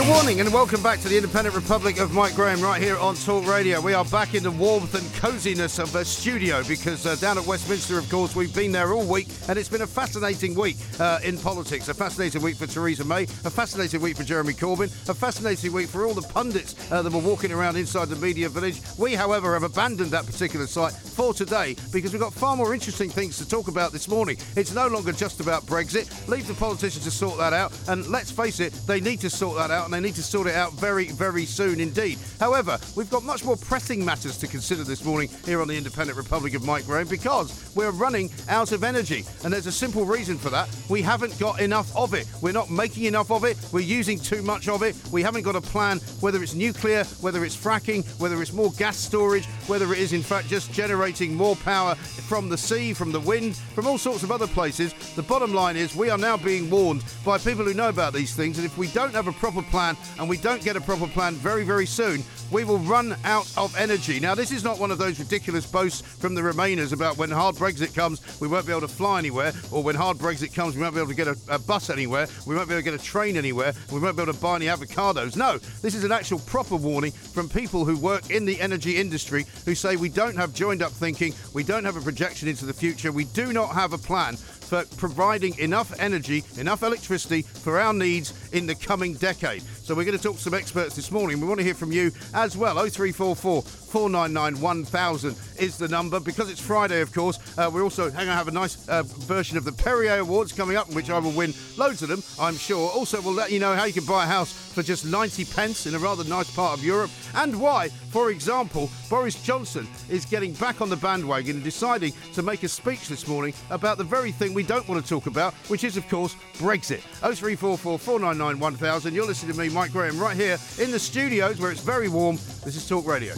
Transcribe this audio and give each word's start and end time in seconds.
Good 0.00 0.08
morning 0.08 0.40
and 0.40 0.50
welcome 0.50 0.82
back 0.82 0.98
to 1.00 1.10
the 1.10 1.16
Independent 1.18 1.54
Republic 1.54 2.00
of 2.00 2.10
Mike 2.14 2.34
Graham 2.34 2.62
right 2.62 2.80
here 2.80 2.96
on 2.96 3.16
Talk 3.16 3.46
Radio. 3.46 3.82
We 3.82 3.92
are 3.92 4.06
back 4.06 4.34
in 4.34 4.42
the 4.42 4.50
warmth 4.50 4.94
and 4.94 5.14
coziness 5.16 5.78
of 5.78 5.92
the 5.92 6.06
studio 6.06 6.64
because 6.64 7.04
uh, 7.04 7.16
down 7.16 7.36
at 7.36 7.44
Westminster, 7.44 7.98
of 7.98 8.08
course, 8.08 8.34
we've 8.34 8.54
been 8.54 8.72
there 8.72 8.94
all 8.94 9.04
week 9.04 9.28
and 9.46 9.58
it's 9.58 9.68
been 9.68 9.82
a 9.82 9.86
fascinating 9.86 10.54
week 10.54 10.78
uh, 11.00 11.18
in 11.22 11.36
politics. 11.36 11.88
A 11.88 11.94
fascinating 11.94 12.40
week 12.40 12.56
for 12.56 12.66
Theresa 12.66 13.04
May, 13.04 13.24
a 13.24 13.50
fascinating 13.50 14.00
week 14.00 14.16
for 14.16 14.24
Jeremy 14.24 14.54
Corbyn, 14.54 14.86
a 15.06 15.12
fascinating 15.12 15.70
week 15.70 15.88
for 15.88 16.06
all 16.06 16.14
the 16.14 16.26
pundits 16.28 16.90
uh, 16.90 17.02
that 17.02 17.12
were 17.12 17.18
walking 17.18 17.52
around 17.52 17.76
inside 17.76 18.08
the 18.08 18.16
media 18.16 18.48
village. 18.48 18.80
We, 18.96 19.12
however, 19.12 19.52
have 19.52 19.64
abandoned 19.64 20.12
that 20.12 20.24
particular 20.24 20.66
site 20.66 20.94
for 20.94 21.34
today 21.34 21.76
because 21.92 22.14
we've 22.14 22.22
got 22.22 22.32
far 22.32 22.56
more 22.56 22.72
interesting 22.72 23.10
things 23.10 23.36
to 23.36 23.46
talk 23.46 23.68
about 23.68 23.92
this 23.92 24.08
morning. 24.08 24.38
It's 24.56 24.72
no 24.72 24.86
longer 24.86 25.12
just 25.12 25.40
about 25.40 25.64
Brexit. 25.64 26.26
Leave 26.26 26.46
the 26.46 26.54
politicians 26.54 27.04
to 27.04 27.10
sort 27.10 27.36
that 27.36 27.52
out 27.52 27.78
and 27.88 28.06
let's 28.06 28.30
face 28.30 28.60
it, 28.60 28.72
they 28.86 29.02
need 29.02 29.20
to 29.20 29.28
sort 29.28 29.58
that 29.58 29.70
out 29.70 29.89
and 29.92 30.04
they 30.04 30.08
need 30.08 30.14
to 30.14 30.22
sort 30.22 30.46
it 30.46 30.54
out 30.54 30.72
very, 30.74 31.06
very 31.06 31.44
soon 31.44 31.80
indeed. 31.80 32.16
However, 32.38 32.78
we've 32.94 33.10
got 33.10 33.24
much 33.24 33.44
more 33.44 33.56
pressing 33.56 34.04
matters 34.04 34.38
to 34.38 34.46
consider 34.46 34.84
this 34.84 35.04
morning 35.04 35.28
here 35.44 35.60
on 35.60 35.66
the 35.66 35.76
Independent 35.76 36.16
Republic 36.16 36.54
of 36.54 36.64
Mike 36.64 36.86
Graham 36.86 37.08
because 37.08 37.72
we're 37.74 37.90
running 37.90 38.30
out 38.48 38.70
of 38.70 38.84
energy. 38.84 39.24
And 39.42 39.52
there's 39.52 39.66
a 39.66 39.72
simple 39.72 40.04
reason 40.04 40.38
for 40.38 40.48
that. 40.50 40.68
We 40.88 41.02
haven't 41.02 41.36
got 41.40 41.60
enough 41.60 41.94
of 41.96 42.14
it. 42.14 42.28
We're 42.40 42.52
not 42.52 42.70
making 42.70 43.06
enough 43.06 43.32
of 43.32 43.44
it. 43.44 43.58
We're 43.72 43.80
using 43.80 44.18
too 44.20 44.42
much 44.42 44.68
of 44.68 44.84
it. 44.84 44.94
We 45.10 45.22
haven't 45.22 45.42
got 45.42 45.56
a 45.56 45.60
plan, 45.60 45.98
whether 46.20 46.40
it's 46.40 46.54
nuclear, 46.54 47.02
whether 47.20 47.44
it's 47.44 47.56
fracking, 47.56 48.06
whether 48.20 48.40
it's 48.40 48.52
more 48.52 48.70
gas 48.72 48.96
storage, 48.96 49.46
whether 49.66 49.92
it 49.92 49.98
is 49.98 50.12
in 50.12 50.22
fact 50.22 50.46
just 50.46 50.72
generating 50.72 51.34
more 51.34 51.56
power 51.56 51.96
from 51.96 52.48
the 52.48 52.58
sea, 52.58 52.94
from 52.94 53.10
the 53.10 53.20
wind, 53.20 53.56
from 53.56 53.88
all 53.88 53.98
sorts 53.98 54.22
of 54.22 54.30
other 54.30 54.46
places. 54.46 54.92
The 55.16 55.22
bottom 55.22 55.52
line 55.52 55.76
is 55.76 55.96
we 55.96 56.10
are 56.10 56.18
now 56.18 56.36
being 56.36 56.70
warned 56.70 57.02
by 57.24 57.38
people 57.38 57.64
who 57.64 57.74
know 57.74 57.88
about 57.88 58.12
these 58.12 58.36
things. 58.36 58.56
And 58.56 58.64
if 58.64 58.78
we 58.78 58.86
don't 58.88 59.14
have 59.14 59.26
a 59.26 59.32
proper 59.32 59.62
plan 59.62 59.79
and 59.80 60.28
we 60.28 60.36
don't 60.36 60.62
get 60.62 60.76
a 60.76 60.80
proper 60.80 61.06
plan 61.06 61.34
very, 61.34 61.64
very 61.64 61.86
soon, 61.86 62.22
we 62.50 62.64
will 62.64 62.78
run 62.78 63.16
out 63.24 63.50
of 63.56 63.74
energy. 63.76 64.20
Now, 64.20 64.34
this 64.34 64.50
is 64.50 64.64
not 64.64 64.78
one 64.78 64.90
of 64.90 64.98
those 64.98 65.18
ridiculous 65.18 65.66
boasts 65.66 66.00
from 66.00 66.34
the 66.34 66.40
Remainers 66.40 66.92
about 66.92 67.16
when 67.16 67.30
hard 67.30 67.56
Brexit 67.56 67.94
comes, 67.94 68.20
we 68.40 68.48
won't 68.48 68.66
be 68.66 68.72
able 68.72 68.82
to 68.82 68.88
fly 68.88 69.18
anywhere, 69.18 69.52
or 69.70 69.82
when 69.82 69.94
hard 69.94 70.18
Brexit 70.18 70.54
comes, 70.54 70.76
we 70.76 70.82
won't 70.82 70.94
be 70.94 71.00
able 71.00 71.10
to 71.10 71.16
get 71.16 71.28
a, 71.28 71.36
a 71.48 71.58
bus 71.58 71.90
anywhere, 71.90 72.26
we 72.46 72.54
won't 72.54 72.68
be 72.68 72.74
able 72.74 72.82
to 72.82 72.90
get 72.90 73.00
a 73.00 73.02
train 73.02 73.36
anywhere, 73.36 73.72
we 73.92 74.00
won't 74.00 74.16
be 74.16 74.22
able 74.22 74.32
to 74.32 74.40
buy 74.40 74.56
any 74.56 74.66
avocados. 74.66 75.36
No, 75.36 75.58
this 75.80 75.94
is 75.94 76.04
an 76.04 76.12
actual 76.12 76.40
proper 76.40 76.76
warning 76.76 77.12
from 77.12 77.48
people 77.48 77.84
who 77.84 77.96
work 77.96 78.30
in 78.30 78.44
the 78.44 78.60
energy 78.60 78.96
industry 78.96 79.46
who 79.64 79.74
say 79.74 79.96
we 79.96 80.08
don't 80.08 80.36
have 80.36 80.52
joined 80.52 80.82
up 80.82 80.92
thinking, 80.92 81.32
we 81.54 81.62
don't 81.62 81.84
have 81.84 81.96
a 81.96 82.00
projection 82.00 82.48
into 82.48 82.66
the 82.66 82.74
future, 82.74 83.12
we 83.12 83.24
do 83.24 83.52
not 83.52 83.68
have 83.68 83.92
a 83.92 83.98
plan 83.98 84.36
for 84.70 84.84
providing 84.98 85.58
enough 85.58 85.92
energy, 85.98 86.44
enough 86.56 86.84
electricity 86.84 87.42
for 87.42 87.80
our 87.80 87.92
needs 87.92 88.32
in 88.52 88.66
the 88.68 88.74
coming 88.76 89.14
decade. 89.14 89.62
So 89.62 89.96
we're 89.96 90.04
going 90.04 90.16
to 90.16 90.22
talk 90.22 90.36
to 90.36 90.42
some 90.42 90.54
experts 90.54 90.94
this 90.94 91.10
morning. 91.10 91.40
We 91.40 91.48
want 91.48 91.58
to 91.58 91.64
hear 91.64 91.74
from 91.74 91.90
you 91.90 92.12
as 92.34 92.56
well. 92.56 92.76
0344 92.76 93.62
499 93.90 94.60
1000 94.60 95.36
is 95.58 95.76
the 95.76 95.88
number. 95.88 96.20
Because 96.20 96.50
it's 96.50 96.60
Friday, 96.60 97.00
of 97.00 97.12
course, 97.12 97.38
uh, 97.58 97.70
we're 97.72 97.82
also 97.82 98.10
going 98.10 98.26
to 98.26 98.32
have 98.32 98.48
a 98.48 98.52
nice 98.52 98.88
uh, 98.88 99.02
version 99.02 99.58
of 99.58 99.64
the 99.64 99.72
Perrier 99.72 100.18
Awards 100.18 100.52
coming 100.52 100.76
up, 100.76 100.88
in 100.88 100.94
which 100.94 101.10
I 101.10 101.18
will 101.18 101.32
win 101.32 101.52
loads 101.76 102.02
of 102.02 102.08
them, 102.08 102.22
I'm 102.38 102.56
sure. 102.56 102.90
Also, 102.90 103.20
we'll 103.20 103.34
let 103.34 103.50
you 103.50 103.58
know 103.58 103.74
how 103.74 103.84
you 103.84 103.92
can 103.92 104.04
buy 104.04 104.24
a 104.24 104.26
house 104.26 104.52
for 104.52 104.82
just 104.82 105.04
90 105.04 105.44
pence 105.46 105.86
in 105.86 105.94
a 105.94 105.98
rather 105.98 106.24
nice 106.24 106.54
part 106.54 106.78
of 106.78 106.84
Europe 106.84 107.10
and 107.34 107.60
why, 107.60 107.88
for 107.88 108.30
example, 108.30 108.90
Boris 109.08 109.40
Johnson 109.42 109.86
is 110.08 110.24
getting 110.24 110.52
back 110.54 110.80
on 110.80 110.88
the 110.88 110.96
bandwagon 110.96 111.56
and 111.56 111.64
deciding 111.64 112.12
to 112.34 112.42
make 112.42 112.62
a 112.62 112.68
speech 112.68 113.08
this 113.08 113.26
morning 113.26 113.54
about 113.70 113.98
the 113.98 114.04
very 114.04 114.32
thing 114.32 114.54
we 114.54 114.62
don't 114.62 114.88
want 114.88 115.02
to 115.02 115.08
talk 115.08 115.26
about, 115.26 115.54
which 115.68 115.84
is, 115.84 115.96
of 115.96 116.08
course, 116.08 116.36
Brexit. 116.54 117.00
0344 117.20 117.98
499 117.98 118.60
1000. 118.60 119.14
You're 119.14 119.26
listening 119.26 119.52
to 119.52 119.58
me, 119.58 119.68
Mike 119.68 119.92
Graham, 119.92 120.18
right 120.18 120.36
here 120.36 120.58
in 120.78 120.90
the 120.90 120.98
studios 120.98 121.60
where 121.60 121.70
it's 121.70 121.80
very 121.80 122.08
warm. 122.08 122.36
This 122.64 122.76
is 122.76 122.88
Talk 122.88 123.06
Radio. 123.06 123.34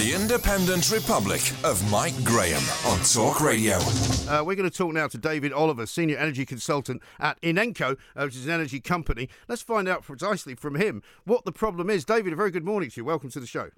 The 0.00 0.14
Independent 0.14 0.90
Republic 0.90 1.42
of 1.62 1.90
Mike 1.90 2.14
Graham 2.24 2.62
on 2.86 2.98
Talk 3.00 3.42
Radio. 3.42 3.76
Uh, 3.76 4.42
we're 4.42 4.54
going 4.54 4.60
to 4.60 4.70
talk 4.70 4.94
now 4.94 5.06
to 5.06 5.18
David 5.18 5.52
Oliver, 5.52 5.84
Senior 5.84 6.16
Energy 6.16 6.46
Consultant 6.46 7.02
at 7.18 7.38
Inenco, 7.42 7.98
uh, 8.16 8.22
which 8.22 8.34
is 8.34 8.46
an 8.46 8.52
energy 8.52 8.80
company. 8.80 9.28
Let's 9.46 9.60
find 9.60 9.86
out 9.86 10.02
precisely 10.02 10.54
from 10.54 10.76
him 10.76 11.02
what 11.24 11.44
the 11.44 11.52
problem 11.52 11.90
is. 11.90 12.06
David, 12.06 12.32
a 12.32 12.36
very 12.36 12.50
good 12.50 12.64
morning 12.64 12.88
to 12.88 13.00
you. 13.02 13.04
Welcome 13.04 13.28
to 13.28 13.40
the 13.40 13.46
show. 13.46 13.68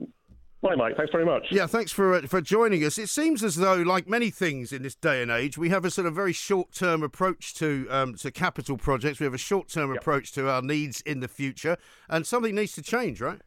Hi, 0.65 0.77
Mike. 0.77 0.97
Thanks 0.97 1.11
very 1.11 1.25
much. 1.27 1.49
Yeah, 1.51 1.67
thanks 1.67 1.91
for 1.91 2.15
uh, 2.15 2.23
for 2.29 2.41
joining 2.41 2.85
us. 2.85 2.99
It 2.99 3.09
seems 3.09 3.43
as 3.43 3.57
though, 3.57 3.83
like 3.83 4.09
many 4.09 4.31
things 4.31 4.73
in 4.73 4.85
this 4.85 4.95
day 4.95 5.23
and 5.23 5.31
age, 5.33 5.59
we 5.59 5.71
have 5.71 5.85
a 5.85 5.91
sort 5.91 6.07
of 6.07 6.15
very 6.15 6.33
short 6.33 6.71
term 6.71 7.03
approach 7.03 7.53
to 7.55 7.89
um, 7.91 8.15
to 8.15 8.31
capital 8.31 8.79
projects. 8.79 9.19
We 9.19 9.25
have 9.25 9.35
a 9.35 9.39
short 9.39 9.69
term 9.69 9.91
Yep. 9.91 10.01
approach 10.03 10.31
to 10.35 10.49
our 10.49 10.63
needs 10.63 11.01
in 11.01 11.19
the 11.19 11.27
future, 11.27 11.77
and 12.09 12.25
something 12.25 12.55
needs 12.55 12.75
to 12.75 12.83
change, 12.83 13.21
right? 13.21 13.41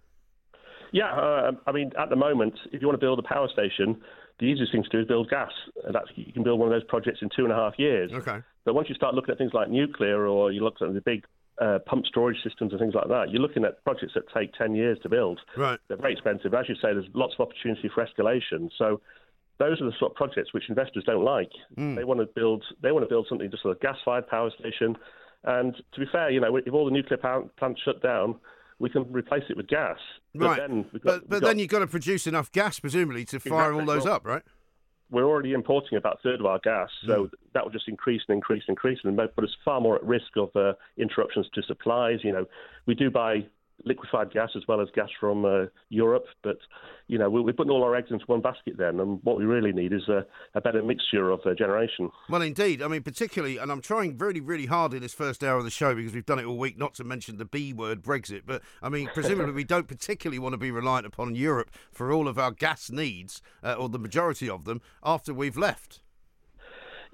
Yeah, 0.95 1.11
uh, 1.11 1.51
I 1.67 1.73
mean, 1.73 1.91
at 1.99 2.07
the 2.09 2.15
moment, 2.15 2.53
if 2.71 2.81
you 2.81 2.87
want 2.87 2.97
to 2.97 3.05
build 3.05 3.19
a 3.19 3.21
power 3.21 3.49
station, 3.51 4.01
the 4.39 4.45
easiest 4.45 4.71
thing 4.71 4.81
to 4.81 4.89
do 4.89 5.01
is 5.01 5.05
build 5.05 5.29
gas. 5.29 5.51
And 5.83 5.93
that's, 5.93 6.07
you 6.15 6.31
can 6.31 6.41
build 6.41 6.57
one 6.57 6.71
of 6.71 6.73
those 6.73 6.87
projects 6.87 7.19
in 7.21 7.27
two 7.35 7.43
and 7.43 7.51
a 7.51 7.55
half 7.55 7.73
years. 7.77 8.13
Okay. 8.13 8.39
But 8.63 8.75
once 8.75 8.87
you 8.87 8.95
start 8.95 9.13
looking 9.13 9.33
at 9.33 9.37
things 9.37 9.51
like 9.53 9.69
nuclear 9.69 10.25
or 10.25 10.53
you 10.53 10.63
look 10.63 10.75
at 10.81 10.93
the 10.93 11.01
big 11.01 11.25
uh, 11.61 11.79
pump 11.85 12.05
storage 12.05 12.37
systems 12.43 12.71
and 12.71 12.79
things 12.79 12.93
like 12.95 13.09
that, 13.09 13.29
you're 13.29 13.41
looking 13.41 13.65
at 13.65 13.83
projects 13.83 14.13
that 14.15 14.23
take 14.33 14.53
10 14.53 14.73
years 14.73 14.97
to 15.03 15.09
build. 15.09 15.41
Right. 15.57 15.77
They're 15.89 15.97
very 15.97 16.13
expensive. 16.13 16.53
As 16.53 16.69
you 16.69 16.75
say, 16.75 16.93
there's 16.93 17.09
lots 17.13 17.33
of 17.37 17.45
opportunity 17.45 17.89
for 17.93 18.05
escalation. 18.05 18.69
So 18.77 19.01
those 19.59 19.81
are 19.81 19.85
the 19.85 19.93
sort 19.99 20.13
of 20.13 20.15
projects 20.15 20.53
which 20.53 20.69
investors 20.69 21.03
don't 21.05 21.25
like. 21.25 21.51
Hmm. 21.75 21.95
They 21.95 22.05
want 22.05 22.21
to 22.21 22.25
build. 22.25 22.63
They 22.81 22.93
want 22.93 23.03
to 23.03 23.09
build 23.09 23.27
something 23.27 23.51
just 23.51 23.65
like 23.65 23.75
a 23.75 23.79
gas-fired 23.79 24.29
power 24.29 24.49
station. 24.57 24.95
And 25.43 25.75
to 25.93 25.99
be 25.99 26.05
fair, 26.09 26.29
you 26.29 26.39
know, 26.39 26.55
if 26.55 26.73
all 26.73 26.85
the 26.85 26.91
nuclear 26.91 27.17
power 27.17 27.43
plants 27.57 27.81
shut 27.83 28.01
down, 28.01 28.35
we 28.79 28.89
can 28.89 29.11
replace 29.11 29.43
it 29.49 29.57
with 29.57 29.67
gas. 29.67 29.97
But 30.33 30.45
right. 30.45 30.59
then 30.59 30.83
got, 30.83 31.01
but 31.03 31.29
but 31.29 31.41
got- 31.41 31.47
then 31.47 31.59
you've 31.59 31.69
got 31.69 31.79
to 31.79 31.87
produce 31.87 32.27
enough 32.27 32.51
gas, 32.51 32.79
presumably, 32.79 33.25
to 33.25 33.39
fire 33.39 33.73
all 33.73 33.85
those 33.85 34.05
Well- 34.05 34.15
up, 34.15 34.25
right? 34.25 34.43
we're 35.11 35.25
already 35.25 35.53
importing 35.53 35.97
about 35.97 36.15
a 36.15 36.21
third 36.23 36.39
of 36.39 36.45
our 36.45 36.59
gas, 36.63 36.89
so 37.05 37.29
that 37.53 37.63
will 37.63 37.71
just 37.71 37.87
increase 37.87 38.23
and 38.27 38.35
increase 38.35 38.63
and 38.67 38.73
increase, 38.73 38.99
and 39.03 39.17
put 39.35 39.43
us 39.43 39.55
far 39.63 39.79
more 39.79 39.95
at 39.95 40.03
risk 40.03 40.35
of 40.35 40.49
uh, 40.55 40.73
interruptions 40.97 41.47
to 41.53 41.61
supplies. 41.63 42.19
You 42.23 42.33
know, 42.33 42.45
we 42.87 42.95
do 42.95 43.11
buy 43.11 43.45
liquefied 43.83 44.31
gas 44.31 44.49
as 44.55 44.63
well 44.67 44.81
as 44.81 44.87
gas 44.95 45.09
from 45.19 45.45
uh, 45.45 45.65
Europe. 45.89 46.25
But 46.43 46.57
you 47.07 47.17
know, 47.17 47.29
we're, 47.29 47.53
putting 47.53 47.71
all 47.71 47.83
our 47.83 47.95
eggs 47.95 48.09
into 48.09 48.25
one 48.25 48.41
basket 48.41 48.77
then, 48.77 48.99
and 48.99 49.19
what 49.23 49.37
we 49.37 49.45
really 49.45 49.71
need 49.71 49.93
is 49.93 50.07
a, 50.09 50.25
a 50.55 50.61
better 50.61 50.81
mixture 50.81 51.29
of 51.29 51.39
uh, 51.45 51.53
generation. 51.53 52.09
Well, 52.29 52.41
indeed. 52.41 52.81
I 52.81 52.87
mean, 52.87 53.03
particularly, 53.03 53.57
and 53.57 53.71
I'm 53.71 53.81
trying 53.81 54.17
really, 54.17 54.41
really 54.41 54.65
hard 54.65 54.93
in 54.93 55.01
this 55.01 55.13
first 55.13 55.43
hour 55.43 55.57
of 55.57 55.63
the 55.63 55.69
show 55.69 55.93
because 55.93 56.13
we've 56.13 56.25
done 56.25 56.39
it 56.39 56.45
all 56.45 56.57
week, 56.57 56.77
not 56.77 56.95
to 56.95 57.03
mention 57.03 57.37
the 57.37 57.45
B 57.45 57.73
word, 57.73 58.01
Brexit. 58.01 58.41
But 58.45 58.61
I 58.81 58.89
mean, 58.89 59.09
presumably, 59.13 59.53
we 59.53 59.63
don't 59.63 59.87
particularly 59.87 60.39
want 60.39 60.53
to 60.53 60.57
be 60.57 60.71
reliant 60.71 61.05
upon 61.05 61.35
Europe 61.35 61.71
for 61.91 62.11
all 62.11 62.27
of 62.27 62.39
our 62.39 62.51
gas 62.51 62.89
needs, 62.89 63.41
uh, 63.63 63.73
or 63.73 63.89
the 63.89 63.99
majority 63.99 64.49
of 64.49 64.65
them, 64.65 64.81
after 65.03 65.33
we've 65.33 65.57
left. 65.57 66.01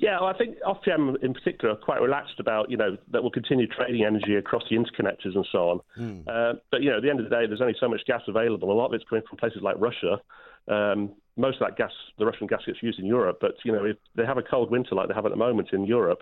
Yeah, 0.01 0.19
well, 0.19 0.29
I 0.29 0.37
think 0.37 0.57
Ofgem 0.65 1.23
in 1.23 1.31
particular 1.31 1.75
are 1.75 1.77
quite 1.77 2.01
relaxed 2.01 2.39
about, 2.39 2.71
you 2.71 2.75
know, 2.75 2.97
that 3.11 3.21
we'll 3.21 3.29
continue 3.29 3.67
trading 3.67 4.03
energy 4.03 4.33
across 4.35 4.63
the 4.67 4.75
interconnectors 4.75 5.35
and 5.35 5.45
so 5.51 5.69
on. 5.69 5.79
Mm. 5.95 6.27
Uh, 6.27 6.59
but, 6.71 6.81
you 6.81 6.89
know, 6.89 6.97
at 6.97 7.03
the 7.03 7.09
end 7.11 7.19
of 7.19 7.29
the 7.29 7.35
day, 7.35 7.45
there's 7.45 7.61
only 7.61 7.75
so 7.79 7.87
much 7.87 8.01
gas 8.07 8.21
available. 8.27 8.71
A 8.71 8.73
lot 8.73 8.87
of 8.87 8.93
it's 8.93 9.03
coming 9.07 9.23
from 9.29 9.37
places 9.37 9.61
like 9.61 9.75
Russia. 9.77 10.19
Um, 10.67 11.11
most 11.37 11.61
of 11.61 11.67
that 11.67 11.77
gas, 11.77 11.91
the 12.17 12.25
Russian 12.25 12.47
gas 12.47 12.61
gets 12.65 12.81
used 12.81 12.97
in 12.97 13.05
Europe. 13.05 13.37
But, 13.39 13.53
you 13.63 13.71
know, 13.71 13.85
if 13.85 13.97
they 14.15 14.25
have 14.25 14.39
a 14.39 14.41
cold 14.41 14.71
winter 14.71 14.95
like 14.95 15.07
they 15.07 15.13
have 15.13 15.27
at 15.27 15.31
the 15.31 15.37
moment 15.37 15.69
in 15.71 15.85
Europe, 15.85 16.21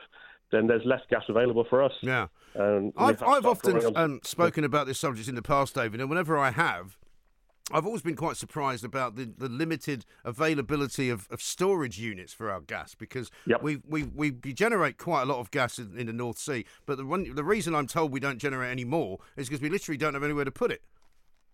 then 0.51 0.67
there's 0.67 0.83
less 0.83 1.01
gas 1.09 1.23
available 1.29 1.65
for 1.69 1.81
us. 1.81 1.93
Yeah. 2.01 2.27
Um, 2.59 2.91
I've, 2.97 3.23
I've 3.23 3.45
often 3.45 3.95
um, 3.95 4.19
spoken 4.23 4.65
about 4.65 4.87
this 4.87 4.99
subject 4.99 5.29
in 5.29 5.35
the 5.35 5.41
past, 5.41 5.73
David, 5.73 6.01
and 6.01 6.09
whenever 6.09 6.37
I 6.37 6.51
have, 6.51 6.97
I've 7.71 7.85
always 7.85 8.01
been 8.01 8.15
quite 8.15 8.37
surprised 8.37 8.83
about 8.83 9.15
the, 9.15 9.31
the 9.37 9.49
limited 9.49 10.05
availability 10.23 11.09
of, 11.09 11.27
of 11.29 11.41
storage 11.41 11.99
units 11.99 12.33
for 12.33 12.49
our 12.49 12.61
gas 12.61 12.95
because 12.95 13.29
yep. 13.45 13.61
we, 13.61 13.77
we, 13.87 14.03
we 14.03 14.31
generate 14.31 14.97
quite 14.97 15.23
a 15.23 15.25
lot 15.25 15.39
of 15.39 15.51
gas 15.51 15.79
in, 15.79 15.97
in 15.97 16.07
the 16.07 16.13
North 16.13 16.37
Sea. 16.37 16.65
But 16.85 16.97
the, 16.97 17.05
one, 17.05 17.33
the 17.35 17.43
reason 17.43 17.75
I'm 17.75 17.87
told 17.87 18.11
we 18.11 18.19
don't 18.19 18.39
generate 18.39 18.71
any 18.71 18.85
more 18.85 19.19
is 19.37 19.49
because 19.49 19.61
we 19.61 19.69
literally 19.69 19.97
don't 19.97 20.13
have 20.13 20.23
anywhere 20.23 20.45
to 20.45 20.51
put 20.51 20.71
it. 20.71 20.81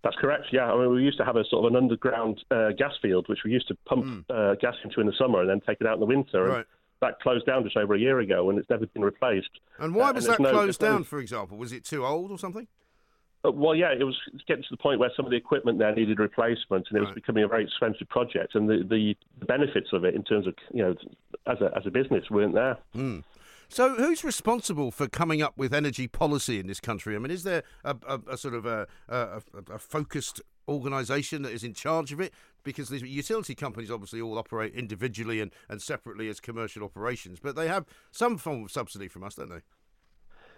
That's 0.04 0.16
correct. 0.18 0.46
Yeah, 0.52 0.72
I 0.72 0.80
mean, 0.80 0.94
we 0.94 1.02
used 1.02 1.18
to 1.18 1.26
have 1.26 1.36
a 1.36 1.44
sort 1.50 1.66
of 1.66 1.72
an 1.72 1.78
underground 1.78 2.44
uh, 2.52 2.70
gas 2.78 2.94
field, 3.02 3.26
which 3.28 3.40
we 3.44 3.52
used 3.52 3.68
to 3.70 3.76
pump 3.88 4.06
mm. 4.06 4.24
uh, 4.30 4.54
gas 4.56 4.76
into 4.84 5.02
in 5.02 5.08
the 5.08 5.14
summer 5.18 5.42
and 5.42 5.50
then 5.50 5.62
take 5.62 5.82
it 5.82 5.88
out 5.88 5.96
in 5.96 6.00
the 6.00 6.06
winter. 6.06 6.44
Right. 6.44 6.58
And 6.58 6.66
that 7.02 7.20
closed 7.22 7.46
down 7.48 7.64
just 7.64 7.76
over 7.76 7.96
a 7.96 8.00
year 8.00 8.20
ago, 8.20 8.50
and 8.50 8.60
it's 8.60 8.70
never 8.70 8.86
been 8.86 9.04
replaced. 9.04 9.50
And 9.80 9.96
why 9.96 10.10
uh, 10.10 10.14
was 10.14 10.26
and 10.26 10.36
that 10.36 10.40
no, 10.42 10.52
closed 10.52 10.80
down? 10.80 11.04
For 11.04 11.20
example, 11.20 11.58
was 11.58 11.72
it 11.72 11.84
too 11.84 12.06
old 12.06 12.30
or 12.30 12.38
something? 12.38 12.68
Well, 13.52 13.76
yeah, 13.76 13.92
it 13.92 14.04
was 14.04 14.18
getting 14.48 14.64
to 14.64 14.70
the 14.72 14.78
point 14.78 15.00
where 15.00 15.12
some 15.16 15.26
of 15.26 15.32
the 15.32 15.38
equipment 15.38 15.80
there 15.80 15.94
needed 15.94 16.20
replacement, 16.20 16.88
and 16.90 16.98
it 16.98 17.02
was 17.02 17.08
right. 17.08 17.16
becoming 17.16 17.44
a 17.44 17.48
very 17.48 17.64
expensive 17.64 18.10
project. 18.10 18.56
And 18.56 18.70
the, 18.70 18.86
the, 18.90 19.16
benefits 19.46 19.90
of 19.94 20.04
it, 20.04 20.16
in 20.16 20.24
terms 20.24 20.48
of 20.48 20.56
you 20.74 20.82
know, 20.82 20.96
as 21.48 21.60
a 21.62 21.72
as 21.78 21.86
a 21.86 21.92
business, 21.92 22.30
weren't 22.30 22.54
there. 22.54 22.78
Mm. 22.96 23.24
So, 23.68 23.96
who's 23.96 24.24
responsible 24.24 24.92
for 24.92 25.08
coming 25.08 25.42
up 25.42 25.58
with 25.58 25.74
energy 25.74 26.08
policy 26.08 26.60
in 26.60 26.68
this 26.68 26.80
country? 26.80 27.16
I 27.16 27.20
mean, 27.20 27.32
is 27.32 27.44
there 27.44 27.64
a, 27.84 27.96
a, 28.08 28.20
a 28.32 28.38
sort 28.38 28.54
of 28.54 28.66
a, 28.66 28.88
a 29.10 29.80
focused 29.80 30.42
organisation 30.68 31.42
that 31.44 31.52
is 31.52 31.64
in 31.64 31.74
charge 31.74 32.12
of 32.12 32.20
it? 32.20 32.34
Because 32.64 32.90
the 32.90 33.08
utility 33.08 33.56
companies 33.56 33.92
obviously 33.92 34.22
all 34.22 34.38
operate 34.38 34.74
individually 34.74 35.42
and, 35.42 35.52
and 35.70 35.82
separately 35.82 36.30
as 36.30 36.40
commercial 36.40 36.84
operations, 36.84 37.40
but 37.42 37.56
they 37.56 37.68
have 37.68 37.86
some 38.12 38.38
form 38.38 38.64
of 38.64 38.72
subsidy 38.72 39.08
from 39.08 39.24
us, 39.24 39.36
don't 39.36 39.50
they? 39.50 39.62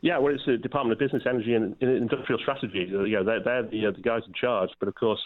Yeah, 0.02 0.20
well, 0.20 0.34
it's 0.34 0.46
the 0.46 0.58
Department 0.58 0.94
of 0.94 1.00
Business, 1.00 1.24
Energy 1.28 1.54
and 1.54 1.76
Industrial 1.82 2.40
Strategy. 2.40 2.88
You 2.90 3.08
know, 3.08 3.24
they're, 3.24 3.44
they're 3.44 3.64
the, 3.64 3.88
uh, 3.88 3.92
the 3.92 4.02
guys 4.02 4.22
in 4.28 4.34
charge. 4.34 4.70
But 4.80 4.90
of 4.90 4.96
course, 4.96 5.20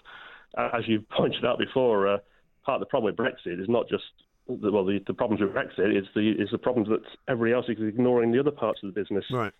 uh, 0.57 0.69
as 0.73 0.87
you 0.87 1.03
pointed 1.17 1.45
out 1.45 1.59
before, 1.59 2.07
uh, 2.07 2.17
part 2.65 2.81
of 2.81 2.87
the 2.87 2.89
problem 2.89 3.13
with 3.13 3.17
Brexit 3.17 3.61
is 3.61 3.67
not 3.69 3.89
just 3.89 4.03
well, 4.47 4.85
the, 4.85 4.99
the 5.05 5.13
problems 5.13 5.41
with 5.41 5.51
Brexit 5.51 5.97
is 5.97 6.05
the 6.15 6.31
is 6.31 6.49
the 6.51 6.57
problems 6.57 6.89
that 6.89 7.01
everybody 7.27 7.53
else 7.53 7.65
is 7.69 7.77
ignoring 7.79 8.31
the 8.31 8.39
other 8.39 8.51
parts 8.51 8.79
of 8.83 8.93
the 8.93 8.99
business. 8.99 9.25
Right. 9.31 9.53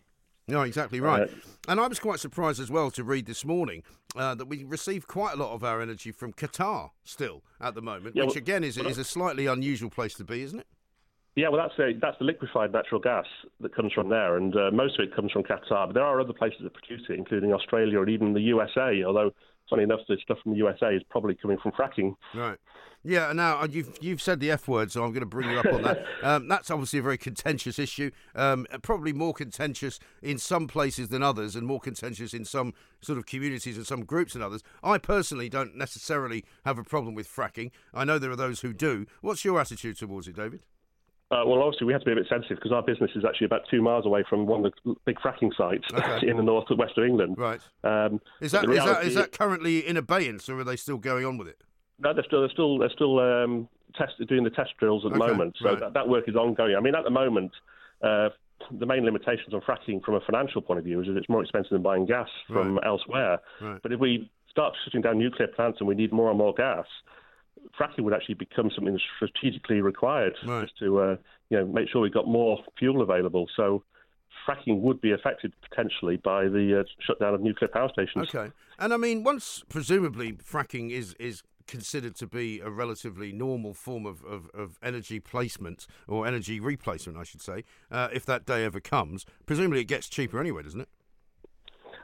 No, 0.48 0.62
exactly 0.64 1.00
right. 1.00 1.30
Uh, 1.30 1.34
and 1.68 1.80
I 1.80 1.88
was 1.88 2.00
quite 2.00 2.20
surprised 2.20 2.60
as 2.60 2.70
well 2.70 2.92
to 2.92 3.04
read 3.04 3.26
this 3.26 3.46
morning 3.46 3.84
uh, 4.16 4.36
that 4.36 4.46
we 4.46 4.64
receive 4.64 5.08
quite 5.08 5.36
a 5.36 5.38
lot 5.38 5.54
of 5.54 5.64
our 5.64 5.82
energy 5.82 6.12
from 6.12 6.34
Qatar 6.34 6.90
still 7.04 7.44
at 7.62 7.76
the 7.76 7.82
moment, 7.82 8.16
yeah, 8.16 8.24
which 8.24 8.30
well, 8.30 8.38
again 8.38 8.64
is, 8.64 8.78
well, 8.78 8.88
is 8.88 8.98
a 8.98 9.04
slightly 9.04 9.46
unusual 9.46 9.90
place 9.90 10.14
to 10.16 10.24
be, 10.24 10.42
isn't 10.42 10.60
it? 10.60 10.68
Yeah, 11.36 11.48
well, 11.48 11.62
that's 11.62 11.80
a, 11.80 11.98
that's 12.02 12.18
the 12.20 12.26
liquefied 12.26 12.74
natural 12.74 13.00
gas 13.00 13.26
that 13.62 13.74
comes 13.74 13.94
from 13.94 14.10
there, 14.10 14.36
and 14.36 14.54
uh, 14.56 14.70
most 14.72 15.00
of 15.00 15.08
it 15.08 15.16
comes 15.16 15.32
from 15.32 15.44
Qatar. 15.44 15.88
But 15.88 15.94
there 15.94 16.04
are 16.04 16.20
other 16.20 16.34
places 16.34 16.60
that 16.64 16.74
produce 16.74 17.04
it, 17.10 17.18
including 17.18 17.54
Australia 17.54 18.02
and 18.02 18.10
even 18.10 18.34
the 18.34 18.42
USA. 18.42 19.02
Although, 19.06 19.32
funny 19.70 19.84
enough, 19.84 20.02
the 20.10 20.18
stuff 20.22 20.40
from 20.44 20.52
the 20.52 20.58
USA 20.58 20.94
is 20.94 21.04
probably 21.10 21.36
coming 21.36 21.58
from 21.58 21.72
fracking. 21.72 22.16
Right. 22.36 22.58
Yeah. 23.04 23.32
Now 23.32 23.62
uh, 23.62 23.68
you've 23.72 23.98
you've 24.02 24.22
said 24.22 24.42
the 24.42 24.52
F 24.52 24.68
word, 24.68 24.92
so 24.92 25.04
I'm 25.04 25.12
going 25.12 25.22
to 25.22 25.26
bring 25.26 25.50
you 25.50 25.60
up 25.60 25.66
on 25.68 25.82
that. 25.84 26.06
Um, 26.24 26.48
that's 26.48 26.70
obviously 26.70 27.00
a 27.00 27.02
very 27.02 27.18
contentious 27.18 27.80
issue. 27.80 28.12
Um, 28.36 28.68
probably 28.84 29.12
more 29.12 29.34
contentious 29.34 29.98
in 30.22 30.38
some 30.38 30.68
places 30.68 31.10
than 31.10 31.24
others, 31.24 31.56
and 31.56 31.66
more 31.66 31.80
contentious 31.80 32.36
in 32.36 32.46
some 32.46 32.76
sort 33.02 33.18
of 33.18 33.26
communities 33.26 33.76
and 33.76 33.88
some 33.88 34.06
groups 34.06 34.34
than 34.34 34.44
others. 34.44 34.62
I 34.84 35.00
personally 35.00 35.50
don't 35.50 35.76
necessarily 35.76 36.46
have 36.64 36.78
a 36.78 36.84
problem 36.84 37.16
with 37.16 37.28
fracking. 37.28 37.72
I 37.92 38.04
know 38.04 38.20
there 38.20 38.30
are 38.30 38.36
those 38.36 38.62
who 38.62 38.72
do. 38.72 39.08
What's 39.22 39.44
your 39.44 39.60
attitude 39.60 39.98
towards 39.98 40.28
it, 40.28 40.36
David? 40.36 40.62
Uh, 41.32 41.44
well, 41.46 41.62
obviously, 41.62 41.88
we 41.88 41.94
have 41.94 42.02
to 42.02 42.06
be 42.06 42.12
a 42.12 42.16
bit 42.16 42.28
sensitive 42.28 42.58
because 42.58 42.74
our 42.74 42.84
business 42.84 43.10
is 43.16 43.24
actually 43.24 43.46
about 43.46 43.62
two 43.72 43.82
miles 43.82 44.06
away 44.06 44.22
from 44.30 44.46
one 44.46 44.66
of 44.66 44.74
the 44.84 44.96
big 45.06 45.18
fracking 45.18 45.56
sites 45.56 45.86
okay. 45.94 46.28
in 46.28 46.36
the 46.36 46.44
north 46.44 46.66
and 46.70 46.78
west 46.78 46.98
of 46.98 47.06
England. 47.06 47.38
Right. 47.38 47.62
Um, 47.86 48.20
is, 48.42 48.52
that, 48.52 48.70
is, 48.70 48.84
that, 48.84 49.06
is 49.06 49.16
that 49.16 49.32
currently 49.32 49.88
in 49.88 49.96
abeyance, 49.96 50.50
or 50.50 50.60
are 50.60 50.64
they 50.66 50.76
still 50.76 50.98
going 50.98 51.26
on 51.26 51.38
with 51.38 51.48
it? 51.48 51.62
No, 52.00 52.14
they're 52.14 52.26
still 52.26 52.42
they're 52.42 52.50
still 52.50 52.80
they're 52.80 52.90
still 52.90 53.20
um, 53.20 53.70
test, 53.96 54.14
doing 54.28 54.44
the 54.44 54.50
test 54.50 54.72
drills 54.78 55.06
at 55.06 55.14
the 55.14 55.20
okay. 55.20 55.32
moment. 55.32 55.56
So 55.62 55.70
right. 55.70 55.80
that, 55.80 55.94
that, 55.94 56.10
work 56.10 56.28
is 56.28 56.36
ongoing. 56.36 56.76
I 56.76 56.82
mean, 56.82 56.96
at 56.96 57.06
the 57.06 57.12
moment, 57.12 57.52
uh, 58.02 58.30
the 58.72 58.86
main 58.86 59.06
limitations 59.06 59.54
on 59.54 59.62
fracking 59.62 60.04
from 60.04 60.16
a 60.16 60.22
financial 60.22 60.62
point 60.62 60.80
of 60.80 60.86
view 60.86 61.00
is 61.00 61.08
that 61.08 61.16
it's 61.16 61.30
more 61.30 61.42
expensive 61.42 61.72
than 61.72 61.82
buying 61.82 62.06
gas 62.06 62.28
from 62.48 62.76
right. 62.76 62.86
elsewhere. 62.86 63.40
Right. 63.62 63.80
But 63.82 63.94
if 63.94 64.00
we 64.00 64.30
start 64.50 64.74
shutting 64.84 65.02
down 65.02 65.18
nuclear 65.18 65.48
plants 65.48 65.80
and 65.80 65.88
we 65.88 65.96
need 65.96 66.12
more 66.12 66.30
and 66.30 66.38
more 66.38 66.54
gas, 66.54 66.86
fracking 67.80 68.04
would 68.04 68.14
actually 68.14 68.36
become 68.36 68.72
something 68.74 69.00
strategically 69.16 69.82
required 69.82 70.36
right. 70.46 70.64
just 70.64 70.78
to 70.80 71.00
uh, 71.00 71.16
you 71.50 71.58
know 71.58 71.66
make 71.66 71.90
sure 71.90 72.02
we've 72.02 72.14
got 72.14 72.28
more 72.28 72.60
fuel 72.78 73.02
available. 73.02 73.48
So 73.56 73.84
fracking 74.48 74.82
would 74.82 75.02
be 75.02 75.12
affected 75.12 75.54
potentially 75.70 76.18
by 76.18 76.46
the 76.46 76.82
uh, 76.82 76.84
shutdown 77.06 77.34
of 77.34 77.42
nuclear 77.42 77.70
power 77.70 77.90
stations. 77.92 78.30
Okay, 78.34 78.52
and 78.80 78.94
I 78.94 78.98
mean 78.98 79.24
once 79.24 79.64
presumably 79.70 80.34
fracking 80.34 80.92
is 80.92 81.16
is 81.20 81.44
considered 81.68 82.16
to 82.18 82.28
be 82.28 82.60
a 82.60 82.70
relatively 82.70 83.32
normal 83.32 83.74
form 83.74 84.06
of, 84.06 84.24
of, 84.26 84.50
of 84.54 84.78
energy 84.84 85.20
placement 85.20 85.88
or 86.06 86.28
energy 86.28 86.60
replacement, 86.60 87.18
I 87.18 87.24
should 87.24 87.42
say, 87.42 87.64
uh, 87.90 88.10
if 88.12 88.26
that 88.26 88.46
day 88.46 88.66
ever 88.66 88.82
comes, 88.82 89.26
presumably 89.46 89.80
it 89.80 89.86
gets 89.86 90.10
cheaper 90.10 90.40
anyway, 90.40 90.64
doesn't 90.64 90.82
it? 90.82 90.90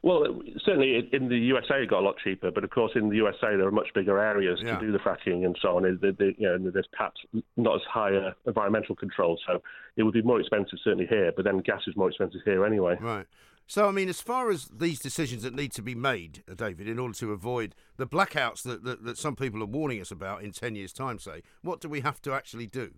Well, 0.03 0.41
certainly 0.63 1.09
in 1.11 1.29
the 1.29 1.37
USA 1.37 1.83
it 1.83 1.89
got 1.89 1.99
a 1.99 2.05
lot 2.05 2.15
cheaper, 2.23 2.51
but 2.51 2.63
of 2.63 2.69
course 2.69 2.91
in 2.95 3.09
the 3.09 3.15
USA 3.17 3.55
there 3.57 3.67
are 3.67 3.71
much 3.71 3.87
bigger 3.93 4.19
areas 4.19 4.59
yeah. 4.63 4.77
to 4.77 4.85
do 4.85 4.91
the 4.91 4.99
fracking 4.99 5.45
and 5.45 5.57
so 5.61 5.77
on. 5.77 5.83
The, 5.83 6.15
the, 6.17 6.33
you 6.37 6.47
know, 6.47 6.71
there's 6.71 6.87
perhaps 6.91 7.19
not 7.55 7.75
as 7.75 7.81
high 7.91 8.11
a 8.11 8.31
environmental 8.45 8.95
control, 8.95 9.39
so 9.47 9.61
it 9.95 10.03
would 10.03 10.13
be 10.13 10.21
more 10.21 10.39
expensive 10.39 10.79
certainly 10.83 11.07
here. 11.07 11.31
But 11.35 11.45
then 11.45 11.59
gas 11.59 11.81
is 11.87 11.95
more 11.95 12.09
expensive 12.09 12.41
here 12.45 12.65
anyway. 12.65 12.97
Right. 12.99 13.25
So, 13.69 13.85
I 13.85 13.91
mean, 13.91 14.07
as 14.07 14.21
far 14.21 14.49
as 14.49 14.69
these 14.73 14.99
decisions 14.99 15.43
that 15.43 15.53
need 15.53 15.73
to 15.73 15.81
be 15.81 15.93
made, 15.93 16.41
uh, 16.49 16.53
David, 16.53 16.87
in 16.87 16.97
order 16.97 17.13
to 17.15 17.33
avoid 17.33 17.75
the 17.97 18.07
blackouts 18.07 18.63
that, 18.63 18.85
that, 18.85 19.03
that 19.03 19.17
some 19.17 19.35
people 19.35 19.61
are 19.61 19.67
warning 19.67 19.99
us 19.99 20.09
about 20.09 20.41
in 20.41 20.53
10 20.53 20.75
years' 20.75 20.93
time, 20.93 21.19
say, 21.19 21.41
what 21.63 21.81
do 21.81 21.89
we 21.89 21.99
have 21.99 22.21
to 22.21 22.33
actually 22.33 22.65
do? 22.65 22.91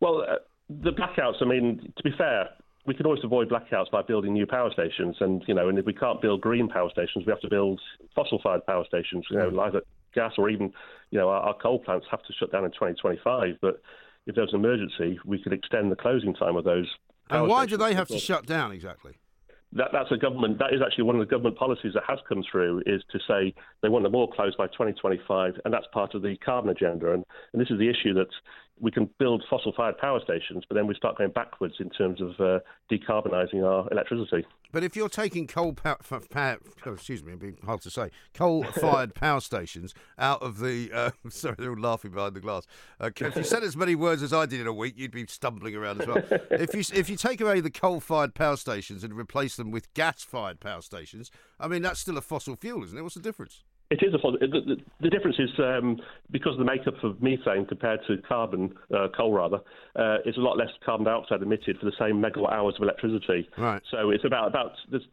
Well, 0.00 0.22
uh, 0.22 0.36
the 0.68 0.90
blackouts, 0.90 1.40
I 1.40 1.44
mean, 1.44 1.92
to 1.96 2.02
be 2.02 2.10
fair, 2.18 2.48
we 2.86 2.94
can 2.94 3.06
always 3.06 3.24
avoid 3.24 3.48
blackouts 3.48 3.90
by 3.90 4.02
building 4.02 4.32
new 4.32 4.46
power 4.46 4.70
stations. 4.72 5.16
And, 5.20 5.42
you 5.46 5.54
know, 5.54 5.68
and 5.68 5.78
if 5.78 5.86
we 5.86 5.94
can't 5.94 6.20
build 6.20 6.40
green 6.40 6.68
power 6.68 6.90
stations, 6.90 7.24
we 7.26 7.30
have 7.30 7.40
to 7.40 7.48
build 7.48 7.80
fossil 8.14 8.40
fired 8.42 8.66
power 8.66 8.84
stations, 8.86 9.24
you 9.30 9.38
know, 9.38 9.60
either 9.60 9.80
gas 10.14 10.32
or 10.36 10.50
even, 10.50 10.72
you 11.10 11.18
know, 11.18 11.28
our, 11.28 11.40
our 11.40 11.54
coal 11.54 11.78
plants 11.78 12.06
have 12.10 12.22
to 12.24 12.32
shut 12.38 12.52
down 12.52 12.64
in 12.64 12.70
2025. 12.72 13.56
But 13.60 13.80
if 14.26 14.34
there's 14.34 14.52
an 14.52 14.60
emergency, 14.60 15.18
we 15.24 15.42
could 15.42 15.52
extend 15.52 15.90
the 15.90 15.96
closing 15.96 16.34
time 16.34 16.56
of 16.56 16.64
those. 16.64 16.86
And 17.30 17.48
why 17.48 17.66
do 17.66 17.76
they 17.76 17.94
have 17.94 18.08
to 18.08 18.18
shut 18.18 18.46
down 18.46 18.72
exactly? 18.72 19.14
That, 19.72 19.88
that's 19.92 20.12
a 20.12 20.16
government. 20.16 20.58
That 20.58 20.72
is 20.72 20.80
actually 20.84 21.04
one 21.04 21.16
of 21.16 21.20
the 21.20 21.30
government 21.30 21.56
policies 21.56 21.94
that 21.94 22.04
has 22.06 22.20
come 22.28 22.44
through. 22.50 22.82
Is 22.86 23.02
to 23.10 23.18
say 23.26 23.54
they 23.82 23.88
want 23.88 24.04
them 24.04 24.14
all 24.14 24.30
closed 24.30 24.56
by 24.56 24.66
2025, 24.68 25.54
and 25.64 25.74
that's 25.74 25.86
part 25.92 26.14
of 26.14 26.22
the 26.22 26.36
carbon 26.36 26.70
agenda. 26.70 27.12
And, 27.12 27.24
and 27.52 27.60
this 27.60 27.70
is 27.70 27.78
the 27.78 27.88
issue 27.88 28.14
that 28.14 28.28
we 28.80 28.90
can 28.90 29.08
build 29.18 29.44
fossil-fired 29.48 29.98
power 29.98 30.20
stations, 30.22 30.64
but 30.68 30.74
then 30.74 30.86
we 30.86 30.94
start 30.94 31.16
going 31.16 31.30
backwards 31.30 31.74
in 31.78 31.90
terms 31.90 32.20
of 32.20 32.38
uh, 32.40 32.58
decarbonising 32.90 33.64
our 33.64 33.88
electricity. 33.90 34.44
But 34.72 34.82
if 34.82 34.96
you're 34.96 35.08
taking 35.08 35.46
coal 35.46 35.72
power, 35.72 35.98
power 36.30 36.58
oh, 36.84 36.94
excuse 36.94 37.22
me, 37.22 37.32
it'd 37.32 37.40
be 37.40 37.54
hard 37.64 37.80
to 37.82 37.90
say, 37.90 38.10
coal-fired 38.34 39.14
power 39.14 39.40
stations 39.40 39.94
out 40.18 40.42
of 40.42 40.58
the, 40.58 40.90
uh, 40.92 41.10
sorry, 41.28 41.54
they're 41.58 41.70
all 41.70 41.78
laughing 41.78 42.10
behind 42.10 42.34
the 42.34 42.40
glass. 42.40 42.66
Uh, 43.00 43.10
if 43.14 43.36
you 43.36 43.44
said 43.44 43.62
as 43.62 43.76
many 43.76 43.94
words 43.94 44.22
as 44.22 44.32
I 44.32 44.46
did 44.46 44.60
in 44.60 44.66
a 44.66 44.72
week, 44.72 44.94
you'd 44.96 45.12
be 45.12 45.26
stumbling 45.28 45.76
around 45.76 46.02
as 46.02 46.08
well. 46.08 46.22
if 46.50 46.74
you 46.74 46.82
if 46.98 47.08
you 47.08 47.16
take 47.16 47.40
away 47.40 47.60
the 47.60 47.70
coal-fired 47.70 48.34
power 48.34 48.56
stations 48.56 49.04
and 49.04 49.14
replace 49.14 49.54
them 49.54 49.70
with 49.70 49.92
gas-fired 49.94 50.58
power 50.58 50.82
stations, 50.82 51.30
I 51.60 51.68
mean 51.68 51.82
that's 51.82 52.00
still 52.00 52.18
a 52.18 52.22
fossil 52.22 52.56
fuel, 52.56 52.82
isn't 52.82 52.98
it? 52.98 53.02
What's 53.02 53.14
the 53.14 53.22
difference? 53.22 53.62
It 53.94 54.02
is 54.02 54.12
a 54.12 54.18
the, 54.18 54.46
the, 54.48 54.76
the 55.02 55.08
difference 55.10 55.36
is 55.38 55.50
um, 55.58 56.00
because 56.32 56.54
of 56.54 56.58
the 56.58 56.64
makeup 56.64 56.94
of 57.04 57.22
methane 57.22 57.64
compared 57.64 58.00
to 58.08 58.16
carbon, 58.26 58.74
uh, 58.92 59.06
coal 59.16 59.32
rather, 59.32 59.58
uh, 59.94 60.18
it's 60.24 60.36
a 60.36 60.40
lot 60.40 60.58
less 60.58 60.70
carbon 60.84 61.06
dioxide 61.06 61.42
emitted 61.42 61.78
for 61.78 61.86
the 61.86 61.92
same 61.96 62.20
megawatt 62.20 62.52
hours 62.52 62.74
of 62.76 62.82
electricity. 62.82 63.48
Right. 63.56 63.80
So 63.92 64.10
it's 64.10 64.24
about 64.24 64.48
about 64.48 64.72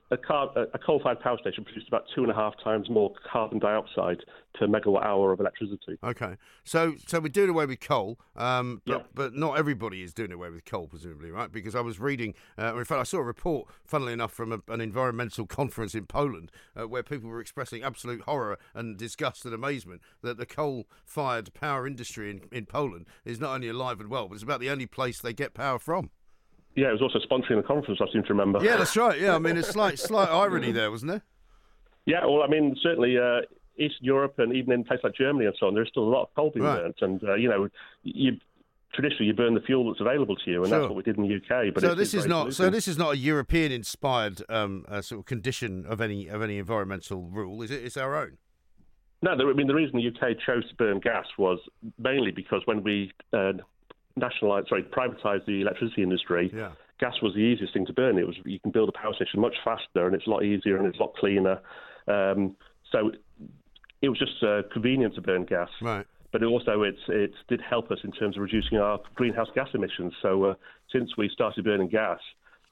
a, 0.10 0.18
car, 0.18 0.50
a 0.74 0.80
coal-fired 0.80 1.20
power 1.20 1.38
station 1.40 1.64
produces 1.64 1.88
about 1.88 2.06
two 2.16 2.24
and 2.24 2.32
a 2.32 2.36
half 2.36 2.54
times 2.64 2.90
more 2.90 3.14
carbon 3.32 3.60
dioxide 3.60 4.24
per 4.53 4.67
megawatt 4.67 5.03
hour 5.05 5.31
of 5.31 5.39
electricity. 5.39 5.98
Okay. 6.03 6.36
So 6.63 6.96
so 7.08 7.20
we're 7.20 7.29
doing 7.29 7.50
away 7.50 7.65
with 7.65 7.79
coal, 7.79 8.20
um, 8.36 8.81
but, 8.86 8.98
yeah. 8.98 9.03
but 9.13 9.34
not 9.34 9.58
everybody 9.58 10.03
is 10.03 10.13
doing 10.13 10.31
away 10.31 10.50
with 10.50 10.65
coal, 10.65 10.88
presumably, 10.88 11.31
right? 11.31 11.51
Because 11.51 11.75
I 11.75 11.81
was 11.81 12.00
reading, 12.00 12.34
uh, 12.58 12.75
in 12.75 12.86
fact, 12.86 13.00
I 13.00 13.03
saw 13.03 13.17
a 13.17 13.24
report, 13.24 13.67
funnily 13.86 14.13
enough, 14.13 14.31
from 14.31 14.51
a, 14.51 14.62
an 14.72 14.81
environmental 14.81 15.46
conference 15.48 15.96
in 15.96 16.05
Poland 16.05 16.51
uh, 16.79 16.88
where 16.88 17.03
people 17.03 17.29
were 17.29 17.41
expressing 17.41 17.84
absolute 17.84 18.22
horror 18.22 18.58
and 18.74 18.98
disgust 18.98 19.46
and 19.46 19.53
amazement 19.53 20.01
that 20.22 20.38
the 20.38 20.46
coal-fired 20.46 21.53
power 21.53 21.88
industry 21.88 22.29
in, 22.29 22.41
in 22.51 22.65
Poland 22.65 23.08
is 23.25 23.39
not 23.39 23.55
only 23.55 23.70
alive 23.70 24.00
and 24.00 24.10
well, 24.10 24.27
but 24.27 24.36
it's 24.36 24.43
about 24.43 24.60
the 24.60 24.70
only 24.70 24.86
place 24.86 25.20
they 25.20 25.34
get 25.34 25.53
power 25.53 25.79
from. 25.79 26.10
Yeah, 26.75 26.88
it 26.88 26.93
was 26.93 27.01
also 27.01 27.20
sponsoring 27.20 27.62
the 27.62 27.67
conference. 27.67 28.00
I 28.01 28.12
seem 28.13 28.24
to 28.24 28.29
remember. 28.29 28.63
Yeah, 28.63 28.77
that's 28.77 28.96
right. 28.96 29.20
Yeah, 29.20 29.36
I 29.36 29.39
mean, 29.39 29.58
it's 29.58 29.70
slight 29.70 30.00
slight 30.00 30.29
irony 30.29 30.72
there, 30.72 30.91
wasn't 30.91 31.12
there? 31.12 31.24
Yeah, 32.08 32.25
well, 32.25 32.41
I 32.41 32.48
mean, 32.48 32.75
certainly. 32.81 33.15
Uh, 33.15 33.41
Eastern 33.78 34.06
Europe 34.06 34.36
and 34.38 34.54
even 34.56 34.74
in 34.74 34.84
places 34.84 35.04
like 35.04 35.16
Germany 35.16 35.46
and 35.46 35.56
so 35.60 35.68
on, 35.68 35.74
there's 35.74 35.90
still 35.90 36.04
a 36.04 36.10
lot 36.10 36.24
of 36.24 36.36
coal 36.36 36.51
being 36.51 36.66
right. 36.66 36.82
burnt. 36.82 36.98
And, 37.01 37.24
uh, 37.24 37.36
you 37.36 37.50
know, 37.50 37.68
you 38.04 38.38
traditionally 38.94 39.25
you 39.25 39.34
burn 39.34 39.54
the 39.54 39.62
fuel 39.62 39.88
that's 39.88 40.01
available 40.01 40.36
to 40.36 40.51
you, 40.51 40.63
and 40.63 40.70
sure. 40.70 40.80
that's 40.80 40.90
what 40.90 40.98
we 40.98 41.04
did 41.04 41.18
in 41.18 41.24
the 41.24 41.36
UK. 41.36 41.74
But 41.74 41.82
so 41.82 41.96
this 41.96 42.13
is 42.13 42.25
not 42.25 42.54
so 42.54 42.70
this 42.70 42.88
is 42.88 42.98
not 42.98 43.13
a 43.13 43.18
European 43.18 43.72
inspired 43.72 44.42
um, 44.50 44.86
uh, 44.88 45.01
sort 45.01 45.20
of 45.20 45.25
condition 45.25 45.86
of 45.88 46.01
any 46.01 46.28
of 46.28 46.42
any 46.42 46.58
environmental 46.58 47.24
rule. 47.24 47.62
Is 47.62 47.72
it? 47.72 47.84
It's 47.84 47.98
our 47.98 48.16
own. 48.16 48.38
No, 49.22 49.32
I 49.32 49.54
mean 49.54 49.68
the 49.68 49.75
reason 49.75 49.98
the 49.98 50.08
UK 50.08 50.38
chose 50.46 50.68
to 50.70 50.75
burn 50.75 51.00
gas 51.00 51.25
was 51.38 51.60
mainly 52.00 52.32
because 52.32 52.62
when 52.66 52.84
we 52.84 53.12
uh, 53.34 53.54
nationalised, 54.16 54.70
sorry, 54.70 54.84
privatised 54.84 55.46
the 55.46 55.62
electricity 55.62 56.01
industry, 56.01 56.51
yeah. 56.54 56.72
gas 57.00 57.13
was 57.22 57.34
the 57.34 57.40
easiest 57.40 57.74
thing 57.74 57.86
to 57.86 57.94
burn. 57.94 58.18
It 58.18 58.25
was 58.25 58.36
you 58.46 58.60
can 58.60 58.72
build 58.72 58.90
a 58.90 58.92
power 58.94 59.13
station 59.13 59.40
much 59.40 59.56
faster 59.63 60.08
and 60.08 60.16
it's 60.16 60.25
a 60.25 60.30
lot 60.30 60.44
easier 60.44 60.78
and 60.78 60.88
it's 60.88 60.98
a 60.98 61.01
lot 61.01 61.16
cleaner. 61.16 61.60
Um, 62.08 62.56
so 62.92 63.12
it 64.01 64.10
was 64.10 64.20
just 64.20 64.43
uh, 64.43 64.63
convenient 64.74 65.15
to 65.15 65.22
burn 65.22 65.46
gas. 65.46 65.70
Right. 65.81 66.05
But 66.31 66.43
it 66.43 66.46
also 66.46 66.84
it, 66.84 66.96
it 67.10 67.34
did 67.50 67.62
help 67.62 67.91
us 67.91 68.00
in 68.03 68.12
terms 68.12 68.38
of 68.38 68.43
reducing 68.43 68.77
our 68.77 69.00
greenhouse 69.15 69.50
gas 69.53 69.67
emissions. 69.74 70.13
So 70.22 70.43
uh, 70.43 70.53
since 70.91 71.17
we 71.17 71.29
started 71.29 71.65
burning 71.65 71.89
gas, 71.89 72.20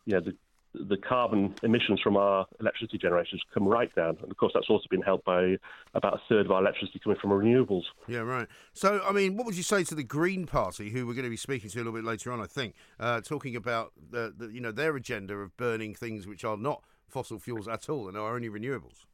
you 0.06 0.14
know, 0.14 0.22
the 0.22 0.34
the 0.74 0.98
carbon 0.98 1.56
emissions 1.64 2.00
from 2.00 2.16
our 2.16 2.46
electricity 2.60 2.98
generations 2.98 3.42
come 3.54 3.68
right 3.68 3.94
down. 3.96 4.18
And 4.22 4.32
of 4.32 4.38
course, 4.38 4.52
that's 4.54 4.70
also 4.70 4.86
been 4.90 5.02
helped 5.02 5.26
by 5.26 5.56
about 5.96 6.14
a 6.14 6.22
third 6.30 6.46
of 6.46 6.52
our 6.52 6.62
electricity 6.62 7.00
coming 7.04 7.18
from 7.20 7.32
renewables. 7.32 7.84
Yeah, 8.08 8.20
right. 8.20 8.48
So, 8.74 9.02
I 9.04 9.12
mean, 9.12 9.36
what 9.36 9.46
would 9.46 9.58
you 9.58 9.64
say 9.64 9.84
to 9.86 9.96
the 9.96 10.04
Green 10.04 10.46
Party, 10.46 10.92
who 10.92 11.08
we're 11.08 11.16
going 11.16 11.24
to 11.24 11.30
be 11.30 11.38
speaking 11.38 11.70
to 11.72 11.78
a 11.78 11.80
little 11.80 11.94
bit 11.94 12.04
later 12.04 12.32
on, 12.32 12.40
I 12.40 12.46
think, 12.46 12.76
uh, 13.00 13.22
talking 13.22 13.56
about 13.56 13.94
the, 14.12 14.34
the, 14.38 14.48
you 14.48 14.62
know 14.62 14.72
their 14.72 14.96
agenda 14.96 15.36
of 15.38 15.58
burning 15.58 15.96
things 15.96 16.28
which 16.28 16.44
are 16.44 16.58
not 16.58 16.84
fossil 17.08 17.40
fuels 17.40 17.68
at 17.68 17.90
all 17.90 18.08
and 18.08 18.16
are 18.16 18.36
only 18.36 18.50
renewables? 18.50 19.06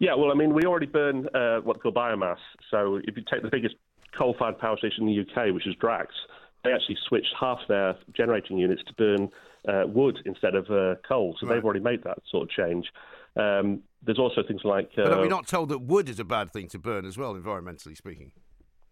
Yeah, 0.00 0.14
well, 0.14 0.32
I 0.32 0.34
mean, 0.34 0.54
we 0.54 0.64
already 0.64 0.86
burn 0.86 1.28
uh, 1.34 1.58
what's 1.58 1.80
called 1.82 1.94
biomass. 1.94 2.38
So 2.70 2.96
if 3.04 3.16
you 3.16 3.22
take 3.30 3.42
the 3.42 3.50
biggest 3.50 3.76
coal-fired 4.18 4.58
power 4.58 4.76
station 4.78 5.06
in 5.06 5.14
the 5.14 5.20
UK, 5.20 5.54
which 5.54 5.66
is 5.66 5.74
Drax, 5.76 6.14
they 6.64 6.72
actually 6.72 6.96
switched 7.06 7.34
half 7.38 7.58
their 7.68 7.96
generating 8.16 8.58
units 8.58 8.82
to 8.86 8.94
burn 8.94 9.28
uh, 9.68 9.86
wood 9.86 10.18
instead 10.24 10.54
of 10.54 10.70
uh, 10.70 10.94
coal. 11.06 11.36
So 11.38 11.46
right. 11.46 11.54
they've 11.54 11.64
already 11.64 11.80
made 11.80 12.02
that 12.04 12.18
sort 12.30 12.44
of 12.44 12.50
change. 12.50 12.86
Um, 13.36 13.82
there's 14.02 14.18
also 14.18 14.42
things 14.46 14.62
like. 14.64 14.90
but 14.96 15.12
are 15.12 15.20
we 15.20 15.26
uh, 15.26 15.30
not 15.30 15.46
told 15.46 15.68
that 15.68 15.80
wood 15.80 16.08
is 16.08 16.18
a 16.18 16.24
bad 16.24 16.50
thing 16.50 16.68
to 16.68 16.78
burn 16.78 17.04
as 17.04 17.18
well, 17.18 17.34
environmentally 17.34 17.96
speaking? 17.96 18.32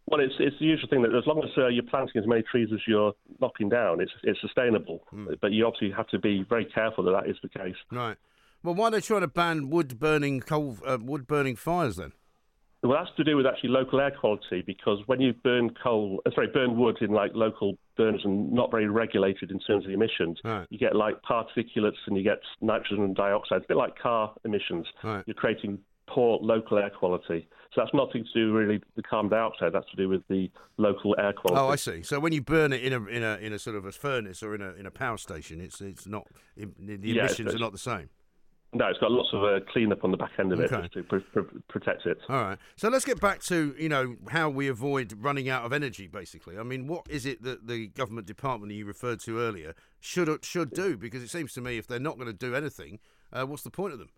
Well, 0.07 0.21
it's 0.21 0.35
it's 0.39 0.57
the 0.59 0.67
usual 0.67 0.89
thing 0.89 1.03
that 1.03 1.15
as 1.15 1.27
long 1.27 1.43
as 1.43 1.51
uh, 1.57 1.69
you're 1.69 1.85
planting 1.85 2.21
as 2.21 2.27
many 2.27 2.43
trees 2.43 2.69
as 2.73 2.81
you're 2.87 3.15
knocking 3.41 3.69
down, 3.69 4.01
it's 4.01 4.13
it's 4.23 4.41
sustainable. 4.41 5.01
Mm. 5.13 5.39
But 5.41 5.53
you 5.53 5.67
obviously 5.67 5.91
have 5.91 6.09
to 6.09 6.19
be 6.19 6.45
very 6.49 6.65
careful 6.67 7.05
that 7.05 7.13
that 7.13 7.29
is 7.29 7.37
the 7.43 7.49
case. 7.49 7.77
Right. 7.91 8.17
Well, 8.63 8.75
why 8.75 8.89
are 8.89 8.91
they 8.91 9.01
trying 9.01 9.21
to 9.21 9.29
ban 9.29 9.71
wood 9.71 9.99
burning 9.99 10.41
coal, 10.41 10.79
uh, 10.87 10.99
wood 11.01 11.27
burning 11.27 11.57
fires 11.57 11.97
then? 11.97 12.13
Well, 12.83 12.97
that's 12.97 13.15
to 13.17 13.25
do 13.25 13.37
with 13.37 13.47
actually 13.47 13.71
local 13.71 14.01
air 14.01 14.13
quality 14.13 14.63
because 14.65 15.01
when 15.07 15.21
you 15.21 15.33
burn 15.33 15.71
coal, 15.83 16.23
uh, 16.25 16.31
sorry, 16.33 16.47
burn 16.47 16.77
wood 16.77 16.99
in 17.01 17.11
like 17.11 17.33
local 17.35 17.77
burners 17.97 18.21
and 18.25 18.53
not 18.53 18.71
very 18.71 18.89
regulated 18.89 19.51
in 19.51 19.59
terms 19.59 19.85
of 19.85 19.89
the 19.89 19.95
emissions, 19.95 20.39
right. 20.45 20.67
you 20.71 20.79
get 20.79 20.95
like 20.95 21.17
particulates 21.23 21.99
and 22.07 22.17
you 22.17 22.23
get 22.23 22.39
nitrogen 22.61 23.15
dioxide. 23.15 23.59
It's 23.59 23.65
a 23.67 23.69
bit 23.69 23.77
like 23.77 23.99
car 23.99 24.33
emissions. 24.45 24.87
Right. 25.03 25.25
You're 25.27 25.35
creating 25.35 25.81
poor 26.07 26.39
local 26.41 26.79
air 26.79 26.91
quality. 26.91 27.49
So 27.75 27.83
that's 27.83 27.93
nothing 27.93 28.25
to 28.25 28.33
do 28.33 28.53
really 28.53 28.79
with 28.79 28.95
the 28.95 29.03
carbon 29.03 29.31
dioxide. 29.31 29.73
That's 29.73 29.91
to 29.91 29.97
do 29.97 30.09
with 30.09 30.23
the 30.29 30.49
local 30.77 31.17
air 31.19 31.33
quality. 31.33 31.61
Oh, 31.61 31.69
I 31.69 31.77
see. 31.77 32.03
So 32.03 32.21
when 32.21 32.33
you 32.33 32.43
burn 32.43 32.73
it 32.73 32.83
in 32.83 32.93
a 32.93 33.05
in 33.07 33.23
a 33.23 33.37
in 33.37 33.53
a 33.53 33.59
sort 33.59 33.77
of 33.77 33.87
a 33.87 33.93
furnace 33.93 34.43
or 34.43 34.55
in 34.55 34.63
a 34.63 34.73
in 34.75 34.87
a 34.87 34.91
power 34.91 35.19
station, 35.19 35.61
it's 35.61 35.81
it's 35.81 36.07
not 36.07 36.27
the 36.57 36.69
emissions 36.95 37.51
yeah, 37.51 37.57
are 37.57 37.59
not 37.59 37.73
the 37.73 37.79
same. 37.79 38.09
No, 38.75 38.87
it's 38.89 38.99
got 38.99 39.11
lots 39.11 39.31
of 39.33 39.43
uh, 39.43 39.61
cleanup 39.73 40.05
on 40.05 40.11
the 40.11 40.19
back 40.19 40.33
end 40.39 40.53
of 40.53 40.61
okay. 40.61 40.85
it 40.85 40.93
to 40.93 41.03
pr- 41.03 41.19
pr- 41.33 41.59
protect 41.69 42.05
it. 42.05 42.19
All 42.29 42.43
right. 42.43 42.59
So 42.77 42.91
let's 42.91 43.05
get 43.05 43.19
back 43.19 43.43
to 43.45 43.75
you 43.79 43.89
know 43.89 44.17
how 44.31 44.51
we 44.51 44.69
avoid 44.69 45.15
running 45.19 45.49
out 45.49 45.65
of 45.65 45.73
energy. 45.73 46.07
Basically, 46.07 46.59
I 46.59 46.63
mean, 46.63 46.87
what 46.87 47.07
is 47.09 47.25
it 47.25 47.43
that 47.45 47.67
the 47.67 47.89
government 47.89 48.27
department 48.27 48.73
you 48.73 48.85
referred 48.85 49.21
to 49.21 49.41
earlier 49.41 49.75
should 50.01 50.45
should 50.45 50.73
do? 50.73 50.99
Because 50.99 51.23
it 51.23 51.31
seems 51.31 51.55
to 51.55 51.63
me 51.63 51.79
if 51.79 51.87
they're 51.87 51.99
not 51.99 52.17
going 52.17 52.27
to 52.27 52.35
do 52.35 52.55
anything, 52.55 52.99
uh, 53.33 53.47
what's 53.47 53.63
the 53.63 53.71
point 53.71 53.95
of 53.95 53.99
them? 53.99 54.11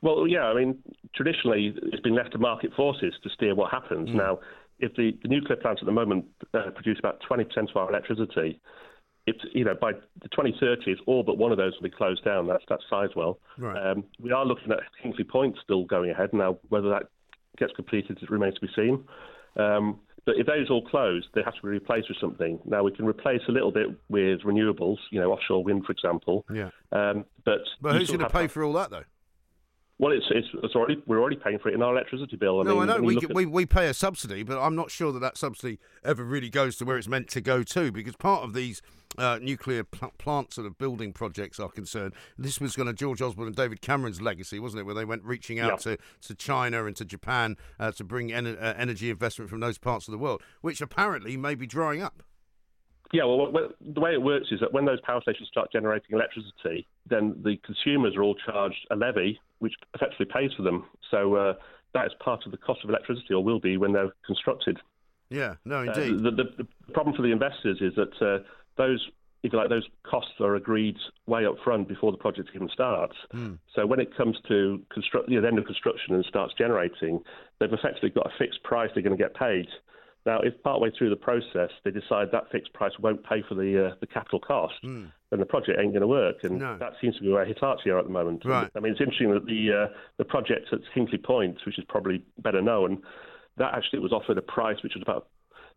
Well, 0.00 0.26
yeah, 0.26 0.44
I 0.44 0.54
mean, 0.54 0.78
traditionally 1.14 1.74
it's 1.76 2.02
been 2.02 2.14
left 2.14 2.32
to 2.32 2.38
market 2.38 2.72
forces 2.74 3.14
to 3.22 3.30
steer 3.30 3.54
what 3.54 3.70
happens. 3.70 4.08
Mm. 4.08 4.14
Now, 4.14 4.38
if 4.80 4.94
the, 4.96 5.16
the, 5.22 5.28
nuclear 5.28 5.56
plants 5.56 5.80
at 5.80 5.86
the 5.86 5.92
moment 5.92 6.24
uh, 6.54 6.70
produce 6.74 6.98
about 6.98 7.20
20% 7.30 7.46
of 7.70 7.76
our 7.76 7.88
electricity, 7.88 8.60
it's 9.26 9.40
you 9.52 9.64
know 9.64 9.74
by 9.80 9.92
the 9.92 10.28
2030s, 10.28 10.96
all 11.06 11.22
but 11.22 11.38
one 11.38 11.52
of 11.52 11.58
those 11.58 11.74
will 11.74 11.88
be 11.88 11.94
closed 11.94 12.24
down. 12.24 12.46
That's 12.46 12.64
that's 12.68 12.82
Sizewell. 12.90 13.36
Right. 13.58 13.90
Um, 13.90 14.04
we 14.20 14.32
are 14.32 14.44
looking 14.44 14.72
at 14.72 14.80
Hinkley 15.04 15.28
Point 15.28 15.56
still 15.62 15.84
going 15.84 16.10
ahead 16.10 16.32
now. 16.32 16.58
Whether 16.68 16.88
that 16.90 17.04
gets 17.58 17.72
completed 17.74 18.18
it 18.20 18.30
remains 18.30 18.54
to 18.54 18.60
be 18.60 18.72
seen. 18.74 19.04
Um, 19.56 20.00
but 20.24 20.36
if 20.36 20.46
those 20.46 20.70
all 20.70 20.86
close, 20.86 21.24
they 21.34 21.42
have 21.42 21.54
to 21.54 21.62
be 21.62 21.68
replaced 21.68 22.08
with 22.08 22.18
something. 22.20 22.60
Now 22.64 22.84
we 22.84 22.92
can 22.92 23.04
replace 23.04 23.40
a 23.48 23.52
little 23.52 23.72
bit 23.72 23.88
with 24.08 24.42
renewables, 24.42 24.98
you 25.10 25.20
know, 25.20 25.32
offshore 25.32 25.64
wind, 25.64 25.84
for 25.84 25.92
example. 25.92 26.44
Yeah. 26.52 26.70
Um, 26.92 27.24
but 27.44 27.60
but 27.80 27.96
who's 27.96 28.08
going 28.08 28.20
to 28.20 28.30
pay 28.30 28.46
for 28.46 28.62
all 28.62 28.72
that 28.74 28.90
though? 28.90 29.04
Well, 29.98 30.12
it's, 30.12 30.26
it's, 30.30 30.48
it's 30.64 30.74
already 30.74 31.00
we're 31.06 31.20
already 31.20 31.36
paying 31.36 31.60
for 31.60 31.68
it 31.68 31.74
in 31.74 31.82
our 31.82 31.92
electricity 31.92 32.36
bill. 32.36 32.60
I 32.60 32.64
no, 32.64 32.80
mean, 32.80 32.90
I 32.90 32.96
know 32.96 33.02
we, 33.02 33.16
at... 33.18 33.34
we 33.34 33.46
we 33.46 33.66
pay 33.66 33.88
a 33.88 33.94
subsidy, 33.94 34.42
but 34.42 34.60
I'm 34.60 34.74
not 34.74 34.90
sure 34.90 35.12
that 35.12 35.20
that 35.20 35.36
subsidy 35.36 35.78
ever 36.04 36.24
really 36.24 36.50
goes 36.50 36.76
to 36.78 36.84
where 36.84 36.98
it's 36.98 37.06
meant 37.06 37.28
to 37.30 37.40
go 37.40 37.62
to. 37.62 37.92
Because 37.92 38.16
part 38.16 38.42
of 38.42 38.52
these 38.52 38.82
uh, 39.16 39.38
nuclear 39.40 39.84
pl- 39.84 40.12
plant 40.18 40.54
sort 40.54 40.66
of 40.66 40.76
building 40.76 41.12
projects 41.12 41.60
are 41.60 41.68
concerned, 41.68 42.14
this 42.36 42.60
was 42.60 42.74
going 42.74 42.88
to 42.88 42.92
George 42.92 43.22
Osborne 43.22 43.46
and 43.46 43.54
David 43.54 43.80
Cameron's 43.80 44.20
legacy, 44.20 44.58
wasn't 44.58 44.80
it? 44.80 44.84
Where 44.84 44.94
they 44.94 45.04
went 45.04 45.22
reaching 45.22 45.60
out 45.60 45.80
to, 45.80 45.98
to 46.22 46.34
China 46.34 46.86
and 46.86 46.96
to 46.96 47.04
Japan 47.04 47.56
uh, 47.78 47.92
to 47.92 48.02
bring 48.02 48.32
en- 48.32 48.46
uh, 48.46 48.74
energy 48.76 49.08
investment 49.08 49.50
from 49.50 49.60
those 49.60 49.78
parts 49.78 50.08
of 50.08 50.12
the 50.12 50.18
world, 50.18 50.42
which 50.62 50.80
apparently 50.80 51.36
may 51.36 51.54
be 51.54 51.66
drying 51.66 52.02
up. 52.02 52.24
Yeah, 53.12 53.24
well, 53.24 53.52
the 53.78 54.00
way 54.00 54.14
it 54.14 54.22
works 54.22 54.46
is 54.50 54.60
that 54.60 54.72
when 54.72 54.86
those 54.86 55.00
power 55.02 55.20
stations 55.20 55.46
start 55.48 55.70
generating 55.70 56.08
electricity, 56.16 56.88
then 57.06 57.36
the 57.44 57.58
consumers 57.58 58.16
are 58.16 58.22
all 58.22 58.34
charged 58.34 58.86
a 58.90 58.96
levy, 58.96 59.38
which 59.62 59.74
effectively 59.94 60.26
pays 60.26 60.50
for 60.56 60.62
them. 60.62 60.84
So 61.10 61.36
uh, 61.36 61.54
that 61.94 62.06
is 62.06 62.12
part 62.18 62.44
of 62.44 62.50
the 62.50 62.58
cost 62.58 62.80
of 62.82 62.90
electricity, 62.90 63.32
or 63.32 63.42
will 63.42 63.60
be 63.60 63.76
when 63.76 63.92
they're 63.92 64.12
constructed. 64.26 64.78
Yeah, 65.30 65.54
no, 65.64 65.78
uh, 65.78 65.82
indeed. 65.82 66.14
Uh, 66.14 66.30
the, 66.30 66.30
the, 66.30 66.64
the, 66.64 66.92
problem 66.92 67.14
for 67.16 67.22
the 67.22 67.30
investors 67.30 67.78
is 67.80 67.94
that 67.94 68.12
uh, 68.20 68.42
those, 68.76 69.00
if 69.42 69.52
you 69.52 69.58
like, 69.58 69.68
those 69.68 69.86
costs 70.02 70.32
are 70.40 70.56
agreed 70.56 70.96
way 71.26 71.46
up 71.46 71.54
front 71.64 71.88
before 71.88 72.10
the 72.10 72.18
project 72.18 72.50
even 72.54 72.68
starts. 72.68 73.14
Mm. 73.32 73.58
So 73.74 73.86
when 73.86 74.00
it 74.00 74.14
comes 74.16 74.36
to 74.48 74.82
construct, 74.92 75.28
you 75.28 75.36
know, 75.36 75.42
the 75.42 75.48
end 75.48 75.58
of 75.58 75.64
construction 75.64 76.14
and 76.14 76.24
starts 76.24 76.52
generating, 76.58 77.20
they've 77.60 77.72
effectively 77.72 78.10
got 78.10 78.26
a 78.26 78.32
fixed 78.36 78.62
price 78.64 78.90
they're 78.92 79.02
going 79.02 79.16
to 79.16 79.22
get 79.22 79.34
paid. 79.34 79.68
Now, 80.24 80.40
if 80.40 80.60
partway 80.62 80.90
through 80.96 81.10
the 81.10 81.16
process 81.16 81.70
they 81.84 81.90
decide 81.90 82.28
that 82.32 82.50
fixed 82.52 82.72
price 82.72 82.92
won't 83.00 83.24
pay 83.24 83.42
for 83.48 83.54
the 83.54 83.88
uh, 83.88 83.94
the 84.00 84.06
capital 84.06 84.38
cost, 84.38 84.74
mm. 84.84 85.10
then 85.30 85.40
the 85.40 85.46
project 85.46 85.78
ain't 85.80 85.92
going 85.92 86.02
to 86.02 86.06
work, 86.06 86.36
and 86.44 86.58
no. 86.58 86.78
that 86.78 86.92
seems 87.00 87.16
to 87.16 87.22
be 87.22 87.28
where 87.28 87.44
Hitachi 87.44 87.90
are 87.90 87.98
at 87.98 88.04
the 88.04 88.10
moment. 88.10 88.42
Right. 88.44 88.70
I 88.76 88.80
mean, 88.80 88.92
it's 88.92 89.00
interesting 89.00 89.32
that 89.32 89.46
the 89.46 89.86
uh, 89.86 89.94
the 90.18 90.24
project 90.24 90.68
at 90.72 90.80
Hinkley 90.94 91.22
Point, 91.22 91.58
which 91.66 91.78
is 91.78 91.84
probably 91.88 92.24
better 92.38 92.62
known, 92.62 93.02
that 93.56 93.74
actually 93.74 93.98
was 93.98 94.12
offered 94.12 94.38
a 94.38 94.42
price 94.42 94.76
which 94.82 94.94
was 94.94 95.02
about 95.02 95.28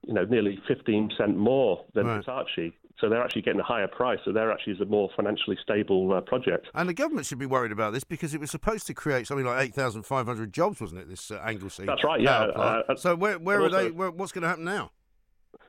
you 0.06 0.14
know 0.14 0.26
nearly 0.26 0.60
15% 0.70 1.36
more 1.36 1.84
than 1.94 2.06
right. 2.06 2.18
Hitachi. 2.18 2.78
So 3.00 3.10
they're 3.10 3.24
actually 3.24 3.42
getting 3.42 3.60
a 3.60 3.64
higher 3.64 3.88
price. 3.88 4.20
So 4.24 4.32
they're 4.32 4.52
actually 4.52 4.78
a 4.82 4.86
more 4.86 5.10
financially 5.16 5.58
stable 5.62 6.14
uh, 6.14 6.22
project. 6.22 6.68
And 6.74 6.88
the 6.88 6.94
government 6.94 7.26
should 7.26 7.40
be 7.40 7.46
worried 7.46 7.74
about 7.74 7.92
this 7.92 8.06
because 8.06 8.34
it 8.34 8.40
was 8.40 8.50
supposed 8.52 8.88
to 8.88 8.94
create 8.94 9.28
something 9.28 9.46
like 9.46 9.68
8,500 9.70 10.54
jobs, 10.54 10.80
wasn't 10.80 11.02
it? 11.02 11.10
This 11.10 11.30
uh, 11.30 11.36
Anglesey. 11.46 11.86
That's 11.86 12.04
right. 12.06 12.22
Yeah. 12.22 12.40
Uh, 12.40 12.84
uh, 12.88 12.96
so 12.96 13.16
where 13.16 13.38
where 13.38 13.60
are 13.60 13.64
also, 13.64 13.84
they? 13.84 13.92
Where, 13.92 14.12
what's 14.12 14.32
going 14.32 14.44
to 14.44 14.48
happen 14.48 14.64
now? 14.64 14.92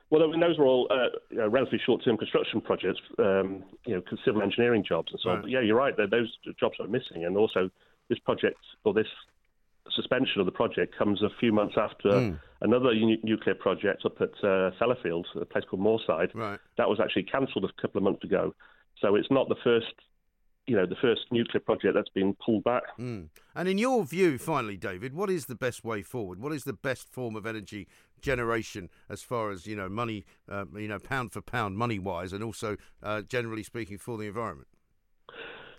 Well, 0.09 0.23
I 0.23 0.27
mean, 0.27 0.39
those 0.39 0.57
were 0.57 0.65
all 0.65 0.87
uh, 0.89 1.17
you 1.29 1.37
know, 1.37 1.47
relatively 1.49 1.81
short-term 1.85 2.15
construction 2.15 2.61
projects, 2.61 3.01
um, 3.19 3.63
you 3.85 3.95
know, 3.95 4.01
civil 4.23 4.41
engineering 4.41 4.85
jobs 4.87 5.11
and 5.11 5.19
so 5.21 5.29
right. 5.29 5.35
on. 5.35 5.41
But 5.41 5.51
yeah, 5.51 5.59
you're 5.59 5.75
right. 5.75 5.93
Those 5.97 6.33
jobs 6.57 6.75
are 6.79 6.87
missing, 6.87 7.25
and 7.25 7.35
also 7.35 7.69
this 8.07 8.19
project 8.19 8.59
or 8.85 8.93
this 8.93 9.07
suspension 9.93 10.39
of 10.39 10.45
the 10.45 10.51
project 10.51 10.97
comes 10.97 11.21
a 11.21 11.29
few 11.39 11.51
months 11.51 11.75
after 11.77 12.09
mm. 12.09 12.39
Another 12.61 12.93
u- 12.93 13.17
nuclear 13.23 13.55
project 13.55 14.05
up 14.05 14.19
at 14.21 14.31
uh, 14.43 14.71
Sellafield, 14.79 15.25
a 15.39 15.45
place 15.45 15.63
called 15.69 15.81
Moorside. 15.81 16.33
Right. 16.33 16.59
That 16.77 16.89
was 16.89 16.99
actually 16.99 17.23
cancelled 17.23 17.65
a 17.65 17.81
couple 17.81 17.99
of 17.99 18.03
months 18.03 18.23
ago. 18.23 18.53
So 19.01 19.15
it's 19.15 19.29
not 19.29 19.47
the 19.49 19.55
first 19.63 19.93
you 20.67 20.75
know, 20.75 20.85
the 20.85 20.97
first 21.01 21.21
nuclear 21.31 21.61
project 21.61 21.95
that's 21.95 22.09
been 22.09 22.35
pulled 22.45 22.63
back. 22.65 22.83
Mm. 22.99 23.29
And 23.55 23.69
in 23.69 23.77
your 23.77 24.03
view, 24.03 24.37
finally, 24.37 24.75
David, 24.75 25.13
what 25.13 25.29
is 25.29 25.45
the 25.45 25.55
best 25.55 25.83
way 25.85 26.01
forward? 26.01 26.39
What 26.39 26.51
is 26.51 26.65
the 26.65 26.73
best 26.73 27.09
form 27.09 27.37
of 27.37 27.45
energy 27.45 27.87
generation 28.21 28.89
as 29.09 29.23
far 29.23 29.49
as 29.51 29.65
you 29.65 29.77
know, 29.77 29.87
money, 29.87 30.25
uh, 30.49 30.65
you 30.75 30.89
know, 30.89 30.99
pound 30.99 31.31
for 31.31 31.41
pound, 31.41 31.77
money 31.77 31.99
wise, 31.99 32.33
and 32.33 32.43
also 32.43 32.75
uh, 33.01 33.21
generally 33.21 33.63
speaking 33.63 33.97
for 33.97 34.17
the 34.17 34.25
environment? 34.25 34.67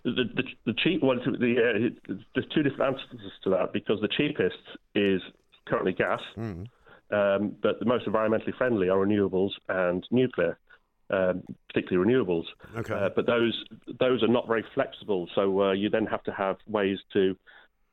The, 0.04 0.24
the, 0.34 0.42
the 0.64 0.74
cheap 0.82 1.02
one, 1.02 1.18
the, 1.18 1.90
uh, 2.08 2.14
there's 2.34 2.46
two 2.54 2.62
different 2.62 2.96
answers 2.96 3.32
to 3.44 3.50
that 3.50 3.74
because 3.74 4.00
the 4.00 4.08
cheapest 4.08 4.56
is 4.94 5.20
currently 5.68 5.92
gas, 5.92 6.20
mm. 6.36 6.66
um, 7.10 7.56
but 7.62 7.78
the 7.78 7.86
most 7.86 8.06
environmentally 8.06 8.56
friendly 8.56 8.88
are 8.88 8.98
renewables 8.98 9.50
and 9.68 10.06
nuclear 10.10 10.58
um, 11.10 11.42
particularly 11.68 12.12
renewables. 12.12 12.44
Okay. 12.76 12.94
Uh, 12.94 13.08
but 13.14 13.26
those 13.26 13.64
those 13.98 14.22
are 14.22 14.28
not 14.28 14.46
very 14.46 14.64
flexible, 14.74 15.28
so 15.34 15.62
uh, 15.62 15.72
you 15.72 15.88
then 15.88 16.06
have 16.06 16.22
to 16.24 16.32
have 16.32 16.56
ways 16.66 16.98
to 17.12 17.36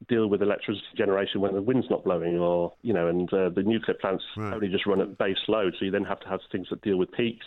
deal 0.09 0.27
with 0.27 0.41
electricity 0.41 0.85
generation 0.97 1.39
when 1.39 1.53
the 1.53 1.61
wind's 1.61 1.89
not 1.89 2.03
blowing, 2.03 2.37
or 2.37 2.73
you 2.81 2.93
know, 2.93 3.07
and 3.07 3.31
uh, 3.33 3.49
the 3.49 3.63
nuclear 3.63 3.97
plants 3.99 4.23
right. 4.35 4.53
only 4.53 4.67
just 4.67 4.85
run 4.85 5.01
at 5.01 5.17
base 5.17 5.37
load, 5.47 5.73
so 5.79 5.85
you 5.85 5.91
then 5.91 6.03
have 6.03 6.19
to 6.19 6.27
have 6.27 6.39
things 6.51 6.67
that 6.69 6.81
deal 6.81 6.97
with 6.97 7.11
peaks. 7.11 7.45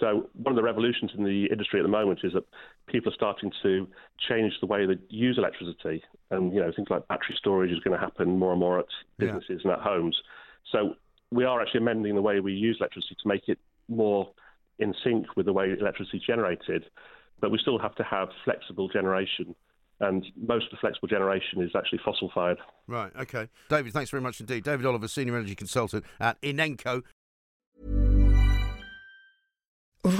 So 0.00 0.28
one 0.32 0.52
of 0.52 0.56
the 0.56 0.62
revolutions 0.62 1.12
in 1.16 1.24
the 1.24 1.46
industry 1.46 1.78
at 1.78 1.82
the 1.82 1.88
moment 1.88 2.20
is 2.24 2.32
that 2.32 2.44
people 2.86 3.12
are 3.12 3.14
starting 3.14 3.52
to 3.62 3.86
change 4.18 4.54
the 4.60 4.66
way 4.66 4.86
they 4.86 4.98
use 5.08 5.38
electricity, 5.38 6.02
and 6.30 6.52
you 6.52 6.60
know, 6.60 6.72
things 6.74 6.88
like 6.90 7.06
battery 7.08 7.36
storage 7.38 7.70
is 7.70 7.80
going 7.80 7.96
to 7.96 8.02
happen 8.02 8.38
more 8.38 8.52
and 8.52 8.60
more 8.60 8.78
at 8.80 8.86
businesses 9.18 9.62
yeah. 9.64 9.72
and 9.72 9.80
at 9.80 9.86
homes. 9.86 10.16
So 10.70 10.94
we 11.30 11.44
are 11.44 11.60
actually 11.60 11.80
amending 11.80 12.14
the 12.14 12.22
way 12.22 12.40
we 12.40 12.52
use 12.52 12.78
electricity 12.80 13.16
to 13.22 13.28
make 13.28 13.48
it 13.48 13.58
more 13.88 14.30
in 14.78 14.94
sync 15.04 15.36
with 15.36 15.46
the 15.46 15.52
way 15.52 15.70
electricity 15.78 16.18
is 16.18 16.24
generated, 16.24 16.84
but 17.40 17.50
we 17.50 17.58
still 17.58 17.78
have 17.78 17.94
to 17.96 18.02
have 18.04 18.28
flexible 18.44 18.88
generation. 18.88 19.54
And 20.00 20.26
most 20.36 20.64
of 20.64 20.70
the 20.72 20.78
flexible 20.78 21.06
generation 21.06 21.62
is 21.62 21.70
actually 21.76 22.00
fossil 22.04 22.30
fired. 22.34 22.58
Right, 22.88 23.12
okay. 23.20 23.48
David, 23.68 23.92
thanks 23.92 24.10
very 24.10 24.20
much 24.20 24.40
indeed. 24.40 24.64
David 24.64 24.84
Oliver, 24.84 25.06
Senior 25.06 25.36
Energy 25.36 25.54
Consultant 25.54 26.04
at 26.18 26.40
Inenco. 26.42 27.02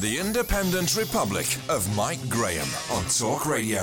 The 0.00 0.18
Independent 0.18 0.94
Republic 0.94 1.46
of 1.70 1.96
Mike 1.96 2.28
Graham 2.28 2.68
on 2.90 3.02
Talk 3.06 3.46
Radio. 3.46 3.82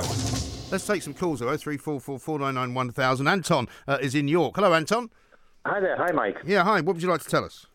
Let's 0.70 0.86
take 0.86 1.02
some 1.02 1.12
calls. 1.12 1.40
03444991000. 1.40 3.28
Anton 3.28 3.66
uh, 3.88 3.98
is 4.00 4.14
in 4.14 4.28
York. 4.28 4.54
Hello, 4.54 4.72
Anton. 4.72 5.10
Hi 5.66 5.80
there. 5.80 5.96
Hi, 5.96 6.12
Mike. 6.12 6.36
Yeah, 6.46 6.62
hi. 6.62 6.82
What 6.82 6.94
would 6.94 7.02
you 7.02 7.08
like 7.08 7.22
to 7.22 7.28
tell 7.28 7.44
us? 7.44 7.66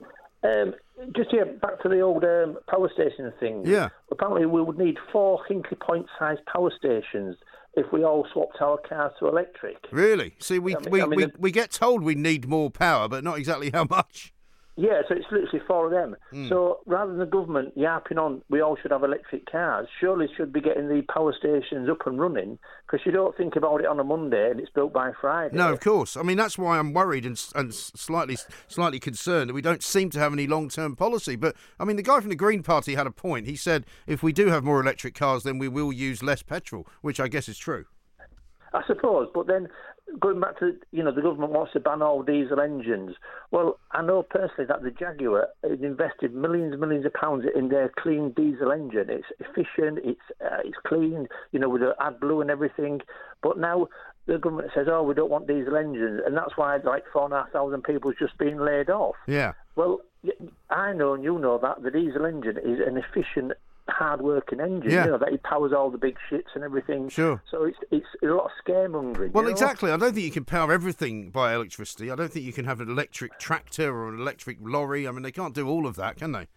Um, 0.43 0.73
just 1.17 1.31
here, 1.31 1.47
back 1.47 1.81
to 1.81 1.89
the 1.89 1.99
old 1.99 2.23
um, 2.23 2.57
power 2.69 2.89
station 2.93 3.33
thing. 3.41 3.63
Yeah. 3.65 3.89
Apparently, 4.09 4.45
we 4.45 4.61
would 4.61 4.77
need 4.77 4.95
four 5.11 5.41
Hinkley 5.49 5.77
Point 5.77 6.05
sized 6.17 6.45
power 6.45 6.71
stations 6.77 7.35
if 7.73 7.91
we 7.91 8.05
all 8.05 8.25
swapped 8.31 8.61
our 8.61 8.77
cars 8.77 9.11
to 9.19 9.27
electric. 9.27 9.75
Really? 9.91 10.35
See, 10.39 10.59
we, 10.59 10.77
I 10.77 10.79
mean, 10.79 10.91
we, 10.91 11.01
I 11.01 11.05
mean, 11.07 11.17
we, 11.17 11.27
we 11.39 11.51
get 11.51 11.71
told 11.71 12.03
we 12.03 12.15
need 12.15 12.47
more 12.47 12.69
power, 12.69 13.09
but 13.09 13.21
not 13.21 13.37
exactly 13.37 13.69
how 13.73 13.83
much. 13.83 14.33
Yeah, 14.79 15.01
so 15.09 15.15
it's 15.15 15.25
literally 15.29 15.59
four 15.67 15.87
of 15.87 15.91
them. 15.91 16.15
Mm. 16.31 16.47
So 16.47 16.79
rather 16.85 17.11
than 17.11 17.19
the 17.19 17.25
government 17.25 17.73
yapping 17.75 18.17
on, 18.17 18.41
we 18.49 18.61
all 18.61 18.77
should 18.81 18.91
have 18.91 19.03
electric 19.03 19.51
cars, 19.51 19.89
surely 19.99 20.27
should 20.37 20.53
be 20.53 20.61
getting 20.61 20.87
the 20.87 21.01
power 21.13 21.35
stations 21.37 21.89
up 21.89 22.07
and 22.07 22.17
running 22.17 22.57
because 22.85 23.05
you 23.05 23.11
don't 23.11 23.35
think 23.35 23.57
about 23.57 23.81
it 23.81 23.87
on 23.87 23.99
a 23.99 24.05
Monday 24.05 24.51
and 24.51 24.57
it's 24.57 24.69
built 24.69 24.93
by 24.93 25.11
Friday. 25.19 25.57
No, 25.57 25.73
of 25.73 25.81
course. 25.81 26.15
I 26.15 26.21
mean, 26.21 26.37
that's 26.37 26.57
why 26.57 26.79
I'm 26.79 26.93
worried 26.93 27.25
and, 27.25 27.37
and 27.55 27.73
slightly 27.73 28.37
slightly 28.69 29.01
concerned 29.01 29.49
that 29.49 29.53
we 29.53 29.61
don't 29.61 29.83
seem 29.83 30.11
to 30.11 30.19
have 30.19 30.31
any 30.31 30.47
long 30.47 30.69
term 30.69 30.95
policy. 30.95 31.35
But 31.35 31.57
I 31.77 31.83
mean, 31.83 31.97
the 31.97 32.03
guy 32.03 32.21
from 32.21 32.29
the 32.29 32.35
Green 32.37 32.63
Party 32.63 32.95
had 32.95 33.05
a 33.05 33.11
point. 33.11 33.47
He 33.47 33.57
said 33.57 33.85
if 34.07 34.23
we 34.23 34.31
do 34.31 34.47
have 34.47 34.63
more 34.63 34.79
electric 34.79 35.13
cars, 35.13 35.43
then 35.43 35.57
we 35.57 35.67
will 35.67 35.91
use 35.91 36.23
less 36.23 36.41
petrol, 36.41 36.87
which 37.01 37.19
I 37.19 37.27
guess 37.27 37.49
is 37.49 37.57
true. 37.57 37.83
I 38.73 38.81
suppose, 38.87 39.27
but 39.33 39.47
then 39.47 39.67
going 40.19 40.39
back 40.39 40.59
to 40.59 40.77
you 40.91 41.03
know 41.03 41.11
the 41.11 41.21
government 41.21 41.51
wants 41.51 41.73
to 41.73 41.79
ban 41.79 42.01
all 42.01 42.23
diesel 42.23 42.59
engines. 42.59 43.15
Well, 43.51 43.79
I 43.91 44.01
know 44.01 44.23
personally 44.23 44.67
that 44.67 44.83
the 44.83 44.91
Jaguar 44.91 45.49
has 45.63 45.79
invested 45.81 46.33
millions 46.33 46.73
and 46.73 46.81
millions 46.81 47.05
of 47.05 47.13
pounds 47.13 47.45
in 47.55 47.69
their 47.69 47.91
clean 47.97 48.31
diesel 48.31 48.71
engine. 48.71 49.09
It's 49.09 49.27
efficient, 49.39 49.99
it's 50.03 50.21
uh, 50.43 50.59
it's 50.63 50.77
clean, 50.85 51.27
you 51.51 51.59
know, 51.59 51.69
with 51.69 51.81
the 51.81 51.95
AdBlue 51.99 52.41
and 52.41 52.51
everything. 52.51 53.01
But 53.41 53.57
now 53.57 53.87
the 54.25 54.37
government 54.37 54.71
says, 54.75 54.87
oh, 54.89 55.03
we 55.03 55.13
don't 55.13 55.31
want 55.31 55.47
diesel 55.47 55.75
engines, 55.75 56.21
and 56.25 56.35
that's 56.35 56.55
why 56.55 56.77
like 56.77 57.03
four 57.11 57.25
and 57.25 57.33
a 57.33 57.37
half 57.37 57.51
thousand 57.51 57.83
people 57.83 58.11
have 58.11 58.19
just 58.19 58.37
being 58.37 58.57
laid 58.57 58.89
off. 58.89 59.15
Yeah. 59.27 59.53
Well, 59.75 60.01
I 60.69 60.93
know 60.93 61.13
and 61.13 61.23
you 61.23 61.39
know 61.39 61.57
that 61.59 61.81
the 61.81 61.91
diesel 61.91 62.25
engine 62.25 62.57
is 62.57 62.79
an 62.85 62.97
efficient 62.97 63.53
hard-working 63.91 64.59
engine. 64.59 64.91
Yeah. 64.91 65.05
You 65.05 65.11
know 65.11 65.17
that 65.17 65.33
it 65.33 65.43
powers 65.43 65.73
all 65.73 65.89
the 65.89 65.97
big 65.97 66.17
ships 66.29 66.51
and 66.55 66.63
everything. 66.63 67.09
Sure. 67.09 67.41
So 67.49 67.63
it's 67.63 67.77
it's 67.91 68.07
a 68.23 68.27
lot 68.27 68.45
of 68.45 68.51
scaremongering. 68.65 69.31
Well, 69.31 69.43
you 69.43 69.49
know? 69.49 69.53
exactly. 69.53 69.91
I 69.91 69.97
don't 69.97 70.13
think 70.13 70.25
you 70.25 70.31
can 70.31 70.45
power 70.45 70.71
everything 70.71 71.29
by 71.29 71.53
electricity. 71.53 72.11
I 72.11 72.15
don't 72.15 72.31
think 72.31 72.45
you 72.45 72.53
can 72.53 72.65
have 72.65 72.79
an 72.81 72.89
electric 72.89 73.39
tractor 73.39 73.93
or 73.95 74.09
an 74.09 74.19
electric 74.19 74.57
lorry. 74.61 75.07
I 75.07 75.11
mean, 75.11 75.23
they 75.23 75.31
can't 75.31 75.53
do 75.53 75.67
all 75.67 75.87
of 75.87 75.95
that, 75.95 76.17
can 76.17 76.31
they? 76.31 76.47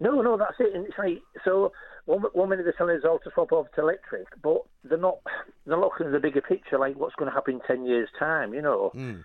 No, 0.00 0.22
no, 0.22 0.36
that's 0.36 0.56
it. 0.58 0.74
And 0.74 0.86
it's 0.86 0.98
like 0.98 1.22
so. 1.44 1.72
One, 2.06 2.22
one 2.32 2.48
minute 2.48 2.64
they're 2.64 2.74
telling 2.76 2.96
us 2.96 3.04
all 3.04 3.18
to 3.20 3.30
swap 3.34 3.52
over 3.52 3.68
to 3.76 3.82
electric, 3.82 4.26
but 4.42 4.62
they're 4.84 4.98
not. 4.98 5.18
They're 5.66 5.78
looking 5.78 6.06
at 6.06 6.12
the 6.12 6.18
bigger 6.18 6.40
picture, 6.40 6.78
like 6.78 6.96
what's 6.96 7.14
going 7.14 7.30
to 7.30 7.34
happen 7.34 7.54
in 7.54 7.60
ten 7.60 7.84
years' 7.84 8.08
time. 8.18 8.54
You 8.54 8.62
know. 8.62 8.90
Mm. 8.94 9.24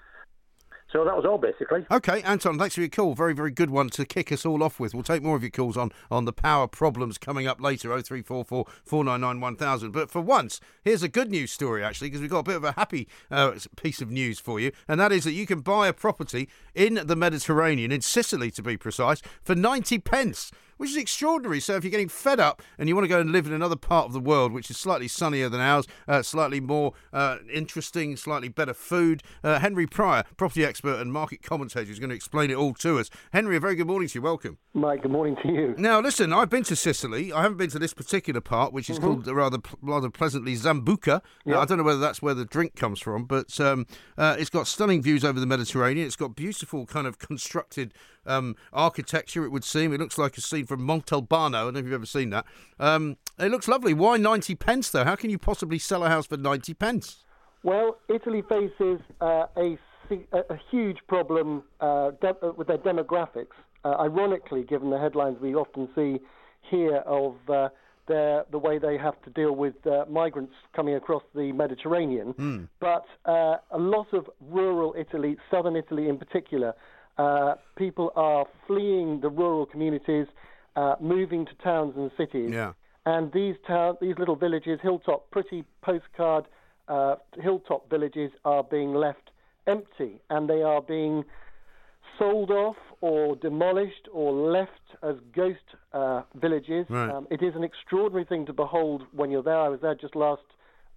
So 0.96 1.04
that 1.04 1.14
was 1.14 1.26
all 1.26 1.38
basically. 1.38 1.86
Okay, 1.92 2.22
Anton, 2.22 2.58
thanks 2.58 2.76
for 2.76 2.80
your 2.80 2.90
call. 2.90 3.16
Very, 3.16 3.34
very 3.34 3.52
good 3.52 3.70
one 3.70 3.90
to 3.90 4.06
kick 4.06 4.32
us 4.32 4.46
all 4.46 4.64
off 4.64 4.80
with. 4.80 4.94
We'll 4.94 5.04
take 5.04 5.22
more 5.22 5.36
of 5.36 5.44
your 5.44 5.52
calls 5.52 5.76
on, 5.76 5.92
on 6.10 6.24
the 6.24 6.32
power 6.32 6.70
problems 6.70 7.18
coming 7.18 7.48
up 7.48 7.60
later, 7.60 7.90
0344 7.90 8.66
499 8.86 9.42
1000. 9.42 9.92
But 9.92 10.10
for 10.10 10.22
once, 10.22 10.62
here's 10.86 11.04
a 11.04 11.10
good 11.10 11.30
news 11.30 11.52
story, 11.52 11.84
actually, 11.84 12.08
because 12.08 12.22
we've 12.22 12.30
got 12.30 12.40
a 12.40 12.44
bit 12.44 12.56
of 12.56 12.64
a 12.64 12.72
happy 12.72 13.10
uh, 13.30 13.60
piece 13.76 14.00
of 14.00 14.10
news 14.10 14.40
for 14.40 14.58
you, 14.58 14.72
and 14.88 14.98
that 15.02 15.12
is 15.12 15.26
that 15.26 15.34
you 15.34 15.46
can 15.46 15.60
buy 15.60 15.90
a 15.90 15.94
property 15.94 16.48
in 16.76 17.02
the 17.06 17.16
Mediterranean, 17.16 17.92
in 17.92 18.02
Sicily 18.02 18.52
to 18.52 18.62
be 18.62 18.78
precise, 18.78 19.22
for 19.42 19.56
90 19.56 20.00
pence 20.00 20.52
which 20.78 20.90
is 20.90 20.98
extraordinary. 20.98 21.60
So 21.60 21.76
if 21.76 21.84
you're 21.84 21.92
getting 21.92 22.10
fed 22.10 22.40
up 22.40 22.62
and 22.78 22.90
you 22.90 22.96
want 22.96 23.06
to 23.06 23.10
go 23.10 23.20
and 23.20 23.32
live 23.32 23.48
in 23.48 23.54
another 23.54 23.76
part 23.76 24.08
of 24.08 24.14
the 24.14 24.20
world, 24.20 24.52
which 24.52 24.70
is 24.70 24.78
slightly 24.78 25.08
sunnier 25.08 25.50
than 25.50 25.62
ours, 25.62 25.88
uh, 26.08 26.22
slightly 26.22 26.60
more 26.60 26.94
uh, 27.14 27.38
interesting, 27.52 28.18
slightly 28.18 28.50
better 28.50 28.74
food, 28.74 29.24
uh, 29.44 29.60
Henry 29.60 29.88
Pryor, 29.88 30.24
property 30.38 30.66
expert 30.66 31.00
and 31.00 31.12
market 31.12 31.42
commentator, 31.42 31.92
is 31.92 32.00
going 32.00 32.10
to 32.10 32.16
explain 32.16 32.52
it 32.52 32.56
all 32.56 32.74
to 32.76 33.00
us. 33.00 33.10
Henry, 33.32 33.58
a 33.58 33.60
very 33.60 33.76
good 33.76 33.88
morning 33.88 34.08
to 34.10 34.16
you. 34.16 34.22
Welcome. 34.22 34.58
Mike, 34.74 35.04
good 35.04 35.12
morning 35.12 35.38
to 35.44 35.48
you. 35.52 35.76
Now, 35.78 36.02
listen, 36.02 36.34
I've 36.34 36.50
been 36.50 36.64
to 36.66 36.76
Sicily. 36.76 37.32
I 37.32 37.44
haven't 37.44 37.58
been 37.58 37.70
to 37.70 37.80
this 37.80 37.94
particular 37.94 38.42
part, 38.42 38.74
which 38.74 38.90
is 38.90 39.00
mm-hmm. 39.00 39.24
called 39.24 39.28
rather 39.28 39.60
rather 39.82 40.10
pleasantly 40.10 40.56
Sambuca. 40.56 41.22
Yep. 41.46 41.58
I 41.58 41.66
don't 41.66 41.78
know 41.78 41.84
whether 41.84 42.00
that's 42.00 42.22
where 42.22 42.34
the 42.34 42.46
drink 42.46 42.76
comes 42.76 43.00
from, 43.00 43.26
but 43.26 43.60
um, 43.60 43.86
uh, 44.18 44.36
it's 44.38 44.50
got 44.50 44.68
stunning 44.68 45.02
views 45.02 45.24
over 45.24 45.40
the 45.40 45.46
Mediterranean. 45.46 46.06
It's 46.06 46.16
got 46.16 46.36
beautiful 46.36 46.65
kind 46.86 47.08
of 47.08 47.20
constructed 47.20 47.94
um, 48.26 48.56
architecture, 48.74 49.46
it 49.46 49.50
would 49.50 49.64
seem. 49.64 49.94
It 49.94 50.00
looks 50.00 50.18
like 50.18 50.38
a 50.38 50.42
scene 50.42 50.66
from 50.66 50.82
Montalbano. 50.82 51.56
I 51.56 51.64
don't 51.64 51.74
know 51.74 51.80
if 51.80 51.86
you've 51.86 51.94
ever 51.94 52.06
seen 52.06 52.32
that. 52.32 52.46
Um, 52.80 53.18
it 53.38 53.50
looks 53.50 53.68
lovely. 53.68 53.94
Why 53.94 54.18
90 54.18 54.56
pence, 54.56 54.90
though? 54.90 55.04
How 55.04 55.16
can 55.16 55.30
you 55.30 55.38
possibly 55.38 55.80
sell 55.80 56.04
a 56.04 56.10
house 56.10 56.26
for 56.28 56.38
90 56.38 56.74
pence? 56.74 57.24
Well, 57.64 57.98
Italy 58.10 58.44
faces 58.48 59.00
uh, 59.22 59.48
a, 59.58 59.78
a, 60.34 60.60
huge 60.70 60.98
problem 61.08 61.64
uh, 61.82 62.12
de- 62.22 62.38
uh, 62.44 62.52
with 62.56 62.68
their 62.68 62.78
demographics. 62.78 63.56
Uh, 63.84 63.96
ironically, 64.00 64.64
given 64.64 64.90
the 64.90 65.00
headlines 65.00 65.38
we 65.42 65.56
often 65.56 65.90
see 65.96 66.20
here 66.70 66.98
of 67.08 67.36
uh, 67.50 67.70
their, 68.08 68.46
the 68.52 68.58
way 68.58 68.78
they 68.78 68.98
have 68.98 69.22
to 69.24 69.30
deal 69.30 69.56
with 69.56 69.76
uh, 69.88 70.06
migrants 70.10 70.54
coming 70.76 70.96
across 70.96 71.24
the 71.34 71.52
Mediterranean. 71.52 72.34
Mm. 72.34 72.68
But 72.80 73.06
uh, 73.26 73.58
a 73.72 73.78
lot 73.78 74.08
of 74.14 74.30
rural 74.42 74.96
Italy, 74.98 75.38
southern 75.50 75.76
Italy 75.76 76.08
in 76.08 76.18
particular, 76.18 76.74
uh, 77.18 77.56
people 77.78 78.12
are 78.16 78.46
fleeing 78.68 79.22
the 79.22 79.30
rural 79.30 79.66
communities, 79.66 80.28
uh, 80.76 80.96
moving 81.00 81.46
to 81.46 81.54
towns 81.64 81.94
and 81.96 82.12
cities. 82.18 82.52
Yeah. 82.52 82.74
And 83.06 83.32
these 83.32 83.56
town, 83.68 83.98
these 84.02 84.16
little 84.18 84.36
villages, 84.36 84.80
hilltop, 84.82 85.30
pretty 85.32 85.64
postcard 85.82 86.46
uh, 86.88 87.16
hilltop 87.40 87.90
villages, 87.90 88.32
are 88.44 88.64
being 88.64 88.94
left 88.94 89.32
empty, 89.68 90.22
and 90.30 90.50
they 90.50 90.62
are 90.62 90.82
being 90.82 91.24
sold 92.18 92.52
off 92.52 92.78
or 93.02 93.36
demolished 93.36 94.08
or 94.12 94.32
left 94.34 94.72
as 95.04 95.16
ghost 95.36 95.60
uh, 95.94 96.24
villages. 96.36 96.86
Right. 96.90 97.10
Um, 97.10 97.28
it 97.30 97.42
is 97.42 97.56
an 97.56 97.64
extraordinary 97.64 98.26
thing 98.26 98.46
to 98.48 98.54
behold 98.54 99.04
when 99.12 99.32
you're 99.32 99.44
there. 99.44 99.60
I 99.60 99.70
was 99.70 99.80
there 99.82 99.96
just 99.96 100.16
last 100.16 100.42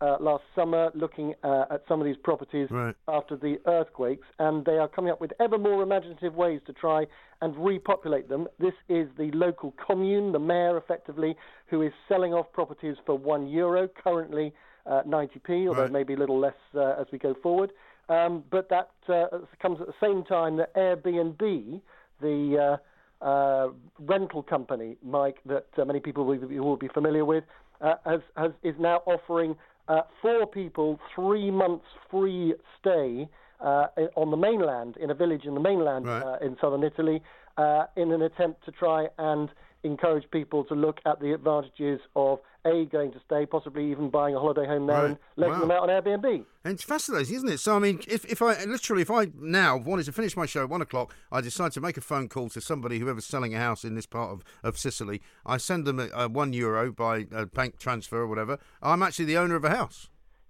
uh, 0.01 0.17
last 0.21 0.45
summer 0.55 0.91
looking 0.95 1.35
uh, 1.43 1.65
at 1.71 1.83
some 1.89 2.01
of 2.01 2.07
these 2.07 2.17
properties 2.23 2.69
right. 2.71 2.95
after 3.09 3.37
the 3.37 3.57
earthquakes, 3.67 4.27
and 4.39 4.65
they 4.65 4.79
are 4.79 4.89
coming 4.89 5.11
up 5.11 5.21
with 5.21 5.33
ever 5.41 5.59
more 5.59 5.83
imaginative 5.83 6.35
ways 6.35 6.61
to 6.67 6.73
try 6.73 7.05
and 7.41 7.57
repopulate 7.57 8.29
them. 8.29 8.47
This 8.59 8.75
is 8.89 9.09
the 9.19 9.31
local 9.33 9.75
commune, 9.85 10.33
the 10.33 10.39
mayor 10.39 10.77
effectively, 10.77 11.37
who 11.67 11.83
is 11.83 11.93
selling 12.09 12.33
off 12.33 12.47
properties 12.53 12.97
for 13.07 13.19
one 13.19 13.49
euro, 13.49 13.89
currently 13.89 14.53
uh, 14.87 15.03
90p, 15.03 15.69
although 15.69 15.83
right. 15.83 15.93
maybe 15.93 16.15
a 16.15 16.17
little 16.17 16.39
less 16.39 16.55
uh, 16.75 16.95
as 17.01 17.07
we 17.13 17.19
go 17.19 17.35
forward. 17.43 17.73
Um, 18.09 18.45
but 18.51 18.69
that 18.71 18.91
uh, 19.09 19.39
comes 19.61 19.81
at 19.81 19.87
the 19.87 19.95
same 20.01 20.25
time 20.25 20.57
that 20.57 20.75
Airbnb, 20.75 21.81
the 22.21 22.79
uh, 23.21 23.69
rental 23.99 24.43
company, 24.43 24.97
Mike, 25.05 25.39
that 25.47 25.67
many 25.87 26.01
people 26.01 26.25
will 26.25 26.39
be, 26.39 26.59
will 26.59 26.77
be 26.77 26.89
familiar 26.89 27.25
with, 27.25 27.45
has, 27.81 28.21
has, 28.37 28.53
is 28.63 28.75
now 28.79 29.03
offering 29.07 29.57
uh, 29.89 30.03
for 30.21 30.47
people 30.47 30.99
three 31.15 31.51
months 31.51 31.87
free 32.11 32.55
stay 32.79 33.29
uh, 33.61 33.87
on 34.15 34.31
the 34.31 34.37
mainland, 34.37 34.97
in 34.99 35.11
a 35.11 35.15
village 35.15 35.45
in 35.45 35.55
the 35.55 35.61
mainland 35.61 36.07
right. 36.07 36.23
uh, 36.23 36.45
in 36.45 36.57
southern 36.61 36.85
Italy, 36.85 37.23
uh, 37.57 37.87
in 37.97 38.13
an 38.13 38.23
attempt 38.23 38.65
to 38.65 38.71
try 38.71 39.09
and 39.19 39.49
encourage 39.85 40.31
people 40.31 40.65
to 40.65 40.75
look 40.75 40.99
at 41.07 41.21
the 41.21 41.33
advantages 41.33 42.01
of 42.17 42.41
a 42.65 42.85
going 42.87 43.13
to 43.13 43.21
stay, 43.25 43.47
possibly 43.47 43.91
even 43.91 44.11
buying 44.11 44.35
a 44.35 44.39
holiday 44.39 44.67
home 44.67 44.87
there 44.87 44.97
right. 44.97 45.05
and 45.11 45.19
letting 45.37 45.55
wow. 45.55 45.61
them 45.61 45.71
out 45.71 45.83
on 45.83 45.89
Airbnb. 45.89 46.45
And 46.65 46.75
it's 46.75 46.83
fascinating, 46.83 47.37
isn't 47.37 47.49
it? 47.49 47.61
So 47.61 47.77
I 47.77 47.79
mean, 47.79 48.01
if, 48.09 48.25
if 48.25 48.43
I 48.43 48.65
literally, 48.65 49.03
if 49.03 49.11
I 49.11 49.29
now 49.39 49.77
wanted 49.77 50.05
to 50.07 50.13
finish 50.13 50.37
my 50.37 50.47
show 50.47 50.63
at 50.63 50.69
one 50.69 50.83
o'clock, 50.83 51.15
I 51.31 51.41
decide 51.41 51.73
to 51.73 51.81
make 51.81 51.97
a 51.97 52.01
phone 52.01 52.29
call 52.29 52.49
to 52.51 52.61
somebody 52.61 52.99
whoever's 52.99 53.27
selling 53.27 53.55
a 53.55 53.59
house 53.59 53.85
in 53.85 53.95
this 53.95 54.07
part 54.07 54.33
of, 54.33 54.45
of 54.63 54.79
Sicily. 54.79 55.23
I 55.47 55.57
send 55.57 55.87
them 55.87 55.99
a, 56.01 56.09
a 56.15 56.29
one 56.29 56.53
euro 56.53 56.93
by 56.93 57.27
a 57.33 57.47
bank 57.47 57.79
transfer 57.79 58.19
or 58.19 58.27
whatever. 58.27 58.59
I'm 58.83 59.03
actually 59.03 59.27
the 59.27 59.39
owner 59.39 59.57
of 59.57 59.65
a 59.65 59.71
house. 59.71 60.09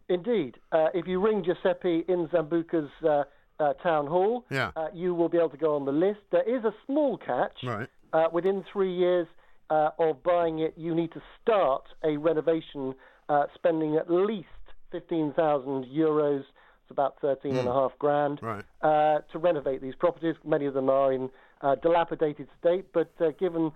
Indeed. 0.09 0.57
Uh, 0.73 0.89
if 0.95 1.07
you 1.07 1.21
ring 1.21 1.45
Giuseppe 1.45 2.05
in 2.09 2.29
Sambuca's 2.29 2.91
uh, 3.07 3.25
uh, 3.61 3.75
town 3.75 4.07
hall, 4.07 4.47
yeah. 4.51 4.71
Uh, 4.77 4.89
you 4.95 5.15
will 5.15 5.29
be 5.29 5.37
able 5.37 5.51
to 5.51 5.57
go 5.57 5.77
on 5.77 5.85
the 5.85 5.93
list. 5.93 6.21
There 6.31 6.49
is 6.49 6.65
a 6.65 6.73
small 6.87 7.19
catch. 7.19 7.59
Right. 7.63 7.89
Uh, 8.13 8.25
within 8.33 8.65
three 8.73 8.95
years 8.95 9.27
uh, 9.71 9.91
of 9.99 10.23
buying 10.23 10.61
it, 10.61 10.75
you 10.77 10.95
need 10.95 11.13
to 11.13 11.23
start 11.43 11.85
a 12.05 12.17
renovation 12.17 12.95
spending 13.55 13.97
at 13.97 14.11
least 14.11 14.49
15,000 14.93 15.85
euros. 15.85 16.39
It's 16.41 16.91
about 16.91 17.17
13 17.21 17.53
mm. 17.53 17.59
and 17.59 17.69
a 17.69 17.71
hmm. 17.71 17.79
half 17.79 17.93
grand 17.99 18.41
right. 18.41 18.65
to 19.31 19.39
renovate 19.39 19.83
these 19.83 19.95
properties. 19.95 20.35
Many 20.47 20.65
of 20.65 20.73
them 20.73 20.89
are 20.89 21.13
in 21.13 21.29
dilapidated 21.83 22.49
state, 22.59 22.87
but 22.95 23.13
given 23.39 23.73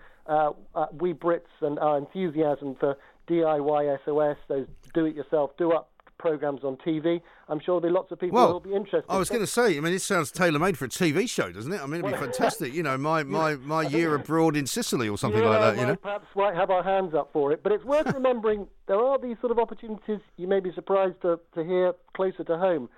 we 0.98 1.12
Brits 1.12 1.52
and 1.60 1.78
our 1.78 1.98
enthusiasm 1.98 2.76
for 2.80 2.96
DIY 3.28 3.98
SOS, 4.06 4.36
those 4.48 4.66
do-it-yourself, 4.94 5.50
do-up 5.58 5.91
programs 6.18 6.62
on 6.64 6.76
TV. 6.76 7.20
I'm 7.48 7.58
sure 7.58 7.80
there'll 7.80 7.92
be 7.92 7.98
lots 7.98 8.12
of 8.12 8.20
people 8.20 8.36
well, 8.36 8.46
who 8.48 8.52
will 8.54 8.60
be 8.60 8.74
interested. 8.74 9.04
I 9.08 9.18
was 9.18 9.28
going 9.28 9.40
to 9.40 9.46
say, 9.46 9.76
I 9.76 9.80
mean, 9.80 9.92
it 9.92 10.02
sounds 10.02 10.30
tailor 10.30 10.58
made 10.58 10.78
for 10.78 10.84
a 10.84 10.88
TV 10.88 11.28
show, 11.28 11.50
doesn't 11.50 11.72
it? 11.72 11.80
I 11.80 11.86
mean, 11.86 12.04
it'd 12.04 12.12
be 12.12 12.18
fantastic. 12.26 12.72
You 12.72 12.82
know, 12.82 12.96
my, 12.96 13.22
my, 13.22 13.56
my 13.56 13.82
year 13.82 14.14
abroad 14.14 14.56
in 14.56 14.66
Sicily 14.66 15.08
or 15.08 15.18
something 15.18 15.42
yeah, 15.42 15.48
like 15.48 15.60
that, 15.60 15.80
you 15.80 15.86
know? 15.86 15.96
Perhaps 15.96 16.26
might 16.36 16.54
have 16.54 16.70
our 16.70 16.82
hands 16.82 17.14
up 17.14 17.30
for 17.32 17.52
it. 17.52 17.62
But 17.62 17.72
it's 17.72 17.84
worth 17.84 18.06
remembering 18.14 18.66
there 18.86 19.00
are 19.00 19.18
these 19.18 19.36
sort 19.40 19.50
of 19.50 19.58
opportunities 19.58 20.20
you 20.36 20.46
may 20.46 20.60
be 20.60 20.72
surprised 20.74 21.20
to, 21.22 21.40
to 21.54 21.64
hear 21.64 21.92
closer 22.14 22.44
to 22.44 22.56
home. 22.56 22.88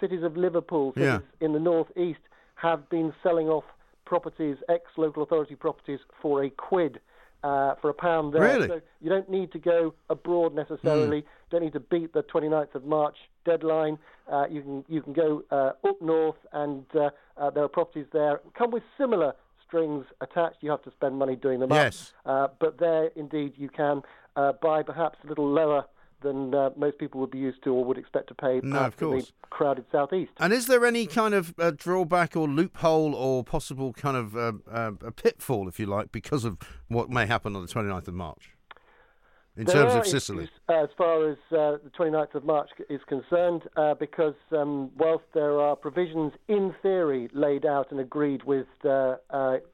Cities 0.00 0.22
of 0.22 0.36
Liverpool, 0.36 0.92
cities 0.94 1.20
yeah. 1.40 1.46
in 1.46 1.52
the 1.52 1.60
northeast, 1.60 2.20
have 2.56 2.88
been 2.90 3.12
selling 3.22 3.48
off 3.48 3.64
properties, 4.04 4.56
ex 4.68 4.82
local 4.96 5.22
authority 5.22 5.54
properties, 5.54 6.00
for 6.20 6.42
a 6.42 6.50
quid 6.50 7.00
uh, 7.42 7.74
for 7.80 7.90
a 7.90 7.94
pound 7.94 8.34
there. 8.34 8.42
Really? 8.42 8.68
So 8.68 8.80
you 9.00 9.10
don't 9.10 9.28
need 9.28 9.52
to 9.52 9.58
go 9.58 9.94
abroad 10.08 10.54
necessarily. 10.54 11.22
Mm. 11.22 11.26
Don't 11.50 11.62
need 11.62 11.72
to 11.72 11.80
beat 11.80 12.12
the 12.12 12.22
29th 12.22 12.74
of 12.74 12.84
March 12.84 13.16
deadline. 13.44 13.98
Uh, 14.30 14.46
you 14.48 14.62
can 14.62 14.84
you 14.88 15.02
can 15.02 15.12
go 15.12 15.42
uh, 15.50 15.72
up 15.86 16.00
north, 16.00 16.36
and 16.52 16.84
uh, 16.94 17.10
uh, 17.36 17.50
there 17.50 17.64
are 17.64 17.68
properties 17.68 18.06
there 18.12 18.40
come 18.56 18.70
with 18.70 18.82
similar 18.96 19.34
strings 19.66 20.04
attached. 20.20 20.56
You 20.60 20.70
have 20.70 20.82
to 20.82 20.90
spend 20.92 21.16
money 21.18 21.36
doing 21.36 21.60
them 21.60 21.70
yes. 21.70 22.12
up. 22.24 22.30
Uh, 22.30 22.54
but 22.60 22.78
there, 22.78 23.10
indeed, 23.16 23.54
you 23.56 23.68
can 23.68 24.02
buy 24.34 24.82
perhaps 24.82 25.18
a 25.24 25.26
little 25.26 25.48
lower 25.48 25.84
than 26.22 26.54
uh, 26.54 26.70
most 26.76 26.98
people 26.98 27.20
would 27.20 27.30
be 27.30 27.38
used 27.38 27.62
to 27.64 27.74
or 27.74 27.84
would 27.84 27.98
expect 27.98 28.28
to 28.28 28.34
pay 28.34 28.60
no, 28.62 28.78
of 28.78 28.96
course. 28.96 29.26
the 29.26 29.32
crowded 29.50 29.84
southeast. 29.92 30.32
And 30.38 30.52
is 30.52 30.66
there 30.66 30.84
any 30.84 31.06
kind 31.06 31.34
of 31.34 31.54
uh, 31.58 31.72
drawback 31.74 32.36
or 32.36 32.48
loophole 32.48 33.14
or 33.14 33.44
possible 33.44 33.92
kind 33.92 34.16
of 34.16 34.36
uh, 34.36 34.52
uh 34.70 34.92
a 35.04 35.10
pitfall, 35.10 35.68
if 35.68 35.78
you 35.78 35.86
like, 35.86 36.12
because 36.12 36.44
of 36.44 36.58
what 36.88 37.10
may 37.10 37.26
happen 37.26 37.56
on 37.56 37.62
the 37.64 37.72
29th 37.72 38.08
of 38.08 38.14
March? 38.14 38.50
In 39.54 39.64
there 39.64 39.74
terms 39.74 39.94
of 39.94 40.06
Sicily? 40.06 40.48
As 40.70 40.88
far 40.96 41.28
as 41.28 41.36
uh, 41.50 41.76
the 41.84 41.90
29th 41.98 42.34
of 42.34 42.44
March 42.44 42.70
is 42.88 43.00
concerned, 43.06 43.62
uh, 43.76 43.92
because 43.92 44.34
um, 44.50 44.90
whilst 44.96 45.24
there 45.34 45.60
are 45.60 45.76
provisions 45.76 46.32
in 46.48 46.74
theory 46.80 47.28
laid 47.34 47.66
out 47.66 47.90
and 47.90 48.00
agreed 48.00 48.44
with 48.44 48.66
the 48.82 49.18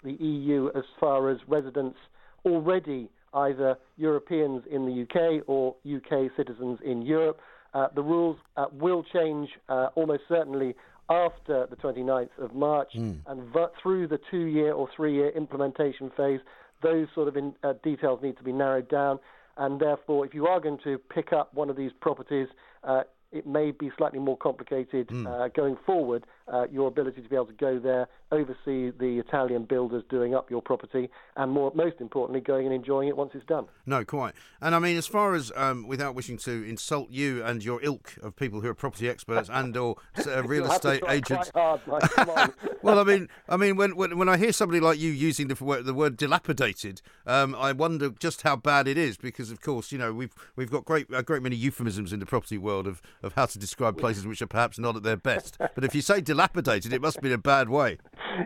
EU 0.05 0.71
as 0.75 0.83
far 0.99 1.31
as 1.31 1.39
residents 1.47 1.97
already 2.45 3.09
either 3.35 3.77
Europeans 3.97 4.63
in 4.71 4.87
the 4.87 5.03
UK 5.03 5.45
or 5.47 5.75
UK 5.87 6.31
citizens 6.37 6.79
in 6.85 7.03
Europe. 7.03 7.41
Uh, 7.75 7.89
the 7.95 8.03
rules 8.03 8.37
uh, 8.57 8.67
will 8.73 9.05
change 9.13 9.49
uh, 9.69 9.89
almost 9.95 10.23
certainly 10.29 10.75
after 11.11 11.67
the 11.71 11.77
29th 11.77 12.29
of 12.39 12.55
March, 12.55 12.91
mm. 12.95 13.19
and 13.27 13.53
v- 13.53 13.65
through 13.83 14.07
the 14.07 14.19
two-year 14.31 14.73
or 14.73 14.89
three-year 14.95 15.31
implementation 15.31 16.11
phase, 16.17 16.41
those 16.83 17.07
sort 17.15 17.29
of 17.29 17.37
in, 17.37 17.55
uh, 17.63 17.73
details 17.83 18.21
need 18.23 18.37
to 18.37 18.43
be 18.43 18.53
narrowed 18.53 18.89
down. 18.89 19.19
And 19.57 19.81
therefore, 19.81 20.25
if 20.25 20.35
you 20.35 20.47
are 20.47 20.61
going 20.61 20.79
to 20.85 20.99
pick 20.99 21.33
up 21.33 21.53
one 21.55 21.71
of 21.71 21.77
these 21.77 21.91
properties, 22.01 22.49
uh, 22.85 23.03
it 23.33 23.47
may 23.47 23.73
be 23.73 23.91
slightly 23.97 24.19
more 24.19 24.37
complicated 24.37 25.09
mm. 25.09 25.27
uh, 25.27 25.49
going 25.49 25.77
forward. 25.85 26.25
Uh, 26.47 26.67
your 26.71 26.89
ability 26.89 27.23
to 27.23 27.29
be 27.29 27.35
able 27.35 27.47
to 27.47 27.53
go 27.55 27.79
there, 27.79 28.07
oversee 28.31 28.91
the 28.99 29.19
Italian 29.19 29.65
builders 29.65 30.03
doing 30.09 30.35
up 30.35 30.51
your 30.51 30.63
property, 30.63 31.11
and 31.37 31.51
more, 31.53 31.73
most 31.75 32.01
importantly, 32.01 32.41
going 32.41 32.67
and 32.67 32.75
enjoying 32.75 33.09
it 33.09 33.17
once 33.17 33.33
it's 33.35 33.47
done. 33.47 33.67
No, 33.87 34.05
quite. 34.05 34.35
And 34.61 34.75
I 34.75 34.79
mean, 34.79 34.97
as 34.97 35.07
far 35.07 35.35
as 35.35 35.53
um, 35.57 35.87
without 35.87 36.15
wishing 36.15 36.37
to 36.39 36.69
insult 36.69 37.11
you 37.11 37.45
and 37.45 37.65
your 37.65 37.83
ilk 37.83 38.17
of 38.23 38.37
people 38.37 38.61
who 38.61 38.69
are 38.69 38.75
property 38.75 39.09
experts 39.09 39.49
and 39.53 39.77
or 39.77 39.97
uh, 40.27 40.43
real 40.45 40.71
estate 40.71 41.03
agents. 41.09 41.51
Hard, 41.55 41.81
well, 42.83 42.99
I 42.99 43.05
mean, 43.05 43.29
I 43.49 43.57
mean, 43.57 43.77
when, 43.77 43.97
when, 43.97 44.19
when 44.19 44.29
I 44.29 44.37
hear 44.37 44.53
somebody 44.53 44.81
like 44.81 44.99
you 44.99 45.11
using 45.11 45.49
the 45.49 45.65
word, 45.65 45.85
the 45.85 45.95
word 45.95 46.17
dilapidated, 46.17 47.03
um, 47.27 47.55
I 47.55 47.73
wonder 47.73 48.11
just 48.11 48.43
how 48.43 48.57
bad 48.57 48.89
it 48.89 48.99
is 48.99 49.17
because, 49.17 49.51
of 49.51 49.61
course, 49.61 49.93
you 49.93 49.99
know, 49.99 50.13
we've 50.13 50.35
we've 50.57 50.71
got 50.71 50.85
great 50.85 51.07
a 51.13 51.23
great 51.23 51.43
many 51.43 51.57
euphemisms 51.57 52.13
in 52.13 52.21
the 52.21 52.27
property 52.27 52.59
world 52.59 52.87
of, 52.87 53.01
of 53.23 53.35
how 53.35 53.47
to 53.47 53.59
describe 53.59 53.99
places 53.99 54.27
which 54.27 54.43
are 54.43 54.47
perhaps 54.47 54.79
not 54.79 54.97
at 54.97 55.03
their 55.03 55.17
best. 55.17 55.57
But 55.59 55.85
if 55.85 55.95
you 55.95 56.03
say 56.03 56.21
dilapidated. 56.21 56.93
It 56.93 57.01
must 57.01 57.21
be 57.21 57.29
been 57.29 57.35
a 57.35 57.39
bad 57.39 57.69
way. 57.69 57.99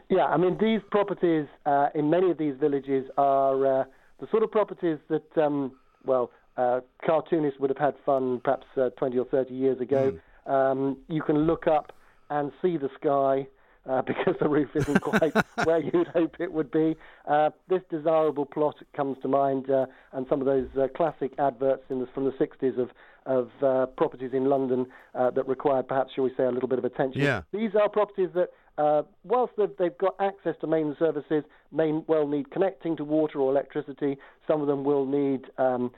Yeah, 0.09 0.27
I 0.27 0.37
mean, 0.37 0.59
these 0.61 0.81
properties 0.91 1.47
uh, 1.67 1.89
in 1.95 2.11
many 2.11 2.31
of 2.31 2.39
these 2.39 2.55
villages 2.61 3.07
are 3.17 3.81
uh, 3.81 3.85
the 4.21 4.27
sort 4.31 4.43
of 4.43 4.51
properties 4.51 4.99
that, 5.09 5.39
um, 5.39 5.73
well, 6.05 6.31
uh, 6.57 6.81
cartoonists 7.05 7.59
would 7.61 7.71
have 7.71 7.79
had 7.79 7.95
fun 8.05 8.41
perhaps 8.45 8.67
uh, 8.77 8.91
20 8.91 9.19
or 9.19 9.25
30 9.27 9.55
years 9.55 9.81
ago. 9.81 10.19
Mm. 10.47 10.53
Um, 10.53 10.97
you 11.09 11.23
can 11.23 11.47
look 11.47 11.67
up 11.67 11.93
and 12.31 12.53
see 12.61 12.77
the 12.77 12.91
sky. 13.01 13.47
Uh, 13.85 14.01
because 14.07 14.37
the 14.39 14.49
roof 14.49 14.69
isn't 14.77 15.01
quite 15.01 15.35
where 15.65 15.81
you'd 15.81 16.07
hope 16.07 16.37
it 16.39 16.53
would 16.53 16.71
be. 16.71 16.95
Uh, 17.27 17.51
this 17.69 17.81
desirable 17.91 18.47
plot 18.47 18.77
comes 18.95 19.17
to 19.23 19.27
mind, 19.27 19.69
uh, 19.69 19.87
and 20.13 20.25
some 20.31 20.39
of 20.39 20.47
those 20.47 20.69
uh, 20.81 20.87
classic 20.97 21.33
adverts 21.41 21.83
the, 21.89 22.07
from 22.15 22.25
the 22.25 22.31
60s 22.31 22.79
of 22.79 22.91
of 23.27 23.51
uh, 23.63 23.87
properties 23.87 24.31
in 24.33 24.47
London 24.47 24.87
uh, 25.15 25.31
that 25.31 25.47
required, 25.47 25.87
perhaps, 25.89 26.13
shall 26.15 26.25
we 26.25 26.31
say, 26.37 26.45
a 26.45 26.51
little 26.51 26.69
bit 26.69 26.79
of 26.79 26.85
attention. 26.85 27.21
Yeah. 27.23 27.43
These 27.53 27.71
are 27.81 27.89
properties 27.89 28.31
that, 28.35 28.49
uh, 28.79 29.03
whilst 29.25 29.53
they've, 29.57 29.71
they've, 29.79 29.99
got 29.99 30.15
access 30.21 30.55
to 30.61 30.67
main 30.67 30.97
services, 30.99 31.45
may 31.73 31.93
well 32.07 32.27
need 32.27 32.51
connecting 32.51 32.97
to 32.97 33.05
water 33.05 33.39
or 33.39 33.51
electricity. 33.51 34.17
Some 34.47 34.61
of 34.61 34.67
them 34.67 34.85
will 34.85 35.07
need. 35.07 35.43
Um, 35.59 35.91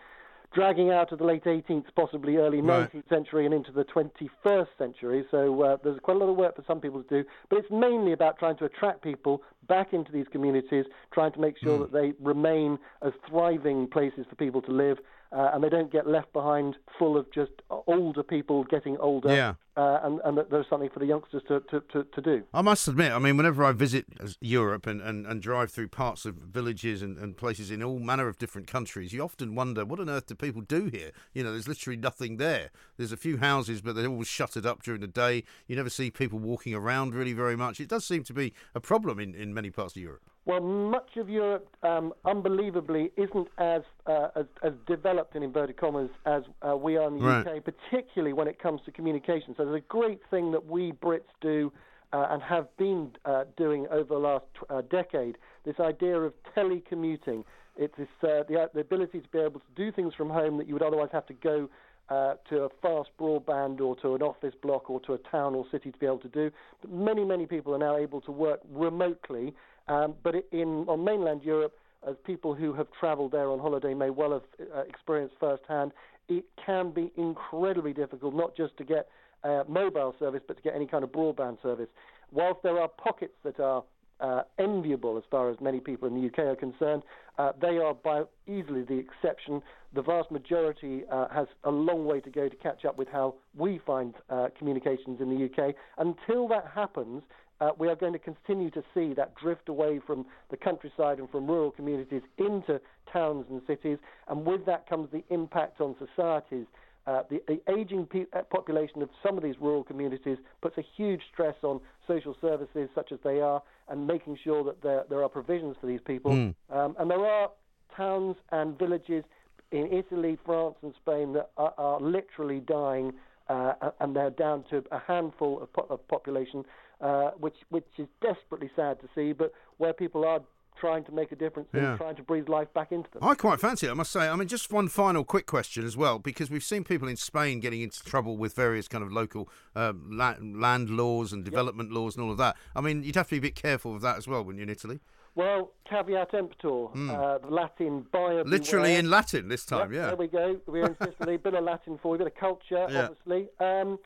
dragging 0.55 0.91
out 0.91 1.13
of 1.13 1.19
the 1.19 1.25
late 1.25 1.45
18th, 1.45 1.85
possibly 1.97 2.37
early 2.37 2.59
19th 2.59 2.95
right. 2.95 3.09
century, 3.09 3.45
and 3.45 3.53
into 3.53 3.73
the 3.73 3.85
21st 3.85 4.69
century. 4.79 5.25
So 5.31 5.63
uh, 5.63 5.77
there's 5.83 5.99
quite 6.01 6.17
a 6.17 6.21
lot 6.21 6.29
of 6.29 6.37
work 6.37 6.57
for 6.57 6.63
some 6.67 6.81
people 6.81 7.03
to 7.03 7.23
do, 7.23 7.29
but 7.51 7.59
it's 7.59 7.71
mainly 7.71 8.13
about 8.13 8.39
trying 8.39 8.57
to 8.59 8.65
attract 8.65 9.03
people 9.03 9.43
back 9.69 9.93
into 9.93 10.13
these 10.13 10.27
communities, 10.31 10.85
trying 11.13 11.33
to 11.33 11.41
make 11.41 11.57
sure 11.59 11.79
mm. 11.79 11.81
that 11.83 11.93
they 11.93 12.13
remain 12.23 12.79
as 13.05 13.13
thriving 13.29 13.89
places 13.89 14.27
for 14.31 14.37
people 14.37 14.63
to 14.63 14.71
live, 14.71 14.99
uh, 15.35 15.51
and 15.53 15.65
they 15.65 15.69
don't 15.69 15.91
get 15.91 16.07
left 16.07 16.33
behind 16.33 16.77
full 16.99 17.17
of 17.17 17.31
just 17.33 17.51
older 17.89 18.23
people 18.23 18.63
getting 18.65 18.97
older. 18.99 19.35
Yeah. 19.35 19.55
Uh, 19.77 19.99
and, 20.05 20.21
and 20.25 20.39
that 20.39 20.49
there's 20.51 20.67
something 20.71 20.89
for 20.89 21.01
the 21.01 21.07
youngsters 21.07 21.43
to, 21.49 21.59
to, 21.69 21.81
to, 21.93 22.05
to, 22.05 22.23
do. 22.23 22.45
I 22.55 22.63
must 22.63 22.87
admit, 22.87 23.11
I 23.11 23.19
mean, 23.19 23.37
whenever 23.37 23.65
I 23.65 23.73
visit 23.73 24.07
Europe 24.41 24.87
and, 24.87 25.01
and, 25.01 25.27
and 25.27 25.43
drive 25.43 25.73
through 25.73 25.89
parts 25.89 26.25
of 26.25 26.37
villages 26.37 27.03
and, 27.03 27.19
and 27.19 27.37
places 27.37 27.73
in 27.73 27.83
all 27.83 27.99
manner 27.99 28.29
of 28.29 28.39
different 28.39 28.69
countries, 28.69 29.13
you 29.13 29.21
often 29.21 29.57
wonder, 29.57 29.85
what 29.85 29.99
on 29.99 30.09
earth 30.09 30.27
do 30.27 30.37
people 30.37 30.63
do 30.63 30.87
here? 30.87 31.11
You 31.33 31.43
know, 31.43 31.51
there's 31.51 31.67
literally 31.67 31.97
nothing 31.97 32.37
there. 32.37 32.71
There's 32.97 33.11
a 33.11 33.17
few 33.17 33.39
houses, 33.39 33.81
but 33.81 33.97
they're 33.97 34.07
all 34.07 34.23
shuttered 34.23 34.65
up 34.65 34.85
during 34.85 35.01
the 35.01 35.09
day. 35.09 35.43
You 35.67 35.75
never 35.75 35.91
see 35.91 36.13
people 36.13 36.39
walking 36.39 36.75
around 36.75 37.13
really 37.13 37.33
very 37.33 37.57
much. 37.57 37.81
It 37.81 37.89
does 37.89 38.05
seem 38.05 38.23
to 38.25 38.33
be 38.33 38.53
a 38.77 38.81
problem 38.81 39.19
in, 39.19 39.35
in 39.35 39.53
many 39.53 39.71
parts 39.71 39.97
of 39.97 40.03
Europe. 40.03 40.23
Well, 40.47 40.61
much 40.61 41.17
of 41.17 41.31
Europe, 41.31 41.69
um, 41.83 42.13
unbelievably, 42.27 43.13
isn't 43.17 43.49
as, 43.57 43.81
uh, 44.07 44.29
as, 44.37 44.45
as 44.63 44.73
developed 44.87 45.37
in 45.37 45.43
inverted 45.43 45.79
commas 45.79 46.11
as 46.27 46.43
uh, 46.61 46.77
we 46.77 46.99
are 46.99 47.09
in 47.09 47.19
the 47.19 47.25
right. 47.25 47.47
UK, 47.47 47.65
particularly 47.65 48.35
when 48.35 48.47
it 48.47 48.59
comes 48.59 48.83
to 48.85 48.93
communication. 48.93 49.55
So 49.57 49.65
there's 49.65 49.83
a 49.83 49.89
great 49.89 50.21
thing 50.31 50.53
that 50.53 50.67
we 50.67 50.93
Brits 50.93 51.23
do 51.41 51.73
uh, 52.13 52.27
and 52.31 52.43
have 52.43 52.69
been 52.77 53.11
uh, 53.25 53.45
doing 53.57 53.87
over 53.91 54.15
the 54.15 54.21
last 54.21 54.45
uh, 54.69 54.83
decade. 54.91 55.39
This 55.65 55.81
idea 55.81 56.19
of 56.21 56.35
telecommuting. 56.55 57.45
It's 57.77 57.97
this, 57.97 58.09
uh, 58.23 58.45
the, 58.47 58.69
the 58.75 58.81
ability 58.81 59.21
to 59.21 59.29
be 59.29 59.39
able 59.39 59.61
to 59.61 59.67
do 59.75 59.91
things 59.91 60.13
from 60.15 60.29
home 60.29 60.59
that 60.59 60.69
you 60.69 60.75
would 60.75 60.83
otherwise 60.83 61.09
have 61.13 61.27
to 61.27 61.35
go 61.35 61.71
uh, 62.11 62.35
to 62.51 62.65
a 62.65 62.69
fast 62.83 63.09
broadband 63.19 63.81
or 63.81 63.97
to 63.97 64.15
an 64.15 64.21
office 64.21 64.55
block 64.63 64.91
or 64.91 65.01
to 65.01 65.15
a 65.15 65.19
town 65.19 65.55
or 65.55 65.65
city 65.73 65.91
to 65.91 65.99
be 65.99 66.05
able 66.05 66.19
to 66.19 66.29
do. 66.29 66.51
But 66.83 66.93
many, 66.93 67.25
many 67.25 67.47
people 67.47 67.75
are 67.75 67.79
now 67.79 67.97
able 67.97 68.21
to 68.21 68.31
work 68.31 68.61
remotely 68.71 69.55
um, 69.89 70.15
but 70.23 70.35
in 70.53 70.85
on 70.89 71.05
mainland 71.05 71.43
Europe, 71.43 71.75
as 72.09 72.17
people 72.25 72.55
who 72.55 72.73
have 72.75 72.87
travelled 72.99 73.33
there 73.33 73.51
on 73.51 73.59
holiday 73.59 73.95
may 73.95 74.11
well 74.11 74.33
have 74.33 74.43
uh, 74.75 74.81
experienced 74.81 75.35
firsthand, 75.41 75.93
it 76.29 76.45
can 76.65 76.91
be 76.91 77.11
incredibly 77.17 77.93
difficult 77.93 78.35
not 78.35 78.57
just 78.57 78.77
to 78.77 78.85
get 78.85 79.09
uh, 79.43 79.63
mobile 79.69 80.15
service, 80.19 80.43
but 80.47 80.57
to 80.57 80.63
get 80.63 80.75
any 80.75 80.87
kind 80.87 81.05
of 81.05 81.11
broadband 81.11 81.61
service. 81.63 81.89
Whilst 82.33 82.63
there 82.63 82.79
are 82.81 82.89
pockets 82.89 83.35
that 83.45 83.61
are 83.61 83.85
uh, 84.21 84.43
enviable 84.59 85.19
as 85.19 85.25
far 85.31 85.51
as 85.51 85.57
many 85.61 85.81
people 85.81 86.09
in 86.09 86.15
the 86.15 86.27
UK 86.29 86.39
are 86.39 86.57
concerned, 86.57 87.03
uh, 87.39 87.53
they 87.61 87.79
are 87.79 87.95
by 87.95 88.23
easily 88.47 88.83
the 88.83 88.97
exception. 88.99 89.61
The 89.95 90.03
vast 90.03 90.31
majority 90.31 91.03
uh, 91.11 91.29
has 91.29 91.47
a 91.65 91.71
long 91.71 92.07
way 92.07 92.21
to 92.21 92.31
go 92.31 92.49
to 92.49 92.57
catch 92.57 92.85
up 92.85 92.97
with 92.97 93.09
how 93.09 93.35
we 93.57 93.81
find 93.85 94.15
uh, 94.31 94.49
communications 94.59 95.21
in 95.21 95.29
the 95.29 95.45
UK. 95.45 95.75
Until 95.99 96.49
that 96.49 96.71
happens, 96.75 97.23
uh, 97.65 97.71
we 97.79 97.89
are 97.89 97.97
going 97.97 98.13
to 98.13 98.19
continue 98.19 98.71
to 98.71 98.83
see 98.93 99.15
that 99.15 99.35
drift 99.37 99.69
away 99.69 100.01
from 100.07 100.27
the 100.51 100.57
countryside 100.57 101.19
and 101.19 101.31
from 101.31 101.47
rural 101.47 101.71
communities 101.71 102.23
into 102.39 102.81
towns 103.11 103.47
and 103.49 103.63
cities, 103.67 103.99
and 104.29 104.45
with 104.45 104.67
that 104.67 104.89
comes 104.89 105.09
the 105.13 105.25
impact 105.31 105.81
on 105.81 105.97
societies. 105.99 106.67
Uh, 107.07 107.23
the, 107.31 107.43
the, 107.49 107.61
aging 107.71 108.07
pe- 108.07 108.25
uh, 108.33 108.41
population 108.51 109.03
of 109.03 109.11
some 109.23 109.37
of 109.37 109.45
these 109.45 109.57
rural 109.61 109.85
communities 109.85 110.39
puts 110.63 110.77
a 110.79 110.85
huge 110.97 111.21
stress 111.33 111.55
on 111.63 111.79
social 112.07 112.35
services, 112.41 112.89
such 112.95 113.13
as 113.13 113.19
they 113.23 113.41
are, 113.41 113.63
and 113.89 114.07
making 114.07 114.39
sure 114.43 114.65
that 114.65 114.83
there, 114.83 115.05
there 115.11 115.23
are 115.23 115.29
provisions 115.29 115.77
for 115.81 115.87
these 115.87 116.01
people. 116.07 116.33
Mm. 116.33 116.55
Um, 116.71 116.97
and 116.99 117.11
there 117.11 117.25
are 117.25 117.51
towns 117.95 118.37
and 118.53 118.79
villages 118.79 119.23
in 119.71 119.93
Italy, 119.93 120.39
France, 120.47 120.77
and 120.83 120.95
Spain 121.03 121.35
that 121.35 121.51
are, 121.59 121.75
are 121.77 122.01
literally 122.01 122.61
dying, 122.61 123.13
uh, 123.49 123.75
and 124.01 124.17
they're 124.17 124.31
down 124.31 124.65
to 124.71 124.83
a 124.91 124.99
handful 124.99 125.63
of, 125.63 125.73
po- 125.75 125.87
of 125.91 126.07
population 126.09 126.65
uh, 127.05 127.31
which 127.39 127.57
which 127.69 127.87
is 127.99 128.09
desperately 128.21 128.71
sad 128.75 128.99
to 129.01 129.09
see, 129.15 129.33
but 129.33 129.53
where 129.77 129.93
people 129.93 130.25
are 130.25 130.41
trying 130.77 131.05
to 131.05 131.13
make 131.13 131.31
a 131.31 131.37
difference 131.37 131.69
yeah. 131.73 131.91
and 131.91 131.99
trying 131.99 132.17
to 132.17 132.23
breathe 132.23 132.49
life 132.49 132.73
back 132.75 132.91
into 132.91 133.09
them. 133.13 133.23
I 133.23 133.35
quite 133.35 133.61
fancy 133.61 133.87
it, 133.87 133.91
I 133.91 133.95
must 133.95 134.11
say. 134.11 134.29
I 134.29 134.35
mean, 134.35 134.49
just 134.49 134.73
one 134.73 134.89
final 134.89 135.23
quick 135.23 135.47
question 135.47 135.85
as 135.85 135.97
well, 135.97 136.19
because 136.19 136.51
we've 136.51 136.65
seen 136.65 136.83
people 136.83 137.07
in 137.07 137.17
Spain 137.17 137.61
getting 137.61 137.81
into 137.81 138.03
trouble 138.03 138.37
with 138.37 138.55
various 138.55 138.89
kind 138.89 139.05
of 139.05 139.13
local 139.13 139.49
uh, 139.77 139.93
land, 140.11 140.61
land 140.61 140.91
laws 140.91 141.33
and 141.33 141.45
development 141.45 141.91
yep. 141.91 141.97
laws 141.97 142.17
and 142.17 142.25
all 142.25 142.33
of 142.33 142.39
that. 142.39 142.57
I 142.75 142.81
mean, 142.81 143.05
you'd 143.05 143.15
have 143.15 143.29
to 143.29 143.35
be 143.35 143.39
a 143.39 143.43
bit 143.43 143.55
careful 143.55 143.95
of 143.95 144.03
that 144.03 144.17
as 144.17 144.27
well, 144.27 144.43
wouldn't 144.43 144.59
you, 144.59 144.65
in 144.65 144.71
Italy? 144.71 145.01
Well, 145.37 145.73
caveat 145.89 146.33
emptor, 146.33 146.69
mm. 146.69 147.11
uh, 147.11 147.39
the 147.39 147.53
Latin 147.53 148.07
buyer 148.13 148.45
Literally 148.45 148.91
beware. 148.91 148.99
in 149.01 149.11
Latin 149.11 149.49
this 149.49 149.65
time, 149.65 149.93
yep, 149.93 150.01
yeah. 150.01 150.07
There 150.09 150.17
we 150.17 150.27
go. 150.29 150.61
We're 150.67 150.87
in 150.87 150.97
Sicily. 151.03 151.37
bit 151.37 151.55
of 151.55 151.65
Latin 151.65 151.99
for 152.01 152.15
you, 152.15 152.19
bit 152.19 152.29
of 152.29 152.35
culture, 152.37 152.87
yeah. 152.89 153.09
obviously. 153.09 153.49
Um, 153.59 153.99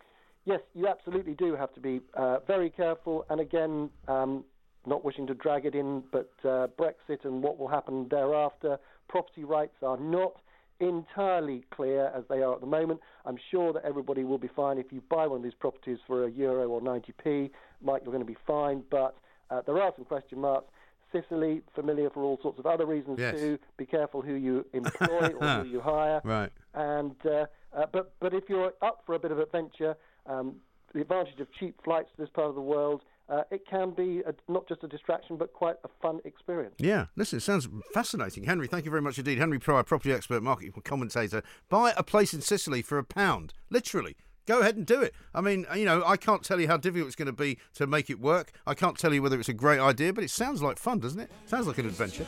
yes, 0.49 0.61
you 0.75 0.89
absolutely 0.89 1.35
do 1.35 1.55
have 1.55 1.73
to 1.75 1.81
be 1.81 2.01
uh, 2.15 2.39
very 2.47 2.71
careful. 2.71 3.25
And 3.29 3.41
again, 3.41 3.91
um, 4.09 4.45
not 4.87 5.05
wishing 5.05 5.27
to 5.27 5.35
drag 5.35 5.67
it 5.67 5.75
in, 5.75 6.03
but 6.11 6.31
uh, 6.45 6.69
Brexit 6.79 7.25
and 7.25 7.43
what 7.43 7.59
will 7.59 7.69
happen 7.69 8.09
thereafter, 8.11 8.79
property 9.09 9.45
rights 9.45 9.77
are 9.83 9.99
not 9.99 10.33
entirely 10.81 11.65
clear 11.71 12.07
as 12.17 12.25
they 12.31 12.43
are 12.43 12.55
at 12.55 12.61
the 12.61 12.67
moment. 12.67 13.01
I'm 13.27 13.37
sure 13.51 13.73
that 13.73 13.85
everybody 13.85 14.25
will 14.25 14.39
be 14.39 14.49
fine 14.49 14.79
if 14.79 14.87
you 14.91 15.03
buy 15.11 15.27
one 15.27 15.39
of 15.39 15.43
these 15.43 15.55
properties 15.55 15.99
for 16.07 16.25
a 16.25 16.31
euro 16.31 16.69
or 16.69 16.81
90p. 16.81 17.51
Mike, 17.83 18.03
you're 18.05 18.13
going 18.13 18.21
to 18.21 18.25
be 18.25 18.39
fine, 18.47 18.83
but 18.91 19.17
uh, 19.51 19.61
there 19.67 19.81
are 19.81 19.93
some 19.97 20.05
question 20.05 20.41
marks. 20.41 20.69
Sicily, 21.11 21.63
familiar 21.75 22.11
for 22.11 22.23
all 22.23 22.39
sorts 22.43 22.59
of 22.59 22.67
other 22.67 22.85
reasons 22.85 23.19
yes. 23.19 23.35
too. 23.35 23.59
Be 23.79 23.87
careful 23.87 24.21
who 24.21 24.35
you 24.35 24.67
employ 24.75 25.33
or 25.41 25.49
who 25.63 25.69
you 25.69 25.81
hire. 25.81 26.21
Right. 26.23 26.51
And 26.75 27.17
uh, 27.25 27.47
uh, 27.75 27.87
but 27.91 28.13
but 28.21 28.35
if 28.35 28.45
you're 28.49 28.73
up 28.83 29.03
for 29.07 29.15
a 29.15 29.19
bit 29.19 29.31
of 29.31 29.39
adventure, 29.39 29.97
um, 30.29 30.57
the 30.95 31.01
advantage 31.01 31.41
of 31.41 31.49
cheap 31.59 31.77
flights 31.85 32.09
to 32.17 32.23
this 32.23 32.31
part 32.31 32.49
of 32.49 32.55
the 32.55 32.61
world, 32.61 33.03
uh, 33.29 33.43
it 33.51 33.67
can 33.69 33.91
be 33.91 34.23
a, 34.27 34.35
not 34.51 34.67
just 34.67 34.83
a 34.83 34.89
distraction, 34.89 35.37
but 35.37 35.53
quite 35.53 35.77
a 35.85 35.89
fun 36.01 36.21
experience. 36.25 36.75
Yeah, 36.79 37.07
listen, 37.15 37.39
it 37.39 37.43
sounds 37.43 37.69
fascinating. 37.93 38.45
Henry, 38.45 38.67
thank 38.67 38.85
you 38.85 38.91
very 38.91 39.03
much 39.03 39.19
indeed. 39.19 39.39
Henry 39.39 39.59
Pryor, 39.59 39.83
property 39.83 40.13
expert, 40.13 40.43
market 40.43 40.73
commentator. 40.85 41.43
Buy 41.69 41.93
a 41.97 42.03
place 42.03 42.33
in 42.33 42.41
Sicily 42.41 42.81
for 42.81 42.97
a 42.97 43.05
pound, 43.05 43.53
literally. 43.69 44.17
Go 44.47 44.61
ahead 44.61 44.77
and 44.77 44.87
do 44.87 45.03
it. 45.03 45.15
I 45.35 45.43
mean, 45.43 45.67
you 45.77 45.85
know, 45.85 46.03
I 46.07 46.17
can't 46.17 46.43
tell 46.43 46.59
you 46.59 46.69
how 46.69 46.79
difficult 46.79 47.09
it's 47.09 47.17
going 47.17 47.27
to 47.27 47.33
be 47.33 47.59
to 47.75 47.87
make 47.87 48.09
it 48.09 48.19
work. 48.19 48.51
I 48.67 48.73
can't 48.73 48.97
tell 48.97 49.13
you 49.13 49.21
whether 49.21 49.39
it's 49.39 49.51
a 49.51 49.55
great 49.55 49.79
idea, 49.79 50.15
but 50.15 50.25
it 50.25 50.31
sounds 50.31 50.63
like 50.63 50.79
fun, 50.79 51.01
doesn't 51.01 51.21
it? 51.21 51.31
Sounds 51.45 51.67
like 51.67 51.77
an 51.77 51.85
adventure. 51.85 52.25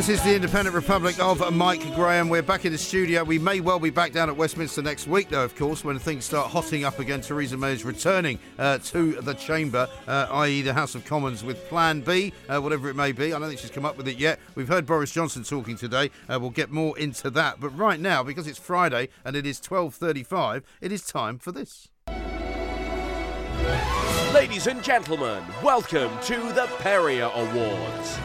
This 0.00 0.08
is 0.08 0.22
the 0.22 0.34
Independent 0.34 0.74
Republic 0.74 1.20
of 1.20 1.52
Mike 1.52 1.82
Graham. 1.94 2.30
We're 2.30 2.40
back 2.40 2.64
in 2.64 2.72
the 2.72 2.78
studio. 2.78 3.22
We 3.22 3.38
may 3.38 3.60
well 3.60 3.78
be 3.78 3.90
back 3.90 4.12
down 4.12 4.30
at 4.30 4.36
Westminster 4.38 4.80
next 4.80 5.06
week, 5.06 5.28
though, 5.28 5.44
of 5.44 5.54
course, 5.54 5.84
when 5.84 5.98
things 5.98 6.24
start 6.24 6.50
hotting 6.50 6.84
up 6.84 7.00
again. 7.00 7.20
Theresa 7.20 7.58
May 7.58 7.74
is 7.74 7.84
returning 7.84 8.38
uh, 8.58 8.78
to 8.78 9.20
the 9.20 9.34
chamber, 9.34 9.86
uh, 10.08 10.26
i.e., 10.30 10.62
the 10.62 10.72
House 10.72 10.94
of 10.94 11.04
Commons, 11.04 11.44
with 11.44 11.62
Plan 11.68 12.00
B, 12.00 12.32
uh, 12.48 12.58
whatever 12.60 12.88
it 12.88 12.96
may 12.96 13.12
be. 13.12 13.34
I 13.34 13.38
don't 13.38 13.48
think 13.48 13.60
she's 13.60 13.70
come 13.70 13.84
up 13.84 13.98
with 13.98 14.08
it 14.08 14.16
yet. 14.16 14.40
We've 14.54 14.68
heard 14.68 14.86
Boris 14.86 15.12
Johnson 15.12 15.44
talking 15.44 15.76
today. 15.76 16.10
Uh, 16.30 16.40
we'll 16.40 16.48
get 16.48 16.70
more 16.70 16.98
into 16.98 17.28
that. 17.32 17.60
But 17.60 17.76
right 17.76 18.00
now, 18.00 18.22
because 18.22 18.46
it's 18.46 18.58
Friday 18.58 19.10
and 19.22 19.36
it 19.36 19.44
is 19.44 19.60
12:35, 19.60 20.62
it 20.80 20.92
is 20.92 21.02
time 21.02 21.38
for 21.38 21.52
this. 21.52 21.90
Ladies 24.32 24.66
and 24.66 24.82
gentlemen, 24.82 25.44
welcome 25.62 26.10
to 26.22 26.36
the 26.54 26.70
Perrier 26.78 27.30
Awards. 27.34 28.18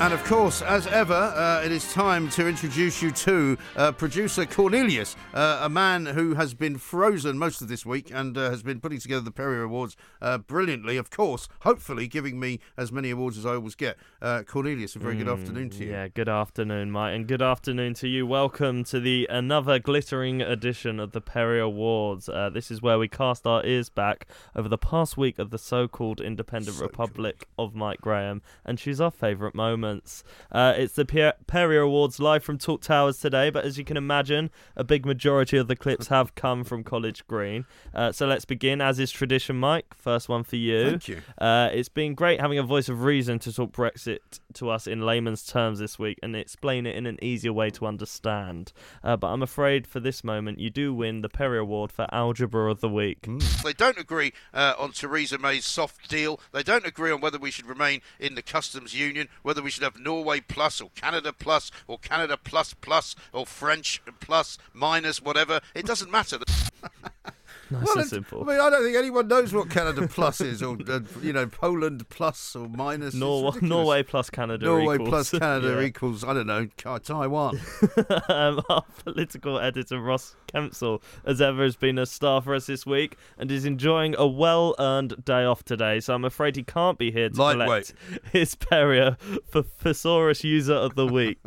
And 0.00 0.12
of 0.14 0.22
course, 0.22 0.62
as 0.62 0.86
ever, 0.86 1.12
uh, 1.12 1.60
it 1.64 1.72
is 1.72 1.92
time 1.92 2.28
to 2.30 2.46
introduce 2.46 3.02
you 3.02 3.10
to 3.10 3.58
uh, 3.74 3.90
producer 3.90 4.46
Cornelius, 4.46 5.16
uh, 5.34 5.58
a 5.62 5.68
man 5.68 6.06
who 6.06 6.34
has 6.34 6.54
been 6.54 6.78
frozen 6.78 7.36
most 7.36 7.60
of 7.62 7.66
this 7.66 7.84
week 7.84 8.08
and 8.14 8.38
uh, 8.38 8.48
has 8.48 8.62
been 8.62 8.78
putting 8.78 9.00
together 9.00 9.22
the 9.22 9.32
Perry 9.32 9.60
Awards 9.60 9.96
uh, 10.22 10.38
brilliantly. 10.38 10.98
Of 10.98 11.10
course, 11.10 11.48
hopefully 11.62 12.06
giving 12.06 12.38
me 12.38 12.60
as 12.76 12.92
many 12.92 13.10
awards 13.10 13.38
as 13.38 13.44
I 13.44 13.54
always 13.54 13.74
get. 13.74 13.96
Uh, 14.22 14.44
Cornelius, 14.46 14.94
a 14.94 15.00
very 15.00 15.16
good 15.16 15.26
Mm, 15.26 15.32
afternoon 15.40 15.70
to 15.70 15.84
you. 15.84 15.90
Yeah, 15.90 16.06
good 16.06 16.28
afternoon, 16.28 16.92
Mike, 16.92 17.16
and 17.16 17.26
good 17.26 17.42
afternoon 17.42 17.94
to 17.94 18.06
you. 18.06 18.24
Welcome 18.24 18.84
to 18.84 19.00
the 19.00 19.26
another 19.28 19.80
glittering 19.80 20.40
edition 20.42 21.00
of 21.00 21.10
the 21.10 21.20
Perry 21.20 21.58
Awards. 21.58 22.28
Uh, 22.28 22.50
this 22.50 22.70
is 22.70 22.80
where 22.80 23.00
we 23.00 23.08
cast 23.08 23.48
our 23.48 23.66
ears 23.66 23.88
back 23.88 24.28
over 24.54 24.68
the 24.68 24.78
past 24.78 25.16
week 25.16 25.40
of 25.40 25.50
the 25.50 25.58
so-called 25.58 26.20
Independent 26.20 26.78
Republic 26.80 27.48
of 27.58 27.74
Mike 27.74 28.00
Graham 28.00 28.42
and 28.64 28.78
choose 28.78 29.00
our 29.00 29.10
favourite 29.10 29.56
moments. 29.88 30.24
Uh, 30.52 30.74
it's 30.76 30.94
the 30.94 31.04
Pier- 31.04 31.34
Perry 31.46 31.78
Awards 31.78 32.20
live 32.20 32.44
from 32.44 32.58
Talk 32.58 32.82
Towers 32.82 33.18
today, 33.18 33.50
but 33.50 33.64
as 33.64 33.78
you 33.78 33.84
can 33.84 33.96
imagine, 33.96 34.50
a 34.76 34.84
big 34.84 35.06
majority 35.06 35.56
of 35.56 35.68
the 35.68 35.76
clips 35.76 36.08
have 36.08 36.34
come 36.34 36.64
from 36.64 36.84
College 36.84 37.26
Green. 37.26 37.64
Uh, 37.94 38.12
so 38.12 38.26
let's 38.26 38.44
begin, 38.44 38.80
as 38.80 38.98
is 38.98 39.10
tradition, 39.10 39.56
Mike. 39.56 39.94
First 39.94 40.28
one 40.28 40.44
for 40.44 40.56
you. 40.56 40.90
Thank 40.90 41.08
you. 41.08 41.20
Uh, 41.38 41.70
it's 41.72 41.88
been 41.88 42.14
great 42.14 42.40
having 42.40 42.58
a 42.58 42.62
voice 42.62 42.88
of 42.88 43.02
reason 43.02 43.38
to 43.40 43.52
talk 43.52 43.72
Brexit 43.72 44.18
to 44.54 44.70
us 44.70 44.86
in 44.86 45.02
layman's 45.02 45.44
terms 45.44 45.78
this 45.78 45.98
week 45.98 46.18
and 46.22 46.34
explain 46.36 46.86
it 46.86 46.96
in 46.96 47.06
an 47.06 47.18
easier 47.22 47.52
way 47.52 47.70
to 47.70 47.86
understand. 47.86 48.72
Uh, 49.02 49.16
but 49.16 49.28
I'm 49.28 49.42
afraid 49.42 49.86
for 49.86 50.00
this 50.00 50.22
moment, 50.22 50.58
you 50.58 50.70
do 50.70 50.92
win 50.92 51.22
the 51.22 51.28
Perry 51.28 51.58
Award 51.58 51.92
for 51.92 52.06
Algebra 52.12 52.70
of 52.70 52.80
the 52.80 52.88
Week. 52.88 53.26
They 53.64 53.72
don't 53.72 53.98
agree 53.98 54.32
uh, 54.52 54.74
on 54.78 54.92
Theresa 54.92 55.38
May's 55.38 55.64
soft 55.64 56.08
deal. 56.08 56.40
They 56.52 56.62
don't 56.62 56.86
agree 56.86 57.10
on 57.10 57.20
whether 57.20 57.38
we 57.38 57.50
should 57.50 57.66
remain 57.66 58.00
in 58.18 58.34
the 58.34 58.42
customs 58.42 58.94
union, 58.94 59.28
whether 59.42 59.62
we 59.62 59.70
should 59.70 59.77
have 59.84 59.98
Norway 59.98 60.40
plus 60.40 60.80
or 60.80 60.90
Canada 60.94 61.32
plus 61.32 61.70
or 61.86 61.98
Canada 61.98 62.36
plus 62.36 62.74
plus 62.74 63.14
or 63.32 63.46
French 63.46 64.02
plus 64.20 64.58
minus 64.72 65.22
whatever. 65.22 65.60
It 65.74 65.86
doesn't 65.86 66.10
matter. 66.10 66.38
Nice 67.70 67.84
Well, 67.84 67.98
and 67.98 68.08
simple. 68.08 68.42
I 68.42 68.46
mean, 68.52 68.60
I 68.60 68.70
don't 68.70 68.82
think 68.82 68.96
anyone 68.96 69.28
knows 69.28 69.52
what 69.52 69.68
Canada 69.68 70.08
plus 70.08 70.40
is, 70.40 70.62
or 70.62 70.78
uh, 70.88 71.00
you 71.22 71.32
know, 71.34 71.46
Poland 71.46 72.08
plus 72.08 72.56
or 72.56 72.68
minus. 72.68 73.12
Nor- 73.14 73.52
Norway 73.60 74.02
plus 74.02 74.30
Canada 74.30 74.64
Norway 74.64 74.94
equals- 74.94 75.08
plus 75.08 75.30
Canada 75.32 75.68
Yeah. 75.80 75.86
equals 75.86 76.24
I 76.24 76.32
don't 76.34 76.46
know 76.46 76.66
Taiwan. 76.98 77.60
um, 78.28 78.60
our 78.70 78.84
political 79.04 79.58
editor 79.58 80.00
Ross 80.00 80.34
Kempsell, 80.52 81.02
as 81.24 81.40
ever, 81.42 81.62
has 81.62 81.76
been 81.76 81.98
a 81.98 82.06
star 82.06 82.40
for 82.40 82.54
us 82.54 82.66
this 82.66 82.86
week 82.86 83.16
and 83.36 83.50
is 83.50 83.64
enjoying 83.66 84.14
a 84.16 84.26
well-earned 84.26 85.24
day 85.24 85.44
off 85.44 85.62
today. 85.64 86.00
So 86.00 86.14
I'm 86.14 86.24
afraid 86.24 86.56
he 86.56 86.62
can't 86.62 86.98
be 86.98 87.10
here 87.12 87.28
to 87.28 87.34
collect 87.34 87.92
his 88.32 88.54
Perrier 88.56 89.16
for 89.50 89.62
Thesaurus 89.62 90.42
User 90.44 90.74
of 90.74 90.94
the 90.94 91.06
Week. 91.06 91.38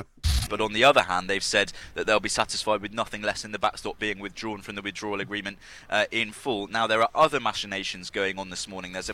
But 0.50 0.62
on 0.62 0.74
the 0.74 0.84
other 0.84 1.04
hand, 1.04 1.30
they've 1.30 1.44
said 1.44 1.72
that 1.94 2.06
they'll 2.06 2.20
be 2.20 2.30
satisfied 2.30 2.82
with 2.82 2.94
nothing 2.94 3.22
less 3.22 3.42
than 3.42 3.52
the 3.52 3.60
backstop 3.60 4.00
being 4.00 4.20
withdrawn 4.20 4.62
from 4.62 4.76
the 4.76 4.82
withdrawal 4.82 5.22
agreement 5.22 5.58
uh, 5.90 6.06
in 6.12 6.32
full. 6.32 6.68
Now, 6.68 6.88
there 6.88 7.02
are 7.02 7.10
other 7.16 7.40
machinations 7.40 8.10
going 8.10 8.38
on 8.38 8.50
this 8.50 8.68
morning. 8.68 8.92
There's 8.92 9.10
a 9.10 9.14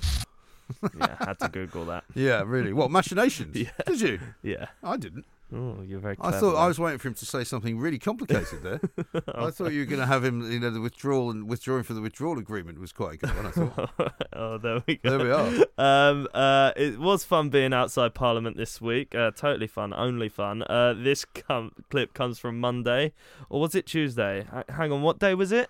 yeah, 0.97 1.15
had 1.19 1.39
to 1.39 1.49
Google 1.49 1.85
that. 1.85 2.03
yeah, 2.15 2.43
really. 2.45 2.73
What 2.73 2.91
machinations? 2.91 3.55
Yeah. 3.55 3.69
Did 3.85 4.01
you? 4.01 4.19
Yeah. 4.43 4.67
I 4.83 4.97
didn't. 4.97 5.25
Oh, 5.53 5.81
you're 5.81 5.99
very 5.99 6.17
I 6.19 6.31
thought 6.31 6.55
I 6.55 6.67
was 6.67 6.77
waiting 6.77 6.99
for 6.99 7.07
him 7.07 7.13
to 7.13 7.25
say 7.25 7.45
something 7.45 7.77
really 7.79 7.99
complicated 7.99 8.63
there. 8.63 8.81
I 9.33 9.49
thought 9.49 9.71
you 9.71 9.79
were 9.79 9.85
going 9.85 10.01
to 10.01 10.05
have 10.05 10.23
him, 10.23 10.51
you 10.51 10.59
know, 10.59 10.69
the 10.69 10.81
withdrawal 10.81 11.31
and 11.31 11.47
withdrawing 11.47 11.83
from 11.83 11.95
the 11.95 12.01
withdrawal 12.01 12.37
agreement 12.37 12.79
was 12.79 12.91
quite 12.91 13.13
a 13.13 13.17
good 13.17 13.35
one. 13.35 13.45
I 13.45 13.51
thought. 13.51 14.13
oh, 14.33 14.57
there 14.57 14.83
we 14.85 14.95
go. 14.97 15.17
There 15.17 15.25
we 15.25 15.31
are. 15.31 15.65
Um, 15.77 16.27
uh, 16.33 16.71
it 16.75 16.99
was 16.99 17.23
fun 17.23 17.49
being 17.49 17.71
outside 17.73 18.13
Parliament 18.13 18.57
this 18.57 18.81
week. 18.81 19.15
Uh, 19.15 19.31
totally 19.31 19.67
fun, 19.67 19.93
only 19.93 20.27
fun. 20.27 20.63
Uh, 20.63 20.93
this 20.93 21.23
com- 21.23 21.71
clip 21.89 22.13
comes 22.13 22.39
from 22.39 22.59
Monday, 22.59 23.13
or 23.49 23.61
was 23.61 23.73
it 23.73 23.85
Tuesday? 23.85 24.45
H- 24.53 24.65
hang 24.69 24.91
on, 24.91 25.01
what 25.01 25.17
day 25.17 25.33
was 25.33 25.53
it? 25.53 25.69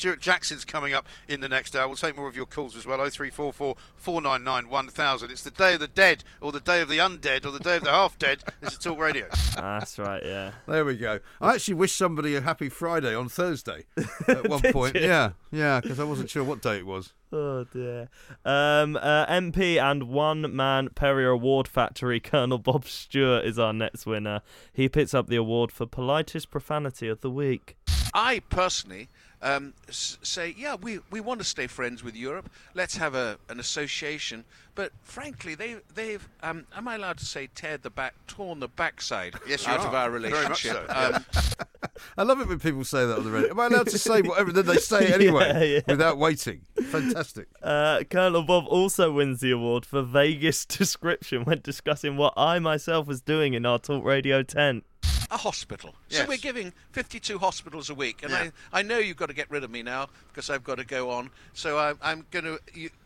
Stuart 0.00 0.18
Jackson's 0.18 0.64
coming 0.64 0.94
up 0.94 1.06
in 1.28 1.42
the 1.42 1.48
next 1.48 1.76
hour. 1.76 1.86
We'll 1.86 1.94
take 1.94 2.16
more 2.16 2.26
of 2.26 2.34
your 2.34 2.46
calls 2.46 2.74
as 2.74 2.86
well. 2.86 2.96
0344 2.96 3.76
499 3.96 4.70
1000. 4.70 5.30
It's 5.30 5.42
the 5.42 5.50
day 5.50 5.74
of 5.74 5.80
the 5.80 5.88
dead, 5.88 6.24
or 6.40 6.52
the 6.52 6.60
day 6.60 6.80
of 6.80 6.88
the 6.88 6.96
undead, 6.96 7.44
or 7.44 7.50
the 7.50 7.58
day 7.58 7.76
of 7.76 7.84
the 7.84 7.90
half 7.90 8.18
dead. 8.18 8.42
This 8.62 8.72
is 8.72 8.78
Talk 8.78 8.98
Radio. 8.98 9.26
That's 9.56 9.98
right, 9.98 10.22
yeah. 10.24 10.52
There 10.66 10.86
we 10.86 10.96
go. 10.96 11.20
I 11.38 11.54
actually 11.54 11.74
wish 11.74 11.92
somebody 11.92 12.34
a 12.34 12.40
happy 12.40 12.70
Friday 12.70 13.14
on 13.14 13.28
Thursday 13.28 13.84
at 14.28 14.48
one 14.48 14.62
point. 14.72 14.94
you? 14.94 15.02
Yeah, 15.02 15.32
yeah, 15.50 15.80
because 15.80 16.00
I 16.00 16.04
wasn't 16.04 16.30
sure 16.30 16.44
what 16.44 16.62
day 16.62 16.78
it 16.78 16.86
was. 16.86 17.12
Oh 17.32 17.62
dear. 17.72 18.08
Um, 18.44 18.96
uh, 18.96 19.24
MP 19.26 19.80
and 19.80 20.08
one 20.08 20.56
man 20.56 20.88
Perrier 20.96 21.28
Award 21.28 21.68
Factory 21.68 22.18
Colonel 22.18 22.58
Bob 22.58 22.86
Stewart 22.86 23.44
is 23.44 23.56
our 23.56 23.72
next 23.72 24.04
winner. 24.04 24.42
He 24.72 24.88
picks 24.88 25.14
up 25.14 25.28
the 25.28 25.36
award 25.36 25.70
for 25.70 25.86
politest 25.86 26.50
profanity 26.50 27.06
of 27.06 27.20
the 27.20 27.30
week. 27.30 27.76
I 28.12 28.40
personally 28.50 29.10
um, 29.42 29.72
s- 29.88 30.18
say, 30.22 30.54
yeah, 30.58 30.74
we, 30.74 30.98
we 31.10 31.20
want 31.20 31.40
to 31.40 31.46
stay 31.46 31.66
friends 31.66 32.02
with 32.04 32.14
Europe. 32.14 32.50
Let's 32.74 32.96
have 32.96 33.14
a, 33.14 33.38
an 33.48 33.58
association. 33.60 34.44
But 34.74 34.92
frankly, 35.02 35.54
they 35.54 35.76
they've 35.94 36.26
um, 36.42 36.64
am 36.74 36.86
I 36.88 36.94
allowed 36.94 37.18
to 37.18 37.24
say 37.26 37.48
teared 37.54 37.82
the 37.82 37.90
back, 37.90 38.14
torn 38.26 38.60
the 38.60 38.68
backside 38.68 39.34
Yes, 39.48 39.66
out 39.66 39.80
are. 39.80 39.88
of 39.88 39.94
our 39.94 40.10
Very 40.10 40.30
much 40.48 40.64
relationship? 40.64 40.86
so, 40.88 41.12
Um, 41.14 41.24
I 42.16 42.22
love 42.22 42.40
it 42.40 42.48
when 42.48 42.58
people 42.60 42.84
say 42.84 43.04
that 43.04 43.18
on 43.18 43.24
the 43.24 43.30
radio. 43.30 43.50
Am 43.50 43.60
I 43.60 43.66
allowed 43.66 43.88
to 43.88 43.98
say 43.98 44.22
whatever? 44.22 44.52
Then 44.52 44.66
they 44.66 44.76
say 44.76 45.08
it 45.08 45.10
anyway 45.12 45.48
Yeah, 45.54 45.62
yeah. 45.76 45.80
without 45.86 46.16
waiting. 46.18 46.62
Fantastic. 46.90 47.48
Uh, 47.62 48.04
Colonel 48.08 48.42
Bob 48.42 48.64
also 48.68 49.12
wins 49.12 49.40
the 49.40 49.50
award 49.50 49.84
for 49.84 50.02
vaguest 50.02 50.78
description 50.78 51.44
when 51.44 51.60
discussing 51.62 52.16
what 52.16 52.32
I 52.36 52.58
myself 52.58 53.06
was 53.06 53.20
doing 53.20 53.52
in 53.54 53.66
our 53.66 53.78
Talk 53.78 54.04
Radio 54.04 54.42
tent. 54.42 54.84
A 55.30 55.36
hospital. 55.36 55.94
Yes. 56.08 56.22
So 56.22 56.26
we're 56.28 56.38
giving 56.38 56.72
52 56.92 57.38
hospitals 57.38 57.88
a 57.90 57.94
week, 57.94 58.22
and 58.22 58.32
I, 58.34 58.52
I 58.72 58.82
know 58.82 58.98
you've 58.98 59.16
got 59.16 59.26
to 59.28 59.34
get 59.34 59.50
rid 59.50 59.64
of 59.64 59.70
me 59.70 59.82
now 59.82 60.08
because 60.28 60.50
I've 60.50 60.64
got 60.64 60.76
to 60.78 60.84
go 60.84 61.10
on. 61.10 61.30
So 61.52 61.78
I, 61.78 61.94
I'm 62.02 62.26
going 62.30 62.44
to 62.44 62.58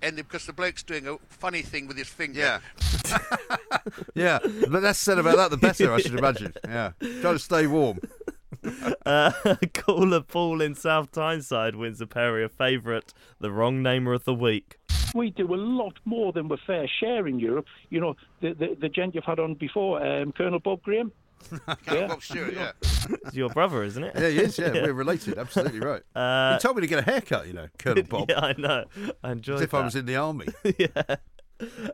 end 0.03 0.19
it 0.19 0.29
because 0.29 0.47
the 0.47 0.53
bloke's 0.53 0.83
doing 0.83 1.07
a 1.07 1.17
funny 1.29 1.63
thing 1.63 1.87
with 1.87 1.97
his 1.99 2.09
finger. 2.09 2.41
Yeah. 2.41 3.19
Yeah, 4.15 4.39
but 4.71 4.83
less 4.83 4.99
said 4.99 5.19
about 5.19 5.37
that, 5.37 5.51
the 5.51 5.57
better, 5.57 5.93
I 5.93 5.99
should 5.99 6.19
imagine. 6.19 6.55
Yeah. 6.65 6.93
Try 7.21 7.33
to 7.33 7.39
stay 7.39 7.67
warm. 7.67 7.99
Uh, 9.05 9.31
Caller 9.75 10.23
Paul 10.23 10.63
in 10.63 10.75
South 10.75 11.11
Tyneside 11.13 11.75
wins 11.77 11.99
the 11.99 12.07
Perrier 12.07 12.49
favourite, 12.49 13.13
the 13.39 13.51
wrong 13.53 13.83
namer 13.83 14.15
of 14.15 14.25
the 14.25 14.33
week. 14.33 14.79
we 15.15 15.29
do 15.31 15.53
a 15.53 15.57
lot 15.57 15.99
more 16.07 16.33
than 16.33 16.49
we're 16.49 16.57
fair 16.67 16.89
share 16.89 17.27
in 17.27 17.39
Europe. 17.39 17.67
You 17.91 18.01
know, 18.01 18.17
the 18.41 18.55
the, 18.55 18.77
the 18.81 18.89
gent 18.89 19.15
you've 19.15 19.25
had 19.25 19.39
on 19.39 19.55
before, 19.55 20.03
um, 20.03 20.33
Colonel 20.33 20.61
Bob 20.61 20.83
Graham. 20.83 21.13
Colonel 21.87 22.09
Bob 22.09 22.23
Stewart, 22.23 22.55
yeah. 22.55 22.73
It's 23.27 23.35
your 23.35 23.51
brother, 23.51 23.83
isn't 23.83 24.03
it? 24.03 24.15
Yeah, 24.17 24.29
he 24.29 24.39
is, 24.39 24.59
yeah. 24.59 24.71
We're 24.73 24.93
related, 24.93 25.39
absolutely 25.39 25.81
right. 25.81 26.03
Uh, 26.17 26.55
he 26.55 26.61
told 26.61 26.77
me 26.77 26.81
to 26.83 26.87
get 26.87 26.99
a 27.01 27.03
haircut, 27.03 27.47
you 27.47 27.53
know, 27.53 27.69
Colonel 27.79 28.03
Bob. 28.05 28.31
Yeah, 28.31 28.41
I 28.41 28.55
know. 28.57 28.85
I 29.23 29.33
enjoyed 29.33 29.57
As 29.57 29.63
if 29.63 29.71
that. 29.73 29.77
I 29.77 29.85
was 29.85 29.95
in 29.95 30.07
the 30.07 30.17
army. 30.17 30.47
yeah. 30.79 31.17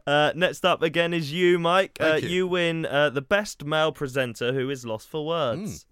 Uh, 0.07 0.33
next 0.35 0.65
up 0.65 0.83
again 0.83 1.13
is 1.13 1.33
you, 1.33 1.59
Mike. 1.59 1.99
Uh, 2.01 2.13
Thank 2.13 2.25
you. 2.25 2.47
win 2.47 2.87
uh, 2.87 3.11
the 3.11 3.21
best 3.23 3.65
male 3.65 3.93
presenter 3.93 4.53
who 4.53 4.71
is 4.71 4.87
lost 4.87 5.09
for 5.09 5.27
words. 5.27 5.87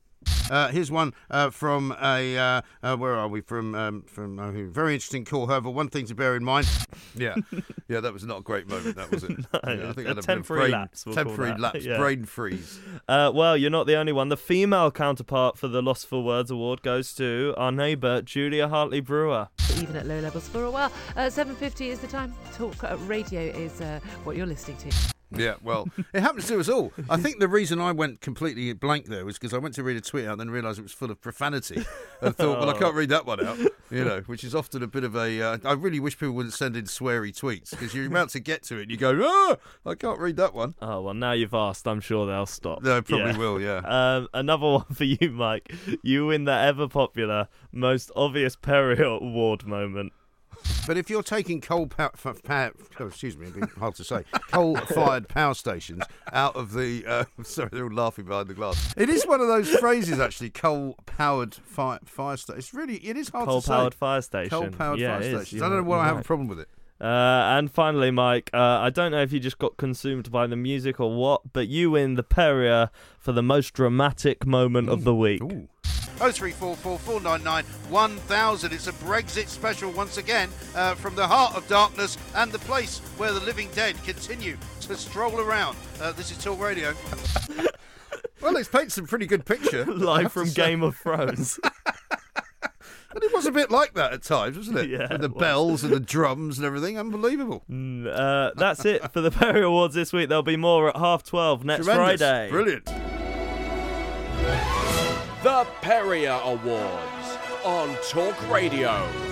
Uh, 0.51 0.69
here's 0.69 0.91
one 0.91 1.13
uh, 1.31 1.51
from 1.51 1.95
a 2.03 2.39
uh, 2.39 2.63
uh, 2.83 2.97
where 2.97 3.15
are 3.15 3.29
we 3.29 3.43
from? 3.43 3.75
Um, 3.75 4.03
from 4.03 4.39
uh, 4.39 4.51
very 4.51 4.95
interesting 4.95 5.25
call. 5.27 5.47
However, 5.47 5.69
one 5.69 5.89
thing 5.89 6.07
to 6.07 6.15
bear 6.15 6.37
in 6.37 6.43
mind. 6.45 6.67
Yeah, 7.15 7.35
yeah, 7.89 8.01
that 8.01 8.13
was 8.15 8.25
not 8.25 8.39
a 8.39 8.43
great 8.43 8.67
moment. 8.67 8.97
That 8.97 9.11
was 9.11 9.25
it. 9.25 9.31
Yeah, 9.69 9.91
I 9.91 9.93
think 9.93 9.99
a 9.99 10.05
I 10.05 10.09
had 10.09 10.19
a 10.19 10.23
temporary 10.23 10.63
brain, 10.63 10.73
lapse, 10.73 11.05
we'll 11.05 11.15
call 11.15 11.25
temporary 11.25 11.51
that. 11.51 11.61
lapse, 11.61 11.85
Yeah. 11.85 11.99
brain 11.99 12.25
freeze. 12.25 12.81
Uh, 13.07 13.31
well, 13.35 13.57
you're 13.59 13.71
not 13.71 13.87
the 13.87 13.97
only 13.97 14.13
one. 14.13 14.31
The 14.31 14.37
female 14.39 14.91
counterpart 14.91 15.59
for 15.59 15.69
the 15.69 15.83
Lost 15.83 16.07
for 16.07 16.25
Words 16.25 16.51
award 16.51 16.81
goes 16.81 17.13
to 17.17 17.53
our 17.59 17.71
neighbour, 17.71 18.23
Julia 18.23 18.69
Hartley 18.69 19.01
Brewer. 19.01 19.49
even 19.77 19.97
at 19.97 20.07
low 20.07 20.21
levels 20.21 20.49
for 20.49 20.65
a 20.65 20.71
while. 20.71 20.91
Uh, 21.15 21.27
7.50 21.27 21.89
is 21.89 21.99
the 21.99 22.07
time. 22.07 22.33
Talk 22.55 22.83
uh, 22.85 22.97
radio 23.01 23.43
is 23.43 23.83
uh, 23.83 24.01
what 24.25 24.35
you're 24.37 24.47
listening 24.47 24.79
to. 24.79 25.18
Yeah, 25.31 25.55
well, 25.63 25.89
it 26.15 26.21
happens 26.21 26.47
to 26.49 26.59
us 26.59 26.69
all. 26.69 26.93
I 27.11 27.17
think 27.19 27.39
the 27.39 27.49
reason 27.49 27.81
I 27.81 27.93
went 27.93 28.21
completely 28.21 28.73
blank 28.73 29.07
there 29.07 29.25
was 29.25 29.39
because 29.39 29.53
I 29.53 29.59
went 29.59 29.75
to 29.75 29.83
read 29.83 29.97
a 29.97 30.01
tweet 30.01 30.27
out 30.27 30.33
and 30.33 30.41
then 30.41 30.51
realised 30.51 30.79
it 30.79 30.83
was 30.83 30.93
full 30.93 31.11
of 31.11 31.21
profanity. 31.21 31.85
And 32.21 32.35
thought, 32.37 32.61
well, 32.61 32.71
I 32.71 32.79
can't 32.79 32.95
read 32.95 33.11
that 33.11 33.27
one 33.27 33.45
out, 33.45 33.59
you 33.91 34.05
know, 34.05 34.23
which 34.27 34.43
is 34.43 34.55
often 34.55 34.83
a 34.83 34.87
bit 34.87 35.05
of 35.05 35.15
a. 35.15 35.41
Uh, 35.41 35.59
I 35.65 35.73
really 35.75 36.01
wish 36.01 36.19
people 36.19 36.35
wouldn't 36.35 36.55
send 36.55 36.77
in 36.77 36.87
sweary 36.87 37.33
tweets 37.33 37.71
because 37.71 37.95
you're 37.95 38.07
about 38.07 38.31
to 38.31 38.41
get 38.41 38.63
to 38.65 38.79
it 38.79 38.83
and 38.83 38.91
you 38.91 38.97
go, 38.97 39.21
ah, 39.23 39.57
I 39.89 39.95
can't 39.95 40.19
read 40.19 40.37
that 40.37 40.55
one. 40.55 40.75
Oh, 40.83 41.03
well, 41.03 41.15
now 41.15 41.33
you've 41.33 41.55
asked, 41.55 41.87
I'm 41.87 42.01
sure 42.01 42.27
they'll 42.27 42.47
stop. 42.47 42.83
They 42.83 43.01
probably 43.03 43.37
will, 43.37 43.61
yeah. 43.61 43.83
Um, 43.99 44.29
another 44.33 44.67
one 44.67 44.85
for 44.93 45.05
you, 45.05 45.31
Mike. 45.31 45.73
You 46.03 46.27
win 46.27 46.45
the 46.45 46.53
ever 46.53 46.89
popular, 46.89 47.49
most 47.73 48.11
obvious 48.15 48.57
Perrier 48.57 49.05
Award 49.05 49.67
moment. 49.67 50.13
But 50.87 50.97
if 50.97 51.11
you're 51.11 51.23
taking 51.23 51.61
coal 51.61 51.87
power, 51.87 52.11
power 52.45 52.73
oh, 52.99 53.07
excuse 53.07 53.37
me, 53.37 53.49
it'd 53.49 53.61
be 53.61 53.67
hard 53.79 53.95
to 53.97 54.05
say, 54.05 54.25
coal-fired 54.51 55.29
power 55.29 55.53
stations 55.53 56.03
out 56.33 56.57
of 56.57 56.73
the, 56.73 57.05
uh, 57.07 57.25
sorry, 57.43 57.69
they're 57.73 57.85
all 57.85 57.93
laughing 57.93 58.25
behind 58.25 58.49
the 58.49 58.55
glass. 58.55 58.95
It 58.97 59.11
is 59.11 59.27
one 59.27 59.43
of 59.43 59.49
those 59.49 59.69
phrases, 59.69 60.19
actually, 60.19 60.51
coal-powered 60.51 61.55
fire, 61.55 61.99
fire 62.07 62.39
station. 62.39 62.59
It's 62.59 62.73
really, 62.73 62.97
it 62.97 63.19
is 63.19 63.29
hard 63.29 63.49
to 63.51 63.61
say. 63.61 63.69
Coal-powered 63.69 63.95
fire 63.95 64.23
station. 64.23 64.51
Coal-powered 64.51 64.99
Yeah, 64.99 65.19
fire 65.19 65.45
stations. 65.45 65.63
I 65.63 65.69
don't 65.69 65.79
know 65.79 65.83
why 65.83 65.99
right, 65.99 66.05
I 66.05 66.09
have 66.09 66.19
a 66.21 66.23
problem 66.23 66.49
with 66.49 66.61
it. 66.61 66.69
Uh, 67.01 67.05
and 67.59 67.71
finally, 67.71 68.11
Mike, 68.11 68.51
uh, 68.53 68.59
I 68.59 68.91
don't 68.91 69.13
know 69.13 69.23
if 69.23 69.33
you 69.33 69.39
just 69.39 69.59
got 69.59 69.77
consumed 69.77 70.33
by 70.33 70.47
the 70.47 70.57
music 70.57 70.99
or 70.99 71.15
what, 71.15 71.53
but 71.53 71.69
you 71.69 71.93
win 71.93 72.15
the 72.15 72.25
Perrier 72.25 72.91
for 73.19 73.33
the 73.33 73.43
most 73.43 73.73
dramatic 73.73 74.45
moment 74.45 74.89
of 74.89 75.05
the 75.05 75.15
week. 75.15 75.43
0344 76.19 76.99
499 76.99 77.65
1000. 77.91 78.73
It's 78.73 78.89
a 78.89 78.93
Brexit 78.93 79.47
special 79.47 79.93
once 79.93 80.17
again 80.17 80.51
uh, 80.75 80.97
from 80.97 81.15
the 81.15 81.27
heart 81.27 81.55
of 81.55 81.69
darkness 81.69 82.19
and 82.35 82.51
the 82.51 82.59
place 82.61 82.99
where 83.17 83.33
the 83.33 83.41
living 83.41 83.69
dead 83.75 83.95
continue 84.03 84.57
to 84.81 84.97
stroll 84.97 85.41
around. 85.41 85.77
Uh, 86.01 86.11
this 86.13 86.33
is 86.33 86.39
Talk 86.43 86.61
Radio. 86.61 86.95
well, 88.43 88.57
it's 88.57 88.69
painted 88.69 88.91
some 88.91 89.07
pretty 89.07 89.27
good 89.27 89.47
picture. 89.47 89.85
Live 89.87 90.33
from. 90.33 90.49
Game 90.51 90.83
of 90.83 90.97
Thrones. 90.97 91.61
And 93.21 93.25
it 93.25 93.35
was 93.35 93.47
a 93.47 93.51
bit 93.51 93.69
like 93.69 93.95
that 93.95 94.13
at 94.13 94.23
times, 94.23 94.57
wasn't 94.57 94.79
it? 94.79 94.89
Yeah, 94.99 95.09
With 95.11 95.23
the 95.23 95.29
bells 95.29 95.83
and 95.83 95.93
the 95.93 95.99
drums 95.99 96.57
and 96.57 96.65
everything. 96.65 96.97
Unbelievable. 96.97 97.65
Mm, 97.69 98.07
uh, 98.07 98.53
that's 98.55 98.85
it 98.85 99.11
for 99.11 99.21
the 99.21 99.31
Perrier 99.33 99.65
Awards 99.65 99.97
this 99.97 100.13
week. 100.13 100.29
There'll 100.29 100.45
be 100.45 100.57
more 100.57 100.89
at 100.89 100.97
half 100.97 101.25
12 101.25 101.65
next 101.65 101.87
Tremendous. 101.87 102.21
Friday. 102.21 102.49
Brilliant. 102.49 102.85
The 105.43 105.67
Perrier 105.83 106.39
Awards 106.45 107.39
on 107.65 107.97
Talk 108.09 108.51
Radio. 108.51 109.28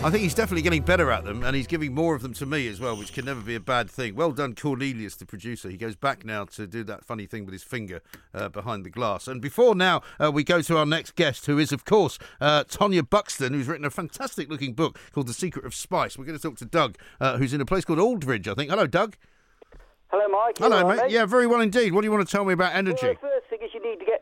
I 0.00 0.10
think 0.10 0.22
he's 0.22 0.34
definitely 0.34 0.62
getting 0.62 0.82
better 0.82 1.10
at 1.10 1.24
them, 1.24 1.42
and 1.42 1.56
he's 1.56 1.66
giving 1.66 1.92
more 1.92 2.14
of 2.14 2.22
them 2.22 2.32
to 2.34 2.46
me 2.46 2.68
as 2.68 2.78
well, 2.78 2.96
which 2.96 3.12
can 3.12 3.24
never 3.24 3.40
be 3.40 3.56
a 3.56 3.60
bad 3.60 3.90
thing. 3.90 4.14
Well 4.14 4.30
done, 4.30 4.54
Cornelius, 4.54 5.16
the 5.16 5.26
producer. 5.26 5.68
He 5.68 5.76
goes 5.76 5.96
back 5.96 6.24
now 6.24 6.44
to 6.44 6.68
do 6.68 6.84
that 6.84 7.04
funny 7.04 7.26
thing 7.26 7.44
with 7.44 7.52
his 7.52 7.64
finger 7.64 8.00
uh, 8.32 8.48
behind 8.48 8.86
the 8.86 8.90
glass. 8.90 9.26
And 9.26 9.42
before 9.42 9.74
now, 9.74 10.02
uh, 10.20 10.30
we 10.30 10.44
go 10.44 10.62
to 10.62 10.78
our 10.78 10.86
next 10.86 11.16
guest, 11.16 11.46
who 11.46 11.58
is, 11.58 11.72
of 11.72 11.84
course, 11.84 12.16
uh, 12.40 12.62
Tonia 12.62 13.10
Buxton, 13.10 13.52
who's 13.52 13.66
written 13.66 13.84
a 13.84 13.90
fantastic 13.90 14.48
looking 14.48 14.72
book 14.72 15.00
called 15.12 15.26
The 15.26 15.34
Secret 15.34 15.64
of 15.64 15.74
Spice. 15.74 16.16
We're 16.16 16.26
going 16.26 16.38
to 16.38 16.42
talk 16.42 16.58
to 16.58 16.64
Doug, 16.64 16.96
uh, 17.20 17.36
who's 17.36 17.52
in 17.52 17.60
a 17.60 17.66
place 17.66 17.84
called 17.84 17.98
Aldridge, 17.98 18.46
I 18.46 18.54
think. 18.54 18.70
Hello, 18.70 18.86
Doug. 18.86 19.16
Hello, 20.10 20.28
Mike. 20.28 20.58
Hello, 20.58 20.82
right, 20.84 20.96
mate. 20.96 21.10
Yeah, 21.10 21.26
very 21.26 21.48
well 21.48 21.60
indeed. 21.60 21.92
What 21.92 22.02
do 22.02 22.06
you 22.06 22.12
want 22.12 22.26
to 22.26 22.30
tell 22.30 22.44
me 22.44 22.54
about 22.54 22.72
energy? 22.72 23.18
the 23.20 23.37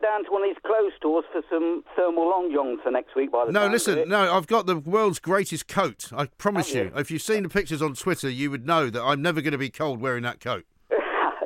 down 0.07 0.23
to 0.25 0.31
one 0.31 0.41
of 0.43 0.49
these 0.49 0.61
clothes 0.65 0.93
stores 0.97 1.25
for 1.31 1.41
some 1.49 1.83
thermal 1.95 2.29
long 2.29 2.51
johns 2.53 2.79
for 2.83 2.91
next 2.91 3.15
week. 3.15 3.31
By 3.31 3.45
the 3.45 3.51
No, 3.51 3.67
listen, 3.67 4.07
no, 4.07 4.33
I've 4.33 4.47
got 4.47 4.65
the 4.65 4.77
world's 4.77 5.19
greatest 5.19 5.67
coat. 5.67 6.09
I 6.15 6.25
promise 6.37 6.73
you. 6.73 6.83
you? 6.83 6.91
If 6.95 7.11
you've 7.11 7.21
seen 7.21 7.43
the 7.43 7.49
pictures 7.49 7.81
on 7.81 7.93
Twitter, 7.93 8.29
you 8.29 8.49
would 8.51 8.65
know 8.65 8.89
that 8.89 9.01
I'm 9.01 9.21
never 9.21 9.41
going 9.41 9.51
to 9.51 9.57
be 9.57 9.69
cold 9.69 9.99
wearing 10.01 10.23
that 10.23 10.39
coat. 10.39 10.63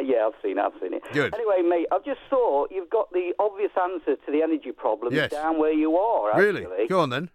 yeah, 0.01 0.27
I've 0.27 0.33
seen 0.43 0.57
it. 0.57 0.61
I've 0.61 0.73
seen 0.81 0.93
it. 0.93 1.01
Good. 1.13 1.33
Anyway, 1.33 1.67
mate, 1.67 1.87
I've 1.91 2.05
just 2.05 2.19
saw 2.29 2.65
you've 2.69 2.89
got 2.89 3.11
the 3.11 3.33
obvious 3.39 3.71
answer 3.81 4.15
to 4.25 4.31
the 4.31 4.41
energy 4.43 4.71
problem 4.71 5.13
Yes. 5.13 5.31
down 5.31 5.59
where 5.59 5.73
you 5.73 5.95
are. 5.97 6.37
Really? 6.39 6.65
Go 6.87 6.99
on 6.99 7.09
then. 7.09 7.29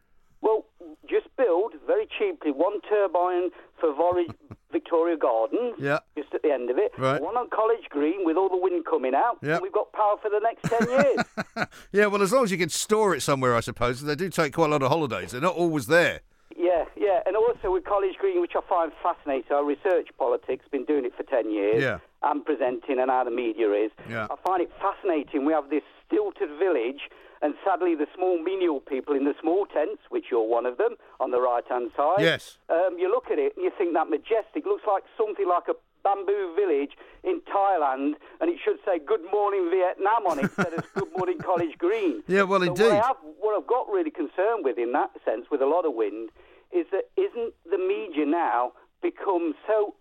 Well, 0.47 0.65
just 1.11 1.27
build 1.37 1.73
very 1.89 2.07
cheaply 2.19 2.53
one 2.53 2.81
turbine 2.89 3.51
for 3.81 3.93
Vorage 3.93 4.33
Victoria 4.73 5.17
Gardens. 5.17 5.75
Yeah. 5.79 5.99
Just 6.17 6.33
at 6.35 6.43
the 6.43 6.53
end 6.53 6.71
of 6.71 6.79
it. 6.79 6.93
Right. 6.97 7.21
One 7.21 7.37
on 7.37 7.49
College 7.51 7.89
Green 7.91 8.25
with 8.25 8.37
all 8.37 8.49
the 8.49 8.57
wind 8.57 8.85
coming 8.89 9.15
out. 9.15 9.39
Yeah. 9.43 9.55
And 9.55 9.63
we've 9.63 9.73
got 9.73 9.93
power 9.93 10.17
for 10.23 10.31
the 10.31 10.41
next 10.41 10.63
10 10.71 10.89
years. 10.91 11.67
Yeah, 11.93 12.07
well, 12.07 12.21
as 12.23 12.33
long 12.33 12.45
as 12.45 12.51
you 12.51 12.59
can 12.59 12.69
store 12.69 13.15
it 13.15 13.23
somewhere, 13.23 13.55
I 13.57 13.61
suppose. 13.61 14.03
They 14.03 14.15
do 14.15 14.29
take 14.29 14.53
quite 14.53 14.67
a 14.67 14.73
lot 14.73 14.83
of 14.83 14.89
holidays. 14.89 15.31
They're 15.33 15.41
not 15.41 15.55
always 15.57 15.87
there. 15.87 16.21
Yeah, 16.55 16.85
yeah, 16.97 17.21
and 17.27 17.35
also 17.37 17.73
with 17.73 17.85
College 17.85 18.17
Green, 18.19 18.41
which 18.41 18.53
I 18.55 18.61
find 18.69 18.93
fascinating. 19.03 19.51
I 19.53 19.61
research 19.61 20.09
politics, 20.19 20.65
been 20.71 20.85
doing 20.85 21.05
it 21.07 21.15
for 21.17 21.23
ten 21.23 21.51
years. 21.51 21.83
Yeah. 21.83 21.99
And 22.23 22.45
presenting 22.45 22.99
and 22.99 23.11
how 23.11 23.25
the 23.25 23.31
media 23.31 23.73
is. 23.73 23.91
Yeah. 24.09 24.27
I 24.31 24.37
find 24.47 24.61
it 24.63 24.71
fascinating. 24.81 25.45
We 25.47 25.53
have 25.55 25.71
this 25.71 25.83
stilted 26.07 26.51
village, 26.59 27.09
and 27.43 27.55
sadly, 27.65 27.95
the 27.95 28.07
small 28.15 28.43
menial 28.43 28.81
people 28.81 29.15
in 29.15 29.25
the 29.25 29.35
small 29.41 29.67
tents, 29.67 30.03
which 30.09 30.27
you're 30.31 30.47
one 30.47 30.67
of 30.67 30.79
them, 30.79 30.97
on 31.21 31.31
the 31.31 31.41
right 31.41 31.65
hand 31.69 31.91
side. 31.97 32.19
Yes. 32.21 32.59
Um, 32.69 32.97
you 32.99 33.11
look 33.11 33.31
at 33.31 33.39
it 33.39 33.55
and 33.57 33.65
you 33.65 33.71
think 33.77 33.95
that 33.95 34.09
majestic 34.09 34.65
looks 34.65 34.85
like 34.87 35.05
something 35.17 35.47
like 35.49 35.65
a 35.69 35.75
bamboo 36.03 36.55
village 36.55 36.93
in 37.25 37.41
Thailand, 37.53 38.15
and 38.41 38.49
it 38.49 38.59
should 38.65 38.79
say 38.85 38.99
"Good 38.99 39.23
Morning 39.33 39.69
Vietnam" 39.71 40.27
on 40.27 40.39
it 40.39 40.45
instead 40.45 40.73
of 40.75 40.85
"Good 40.95 41.11
Morning 41.17 41.39
College 41.39 41.77
Green." 41.79 42.23
Yeah, 42.29 42.43
well, 42.43 42.61
So 42.61 42.67
indeed. 42.67 42.83
What, 42.85 42.93
I 42.93 43.07
have, 43.07 43.17
what 43.41 43.61
I've 43.61 43.67
got 43.67 43.89
really 43.91 44.13
concerned 44.13 44.65
with 44.65 44.79
in 44.79 44.93
that 44.93 45.11
sense, 45.25 45.47
with 45.51 45.61
a 45.63 45.67
lot 45.67 45.85
of 45.85 45.95
wind, 45.95 46.31
is 46.73 46.87
that 46.93 47.11
isn't 47.17 47.55
the 47.71 47.79
media 47.79 48.25
now 48.25 48.73
become 49.03 49.55
so 49.67 49.95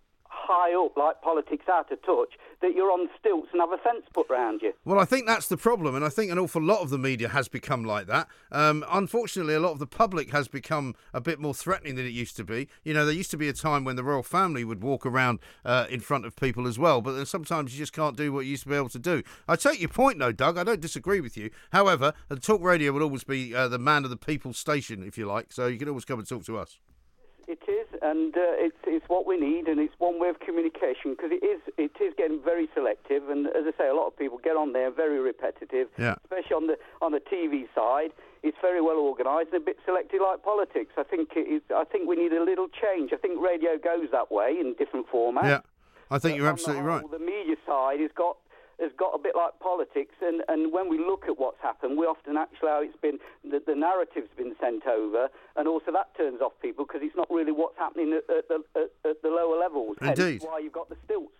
high 0.46 0.74
up, 0.74 0.96
like 0.96 1.20
politics 1.22 1.64
out 1.68 1.90
of 1.90 2.00
touch, 2.02 2.34
that 2.62 2.74
you're 2.74 2.90
on 2.90 3.08
stilts 3.18 3.48
and 3.52 3.60
have 3.60 3.72
a 3.72 3.78
fence 3.78 4.04
put 4.14 4.28
round 4.30 4.62
you? 4.62 4.72
Well, 4.84 4.98
I 4.98 5.04
think 5.04 5.26
that's 5.26 5.48
the 5.48 5.56
problem, 5.56 5.94
and 5.94 6.04
I 6.04 6.08
think 6.08 6.30
an 6.30 6.38
awful 6.38 6.62
lot 6.62 6.80
of 6.80 6.90
the 6.90 6.98
media 6.98 7.28
has 7.28 7.48
become 7.48 7.84
like 7.84 8.06
that. 8.06 8.28
Um, 8.52 8.84
unfortunately, 8.90 9.54
a 9.54 9.60
lot 9.60 9.72
of 9.72 9.78
the 9.78 9.86
public 9.86 10.30
has 10.30 10.48
become 10.48 10.94
a 11.12 11.20
bit 11.20 11.40
more 11.40 11.54
threatening 11.54 11.96
than 11.96 12.06
it 12.06 12.10
used 12.10 12.36
to 12.36 12.44
be. 12.44 12.68
You 12.84 12.94
know, 12.94 13.04
there 13.04 13.14
used 13.14 13.30
to 13.32 13.36
be 13.36 13.48
a 13.48 13.52
time 13.52 13.84
when 13.84 13.96
the 13.96 14.04
royal 14.04 14.22
family 14.22 14.64
would 14.64 14.82
walk 14.82 15.04
around 15.04 15.40
uh, 15.64 15.86
in 15.90 16.00
front 16.00 16.24
of 16.24 16.36
people 16.36 16.66
as 16.66 16.78
well, 16.78 17.00
but 17.00 17.12
then 17.12 17.26
sometimes 17.26 17.72
you 17.72 17.78
just 17.78 17.92
can't 17.92 18.16
do 18.16 18.32
what 18.32 18.44
you 18.44 18.52
used 18.52 18.62
to 18.62 18.68
be 18.68 18.76
able 18.76 18.88
to 18.90 18.98
do. 18.98 19.22
I 19.48 19.56
take 19.56 19.80
your 19.80 19.88
point, 19.88 20.18
though, 20.18 20.32
Doug. 20.32 20.58
I 20.58 20.64
don't 20.64 20.80
disagree 20.80 21.20
with 21.20 21.36
you. 21.36 21.50
However, 21.72 22.12
the 22.28 22.36
talk 22.36 22.62
radio 22.62 22.92
will 22.92 23.02
always 23.02 23.24
be 23.24 23.54
uh, 23.54 23.68
the 23.68 23.78
man 23.78 24.04
of 24.04 24.10
the 24.10 24.16
people 24.16 24.52
station, 24.52 25.02
if 25.02 25.18
you 25.18 25.26
like, 25.26 25.52
so 25.52 25.66
you 25.66 25.78
can 25.78 25.88
always 25.88 26.04
come 26.04 26.18
and 26.18 26.28
talk 26.28 26.44
to 26.44 26.58
us. 26.58 26.78
It 27.48 27.62
is, 27.68 27.85
and 28.10 28.36
uh, 28.36 28.64
it's 28.66 28.76
it's 28.86 29.08
what 29.08 29.26
we 29.26 29.36
need, 29.38 29.66
and 29.68 29.78
it's 29.80 29.94
one 29.98 30.20
way 30.20 30.28
of 30.28 30.38
communication 30.40 31.12
because 31.14 31.30
it 31.32 31.42
is 31.44 31.60
it 31.76 31.90
is 32.00 32.12
getting 32.16 32.40
very 32.42 32.68
selective, 32.74 33.28
and 33.28 33.46
as 33.48 33.64
I 33.66 33.72
say, 33.78 33.88
a 33.88 33.94
lot 33.94 34.06
of 34.06 34.16
people 34.16 34.38
get 34.42 34.56
on 34.56 34.72
there 34.72 34.90
very 34.90 35.18
repetitive, 35.18 35.88
Yeah. 35.98 36.14
especially 36.24 36.54
on 36.56 36.66
the 36.68 36.76
on 37.02 37.12
the 37.12 37.20
TV 37.20 37.66
side. 37.74 38.12
It's 38.42 38.56
very 38.62 38.80
well 38.80 38.98
organised 38.98 39.48
and 39.52 39.60
a 39.62 39.64
bit 39.64 39.78
selective, 39.84 40.20
like 40.20 40.42
politics. 40.44 40.92
I 40.96 41.02
think 41.02 41.30
it 41.34 41.48
is, 41.56 41.62
I 41.74 41.82
think 41.84 42.08
we 42.08 42.14
need 42.16 42.32
a 42.32 42.44
little 42.44 42.68
change. 42.68 43.12
I 43.12 43.16
think 43.16 43.40
radio 43.42 43.76
goes 43.76 44.08
that 44.12 44.30
way 44.30 44.50
in 44.60 44.74
different 44.78 45.08
formats. 45.10 45.44
Yeah, 45.54 45.60
I 46.10 46.18
think 46.20 46.34
But 46.34 46.36
you're 46.38 46.48
absolutely 46.54 46.82
the 46.84 46.88
right. 46.88 47.10
The 47.10 47.18
media 47.18 47.56
side 47.66 47.98
has 48.00 48.12
got 48.14 48.36
has 48.80 48.92
got 48.98 49.12
a 49.14 49.18
bit 49.18 49.34
like 49.34 49.58
politics, 49.60 50.14
and, 50.20 50.42
and 50.48 50.72
when 50.72 50.88
we 50.88 50.98
look 50.98 51.24
at 51.26 51.38
what's 51.38 51.60
happened, 51.62 51.98
we 51.98 52.04
often 52.04 52.36
actually 52.36 52.68
how 52.68 52.82
it's 52.82 52.96
been 53.00 53.18
the, 53.44 53.62
the 53.64 53.74
narrative's 53.74 54.28
been 54.36 54.54
sent 54.60 54.86
over, 54.86 55.28
and 55.56 55.66
also 55.66 55.90
that 55.92 56.14
turns 56.16 56.40
off 56.40 56.52
people 56.60 56.84
because 56.84 57.00
it's 57.02 57.16
not 57.16 57.28
really 57.30 57.52
what's 57.52 57.78
happening 57.78 58.12
at, 58.12 58.28
at, 58.34 58.48
the, 58.48 58.62
at, 58.74 58.90
at 59.08 59.22
the 59.22 59.28
lower 59.28 59.58
levels. 59.58 59.96
Indeed. 60.00 60.42
why 60.42 60.58
you've 60.58 60.72
got 60.72 60.88
the 60.88 60.96
stilts. 61.04 61.32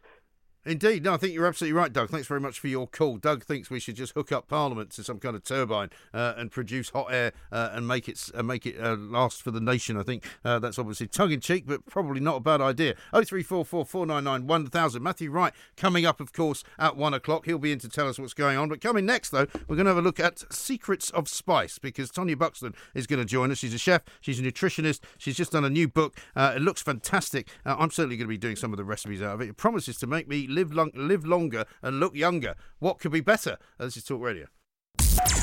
Indeed, 0.66 1.04
no, 1.04 1.14
I 1.14 1.16
think 1.16 1.32
you're 1.32 1.46
absolutely 1.46 1.78
right, 1.78 1.92
Doug. 1.92 2.10
Thanks 2.10 2.26
very 2.26 2.40
much 2.40 2.58
for 2.58 2.66
your 2.66 2.88
call. 2.88 3.18
Doug 3.18 3.44
thinks 3.44 3.70
we 3.70 3.78
should 3.78 3.94
just 3.94 4.14
hook 4.14 4.32
up 4.32 4.48
Parliament 4.48 4.90
to 4.90 5.04
some 5.04 5.20
kind 5.20 5.36
of 5.36 5.44
turbine 5.44 5.90
uh, 6.12 6.34
and 6.36 6.50
produce 6.50 6.90
hot 6.90 7.06
air 7.12 7.32
uh, 7.52 7.70
and 7.72 7.86
make 7.86 8.08
it 8.08 8.30
uh, 8.34 8.42
make 8.42 8.66
it 8.66 8.76
uh, 8.80 8.96
last 8.96 9.42
for 9.42 9.52
the 9.52 9.60
nation. 9.60 9.96
I 9.96 10.02
think 10.02 10.24
uh, 10.44 10.58
that's 10.58 10.76
obviously 10.76 11.06
tongue 11.06 11.30
in 11.30 11.40
cheek, 11.40 11.64
but 11.66 11.86
probably 11.86 12.18
not 12.18 12.36
a 12.36 12.40
bad 12.40 12.60
idea. 12.60 12.96
Oh 13.12 13.22
three 13.22 13.44
four 13.44 13.64
four 13.64 13.84
four 13.84 14.06
nine 14.06 14.24
nine 14.24 14.48
one 14.48 14.66
thousand. 14.66 15.04
Matthew 15.04 15.30
Wright 15.30 15.52
coming 15.76 16.04
up, 16.04 16.20
of 16.20 16.32
course, 16.32 16.64
at 16.80 16.96
one 16.96 17.14
o'clock. 17.14 17.44
He'll 17.44 17.58
be 17.58 17.70
in 17.70 17.78
to 17.78 17.88
tell 17.88 18.08
us 18.08 18.18
what's 18.18 18.34
going 18.34 18.58
on. 18.58 18.68
But 18.68 18.80
coming 18.80 19.06
next, 19.06 19.30
though, 19.30 19.46
we're 19.68 19.76
going 19.76 19.86
to 19.86 19.90
have 19.90 19.98
a 19.98 20.02
look 20.02 20.18
at 20.18 20.52
secrets 20.52 21.10
of 21.10 21.28
spice 21.28 21.78
because 21.78 22.10
Tonia 22.10 22.36
Buxton 22.36 22.74
is 22.92 23.06
going 23.06 23.20
to 23.20 23.24
join 23.24 23.52
us. 23.52 23.58
She's 23.58 23.74
a 23.74 23.78
chef. 23.78 24.02
She's 24.20 24.40
a 24.40 24.42
nutritionist. 24.42 25.00
She's 25.16 25.36
just 25.36 25.52
done 25.52 25.64
a 25.64 25.70
new 25.70 25.86
book. 25.86 26.16
Uh, 26.34 26.54
it 26.56 26.62
looks 26.62 26.82
fantastic. 26.82 27.48
I'm 27.64 27.92
certainly 27.92 28.16
going 28.16 28.26
to 28.26 28.34
be 28.34 28.36
doing 28.36 28.56
some 28.56 28.72
of 28.72 28.78
the 28.78 28.84
recipes 28.84 29.22
out 29.22 29.34
of 29.34 29.40
it. 29.42 29.48
It 29.48 29.56
promises 29.56 29.96
to 29.98 30.08
make 30.08 30.26
me 30.26 30.48
live 30.56 30.72
long, 30.72 30.90
live 30.94 31.24
longer 31.24 31.64
and 31.82 32.00
look 32.00 32.14
younger. 32.14 32.54
What 32.78 32.98
could 32.98 33.12
be 33.12 33.20
better? 33.20 33.58
This 33.78 33.96
is 33.96 34.04
Talk 34.04 34.22
Radio. 34.22 34.46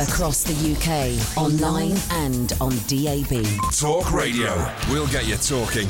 Across 0.02 0.44
the 0.44 0.58
UK, 0.74 1.38
online 1.38 1.96
and 2.24 2.52
on 2.60 2.72
DAB. 2.88 3.46
Talk 3.72 4.12
Radio. 4.12 4.50
We'll 4.90 5.08
get 5.08 5.28
you 5.28 5.38
talking. 5.38 5.88